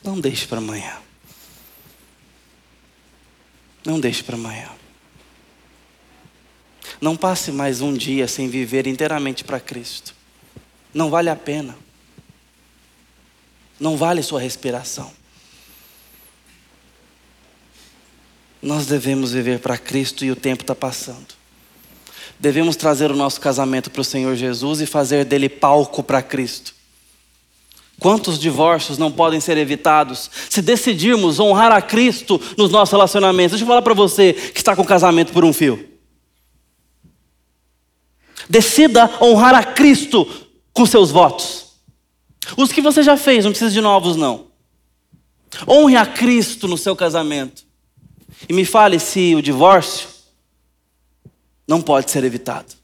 Não 0.05 0.21
deixe 0.21 0.47
para 0.47 0.59
amanhã. 0.59 0.99
Não 3.83 3.99
deixe 3.99 4.23
para 4.23 4.37
amanhã. 4.37 4.69
Não 7.01 7.17
passe 7.17 7.51
mais 7.51 7.81
um 7.81 7.93
dia 7.93 8.29
sem 8.29 8.49
viver 8.49 8.87
inteiramente 8.87 9.43
para 9.43 9.59
Cristo. 9.59 10.15
Não 10.93 11.09
vale 11.09 11.31
a 11.31 11.37
pena. 11.37 11.75
Não 13.81 13.97
vale 13.97 14.23
sua 14.23 14.41
respiração. 14.41 15.11
Nós 18.61 18.87
devemos 18.87 19.33
viver 19.33 19.59
para 19.59 19.79
Cristo 19.79 20.25
e 20.25 20.31
o 20.31 20.37
tempo 20.37 20.63
está 20.63 20.75
passando. 20.75 21.35
Devemos 22.39 22.77
trazer 22.77 23.11
o 23.11 23.17
nosso 23.17 23.41
casamento 23.41 23.91
para 23.91 24.01
o 24.01 24.05
Senhor 24.05 24.35
Jesus 24.37 24.83
e 24.83 24.87
fazer 24.87 25.25
dele 25.25 25.49
palco 25.49 26.03
para 26.03 26.23
Cristo. 26.23 26.75
Quantos 28.01 28.39
divórcios 28.39 28.99
não 28.99 29.11
podem 29.11 29.41
ser 29.41 29.57
evitados 29.57 30.31
se 30.51 30.61
decidirmos 30.61 31.39
honrar 31.39 31.73
a 31.73 31.81
Cristo 31.81 32.41
nos 32.57 32.71
nossos 32.71 32.93
relacionamentos? 32.93 33.53
Deixa 33.53 33.65
eu 33.65 33.69
falar 33.69 33.83
para 33.83 33.95
você 33.95 34.33
que 34.33 34.59
está 34.59 34.75
com 34.75 34.85
casamento 34.85 35.33
por 35.33 35.45
um 35.45 35.53
fio. 35.53 35.89
Decida 38.49 39.11
honrar 39.23 39.55
a 39.55 39.65
Cristo 39.65 40.29
com 40.73 40.85
seus 40.85 41.11
votos. 41.11 41.65
Os 42.57 42.73
que 42.73 42.83
você 42.83 43.03
já 43.03 43.17
fez, 43.17 43.45
não 43.45 43.53
precisa 43.53 43.71
de 43.71 43.81
novos, 43.81 44.17
não. 44.17 44.49
Honre 45.67 45.97
a 45.97 46.05
Cristo 46.05 46.69
no 46.69 46.77
seu 46.77 46.95
casamento. 46.95 47.65
E 48.49 48.53
me 48.53 48.65
fale 48.65 48.99
se 48.99 49.35
o 49.35 49.41
divórcio 49.41 50.09
não 51.67 51.81
pode 51.81 52.11
ser 52.11 52.25
evitado. 52.25 52.75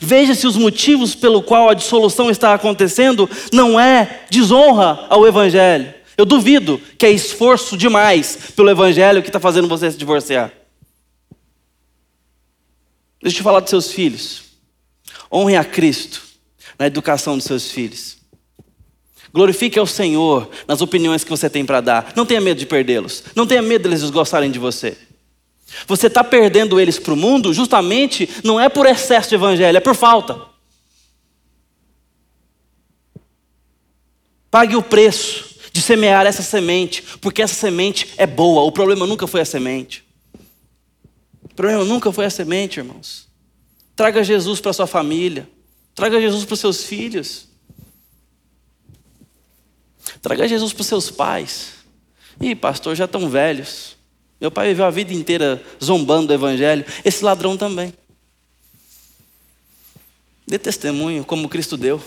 Veja 0.00 0.34
se 0.34 0.46
os 0.46 0.56
motivos 0.56 1.14
pelo 1.14 1.42
qual 1.42 1.68
a 1.68 1.74
dissolução 1.74 2.30
está 2.30 2.54
acontecendo 2.54 3.28
não 3.52 3.78
é 3.78 4.24
desonra 4.30 5.06
ao 5.08 5.26
Evangelho. 5.26 5.92
Eu 6.16 6.24
duvido 6.24 6.80
que 6.96 7.06
é 7.06 7.10
esforço 7.10 7.76
demais 7.76 8.52
pelo 8.56 8.70
Evangelho 8.70 9.22
que 9.22 9.28
está 9.28 9.40
fazendo 9.40 9.68
você 9.68 9.90
se 9.90 9.98
divorciar. 9.98 10.52
Deixa 13.22 13.38
eu 13.38 13.44
falar 13.44 13.60
dos 13.60 13.70
seus 13.70 13.90
filhos. 13.90 14.42
Honre 15.32 15.56
a 15.56 15.64
Cristo 15.64 16.22
na 16.78 16.86
educação 16.86 17.36
dos 17.36 17.46
seus 17.46 17.70
filhos. 17.70 18.18
Glorifique 19.32 19.78
ao 19.78 19.86
Senhor 19.86 20.48
nas 20.68 20.80
opiniões 20.80 21.24
que 21.24 21.30
você 21.30 21.50
tem 21.50 21.64
para 21.64 21.80
dar. 21.80 22.12
Não 22.14 22.24
tenha 22.24 22.40
medo 22.40 22.58
de 22.58 22.66
perdê-los. 22.66 23.24
Não 23.34 23.46
tenha 23.46 23.62
medo 23.62 23.88
deles 23.88 24.08
gostarem 24.10 24.50
de 24.50 24.58
você. 24.58 24.96
Você 25.86 26.06
está 26.06 26.22
perdendo 26.22 26.80
eles 26.80 26.98
para 26.98 27.12
o 27.12 27.16
mundo 27.16 27.52
justamente 27.52 28.28
não 28.42 28.60
é 28.60 28.68
por 28.68 28.86
excesso 28.86 29.28
de 29.28 29.34
evangelho, 29.34 29.76
é 29.76 29.80
por 29.80 29.94
falta. 29.94 30.40
Pague 34.50 34.76
o 34.76 34.82
preço 34.82 35.56
de 35.72 35.82
semear 35.82 36.24
essa 36.26 36.42
semente, 36.42 37.02
porque 37.20 37.42
essa 37.42 37.54
semente 37.54 38.14
é 38.16 38.26
boa. 38.26 38.62
O 38.62 38.70
problema 38.70 39.06
nunca 39.06 39.26
foi 39.26 39.40
a 39.40 39.44
semente. 39.44 40.04
O 41.42 41.54
problema 41.54 41.84
nunca 41.84 42.12
foi 42.12 42.24
a 42.24 42.30
semente, 42.30 42.78
irmãos. 42.78 43.26
Traga 43.96 44.22
Jesus 44.22 44.60
para 44.60 44.72
sua 44.72 44.86
família. 44.86 45.48
Traga 45.94 46.20
Jesus 46.20 46.44
para 46.44 46.54
os 46.54 46.60
seus 46.60 46.84
filhos. 46.84 47.48
Traga 50.22 50.46
Jesus 50.46 50.72
para 50.72 50.80
os 50.82 50.86
seus 50.86 51.10
pais. 51.10 51.72
Ih, 52.40 52.54
pastor, 52.54 52.94
já 52.94 53.04
estão 53.04 53.28
velhos. 53.28 53.96
Meu 54.44 54.50
pai 54.50 54.68
viveu 54.68 54.84
a 54.84 54.90
vida 54.90 55.14
inteira 55.14 55.64
zombando 55.82 56.26
do 56.26 56.34
evangelho. 56.34 56.84
Esse 57.02 57.24
ladrão 57.24 57.56
também. 57.56 57.94
Dê 60.46 60.58
testemunho 60.58 61.24
como 61.24 61.48
Cristo 61.48 61.78
deu. 61.78 61.98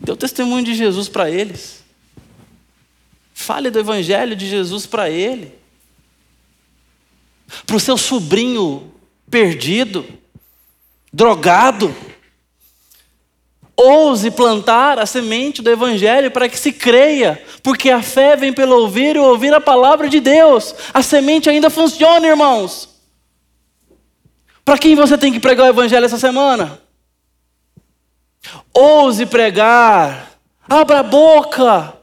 Dê 0.00 0.10
o 0.10 0.16
testemunho 0.16 0.64
de 0.64 0.74
Jesus 0.74 1.06
para 1.06 1.30
eles. 1.30 1.84
Fale 3.34 3.70
do 3.70 3.78
evangelho 3.78 4.34
de 4.34 4.48
Jesus 4.48 4.86
para 4.86 5.10
ele. 5.10 5.52
Para 7.66 7.76
o 7.76 7.80
seu 7.80 7.98
sobrinho 7.98 8.90
perdido, 9.30 10.06
drogado. 11.12 11.94
Ouse 13.80 14.32
plantar 14.32 14.98
a 14.98 15.06
semente 15.06 15.62
do 15.62 15.70
Evangelho 15.70 16.32
para 16.32 16.48
que 16.48 16.58
se 16.58 16.72
creia, 16.72 17.40
porque 17.62 17.90
a 17.90 18.02
fé 18.02 18.34
vem 18.34 18.52
pelo 18.52 18.76
ouvir 18.76 19.14
e 19.14 19.20
ouvir 19.20 19.54
a 19.54 19.60
palavra 19.60 20.08
de 20.08 20.18
Deus. 20.18 20.74
A 20.92 21.00
semente 21.00 21.48
ainda 21.48 21.70
funciona, 21.70 22.26
irmãos. 22.26 22.88
Para 24.64 24.78
quem 24.78 24.96
você 24.96 25.16
tem 25.16 25.32
que 25.32 25.38
pregar 25.38 25.66
o 25.66 25.70
Evangelho 25.70 26.04
essa 26.04 26.18
semana? 26.18 26.82
Ouse 28.74 29.24
pregar, 29.26 30.40
abra 30.68 30.98
a 30.98 31.04
boca, 31.04 31.96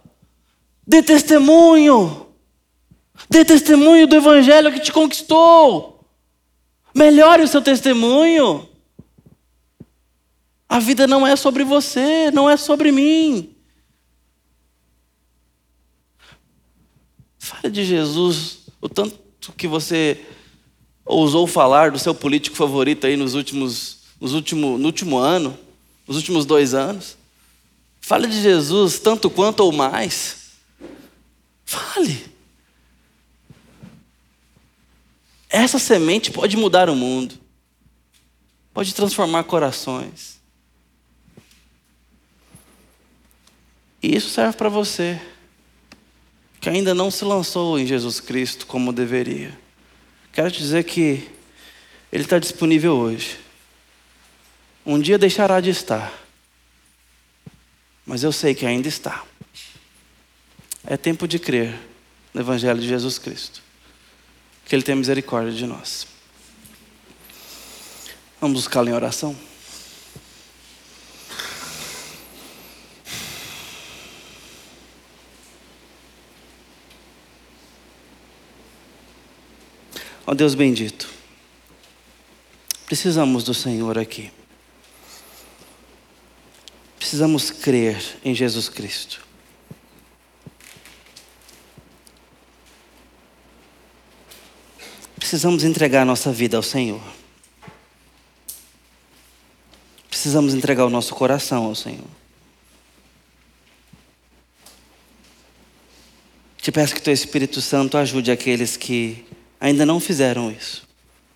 dê 0.87 1.03
testemunho, 1.03 2.27
dê 3.29 3.43
testemunho 3.43 4.07
do 4.07 4.15
Evangelho 4.15 4.71
que 4.71 4.79
te 4.79 4.93
conquistou. 4.93 5.99
Melhore 6.95 7.43
o 7.43 7.47
seu 7.49 7.61
testemunho. 7.61 8.69
A 10.75 10.79
vida 10.79 11.07
não 11.07 11.25
é 11.25 11.37
sobre 11.37 11.63
você, 11.63 12.29
não 12.31 12.49
é 12.49 12.57
sobre 12.57 12.91
mim. 12.91 13.55
Fale 17.39 17.71
de 17.71 17.85
Jesus, 17.85 18.57
o 18.81 18.89
tanto 18.89 19.17
que 19.55 19.69
você 19.69 20.25
ousou 21.05 21.47
falar 21.47 21.91
do 21.91 21.97
seu 21.97 22.13
político 22.13 22.57
favorito 22.57 23.07
aí 23.07 23.15
nos 23.15 23.35
últimos, 23.35 23.99
nos 24.19 24.33
último, 24.33 24.77
no 24.77 24.87
último 24.87 25.17
ano, 25.17 25.57
nos 26.05 26.17
últimos 26.17 26.45
dois 26.45 26.73
anos. 26.73 27.15
Fale 28.01 28.27
de 28.27 28.41
Jesus 28.41 28.99
tanto 28.99 29.29
quanto 29.29 29.61
ou 29.61 29.71
mais. 29.71 30.57
Fale. 31.63 32.21
Essa 35.49 35.79
semente 35.79 36.31
pode 36.31 36.57
mudar 36.57 36.89
o 36.89 36.95
mundo, 36.97 37.35
pode 38.73 38.93
transformar 38.93 39.45
corações. 39.45 40.35
E 44.05 44.15
isso 44.15 44.29
serve 44.29 44.55
para 44.55 44.69
você, 44.69 45.19
que 46.61 46.69
ainda 46.69 46.93
não 46.93 47.09
se 47.09 47.25
lançou 47.25 47.79
em 47.79 47.87
Jesus 47.87 48.19
Cristo 48.19 48.67
como 48.67 48.93
deveria. 48.93 49.57
Quero 50.31 50.51
te 50.51 50.59
dizer 50.59 50.83
que 50.83 51.27
Ele 52.13 52.21
está 52.21 52.37
disponível 52.37 52.93
hoje. 52.93 53.39
Um 54.85 54.99
dia 54.99 55.17
deixará 55.17 55.59
de 55.59 55.71
estar, 55.71 56.13
mas 58.05 58.21
eu 58.21 58.31
sei 58.31 58.53
que 58.53 58.63
ainda 58.63 58.87
está. 58.87 59.23
É 60.85 60.95
tempo 60.95 61.27
de 61.27 61.39
crer 61.39 61.73
no 62.31 62.41
Evangelho 62.41 62.79
de 62.79 62.87
Jesus 62.87 63.17
Cristo, 63.17 63.63
que 64.67 64.75
Ele 64.75 64.83
tem 64.83 64.93
misericórdia 64.93 65.51
de 65.51 65.65
nós. 65.65 66.05
Vamos 68.39 68.61
buscá-lo 68.61 68.87
em 68.87 68.93
oração? 68.93 69.35
Ó 80.27 80.31
oh, 80.31 80.35
Deus 80.35 80.55
bendito, 80.55 81.07
precisamos 82.87 83.43
do 83.43 83.53
Senhor 83.53 83.97
aqui. 83.97 84.31
Precisamos 86.97 87.51
crer 87.51 88.01
em 88.23 88.33
Jesus 88.33 88.67
Cristo. 88.67 89.23
Precisamos 95.15 95.63
entregar 95.63 96.05
nossa 96.05 96.31
vida 96.31 96.57
ao 96.57 96.63
Senhor. 96.63 97.01
Precisamos 100.09 100.55
entregar 100.55 100.85
o 100.85 100.89
nosso 100.89 101.13
coração 101.13 101.65
ao 101.65 101.75
Senhor. 101.75 102.07
Te 106.57 106.71
peço 106.71 106.95
que 106.95 107.01
Teu 107.01 107.13
Espírito 107.13 107.61
Santo 107.61 107.95
ajude 107.95 108.31
aqueles 108.31 108.75
que 108.75 109.23
ainda 109.59 109.85
não 109.85 109.99
fizeram 109.99 110.51
isso, 110.51 110.87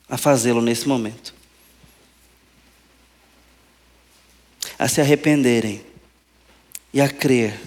a 0.07 0.17
fazê-lo 0.17 0.61
nesse 0.61 0.87
momento. 0.87 1.33
A 4.77 4.87
se 4.87 5.01
arrependerem 5.01 5.83
e 6.93 7.01
a 7.01 7.09
crer 7.09 7.59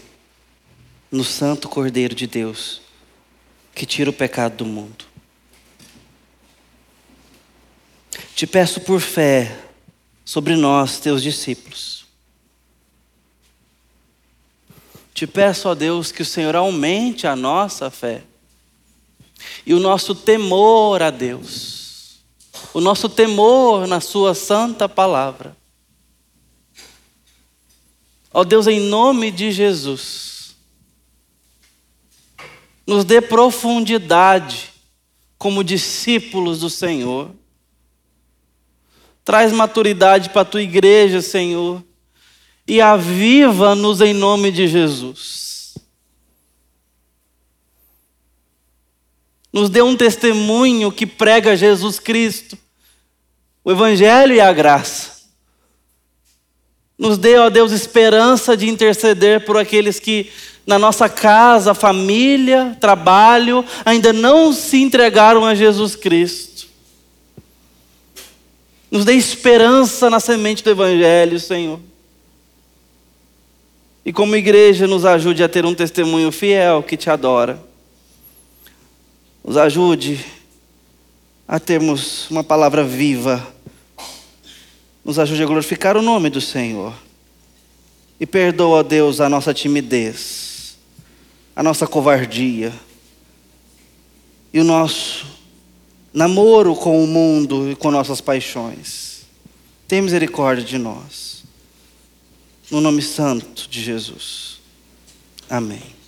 no 1.10 1.24
Santo 1.24 1.68
Cordeiro 1.68 2.14
de 2.14 2.26
Deus 2.26 2.80
que 3.74 3.86
tira 3.86 4.10
o 4.10 4.12
pecado 4.12 4.56
do 4.58 4.66
mundo. 4.66 5.04
Te 8.34 8.46
peço 8.46 8.80
por 8.80 9.00
fé 9.00 9.58
sobre 10.24 10.56
nós, 10.56 10.98
teus 10.98 11.22
discípulos. 11.22 12.04
Te 15.14 15.26
peço, 15.26 15.68
ó 15.68 15.74
Deus, 15.74 16.10
que 16.10 16.22
o 16.22 16.26
Senhor 16.26 16.56
aumente 16.56 17.26
a 17.26 17.36
nossa 17.36 17.90
fé 17.90 18.22
e 19.64 19.74
o 19.74 19.80
nosso 19.80 20.14
temor 20.14 21.02
a 21.02 21.10
Deus, 21.10 22.22
o 22.74 22.80
nosso 22.80 23.08
temor 23.08 23.86
na 23.86 24.00
Sua 24.00 24.34
santa 24.34 24.88
palavra. 24.88 25.56
Ó 28.32 28.44
Deus, 28.44 28.66
em 28.66 28.80
nome 28.80 29.30
de 29.30 29.52
Jesus, 29.52 30.56
nos 32.86 33.04
dê 33.04 33.20
profundidade 33.20 34.70
como 35.38 35.62
discípulos 35.62 36.60
do 36.60 36.70
Senhor. 36.70 37.30
Traz 39.24 39.52
maturidade 39.52 40.30
para 40.30 40.42
a 40.42 40.44
tua 40.44 40.62
igreja, 40.62 41.20
Senhor, 41.20 41.82
e 42.66 42.80
aviva-nos 42.80 44.00
em 44.00 44.12
nome 44.14 44.50
de 44.50 44.66
Jesus. 44.66 45.51
Nos 49.52 49.68
dê 49.68 49.82
um 49.82 49.94
testemunho 49.94 50.90
que 50.90 51.06
prega 51.06 51.56
Jesus 51.56 51.98
Cristo, 51.98 52.56
o 53.62 53.70
Evangelho 53.70 54.34
e 54.34 54.40
a 54.40 54.52
graça. 54.52 55.22
Nos 56.96 57.18
dê, 57.18 57.36
ó 57.36 57.50
Deus, 57.50 57.72
esperança 57.72 58.56
de 58.56 58.68
interceder 58.68 59.44
por 59.44 59.58
aqueles 59.58 60.00
que 60.00 60.30
na 60.66 60.78
nossa 60.78 61.08
casa, 61.08 61.74
família, 61.74 62.76
trabalho, 62.80 63.64
ainda 63.84 64.12
não 64.12 64.52
se 64.52 64.80
entregaram 64.80 65.44
a 65.44 65.54
Jesus 65.54 65.96
Cristo. 65.96 66.68
Nos 68.90 69.04
dê 69.04 69.14
esperança 69.14 70.08
na 70.08 70.20
semente 70.20 70.62
do 70.62 70.70
Evangelho, 70.70 71.38
Senhor. 71.40 71.80
E 74.04 74.12
como 74.12 74.36
igreja, 74.36 74.86
nos 74.86 75.04
ajude 75.04 75.42
a 75.42 75.48
ter 75.48 75.64
um 75.64 75.74
testemunho 75.74 76.30
fiel 76.30 76.82
que 76.82 76.96
te 76.96 77.10
adora 77.10 77.71
nos 79.44 79.56
ajude 79.56 80.24
a 81.46 81.58
termos 81.58 82.30
uma 82.30 82.44
palavra 82.44 82.84
viva, 82.84 83.46
nos 85.04 85.18
ajude 85.18 85.42
a 85.42 85.46
glorificar 85.46 85.96
o 85.96 86.02
nome 86.02 86.30
do 86.30 86.40
Senhor. 86.40 86.94
E 88.20 88.26
perdoa, 88.26 88.84
Deus, 88.84 89.20
a 89.20 89.28
nossa 89.28 89.52
timidez, 89.52 90.78
a 91.56 91.62
nossa 91.62 91.86
covardia 91.86 92.72
e 94.52 94.60
o 94.60 94.64
nosso 94.64 95.26
namoro 96.14 96.76
com 96.76 97.02
o 97.02 97.06
mundo 97.06 97.70
e 97.70 97.74
com 97.74 97.90
nossas 97.90 98.20
paixões. 98.20 99.22
Tem 99.88 100.00
misericórdia 100.00 100.64
de 100.64 100.78
nós. 100.78 101.44
No 102.70 102.80
nome 102.80 103.02
santo 103.02 103.68
de 103.68 103.82
Jesus. 103.82 104.60
Amém. 105.50 106.01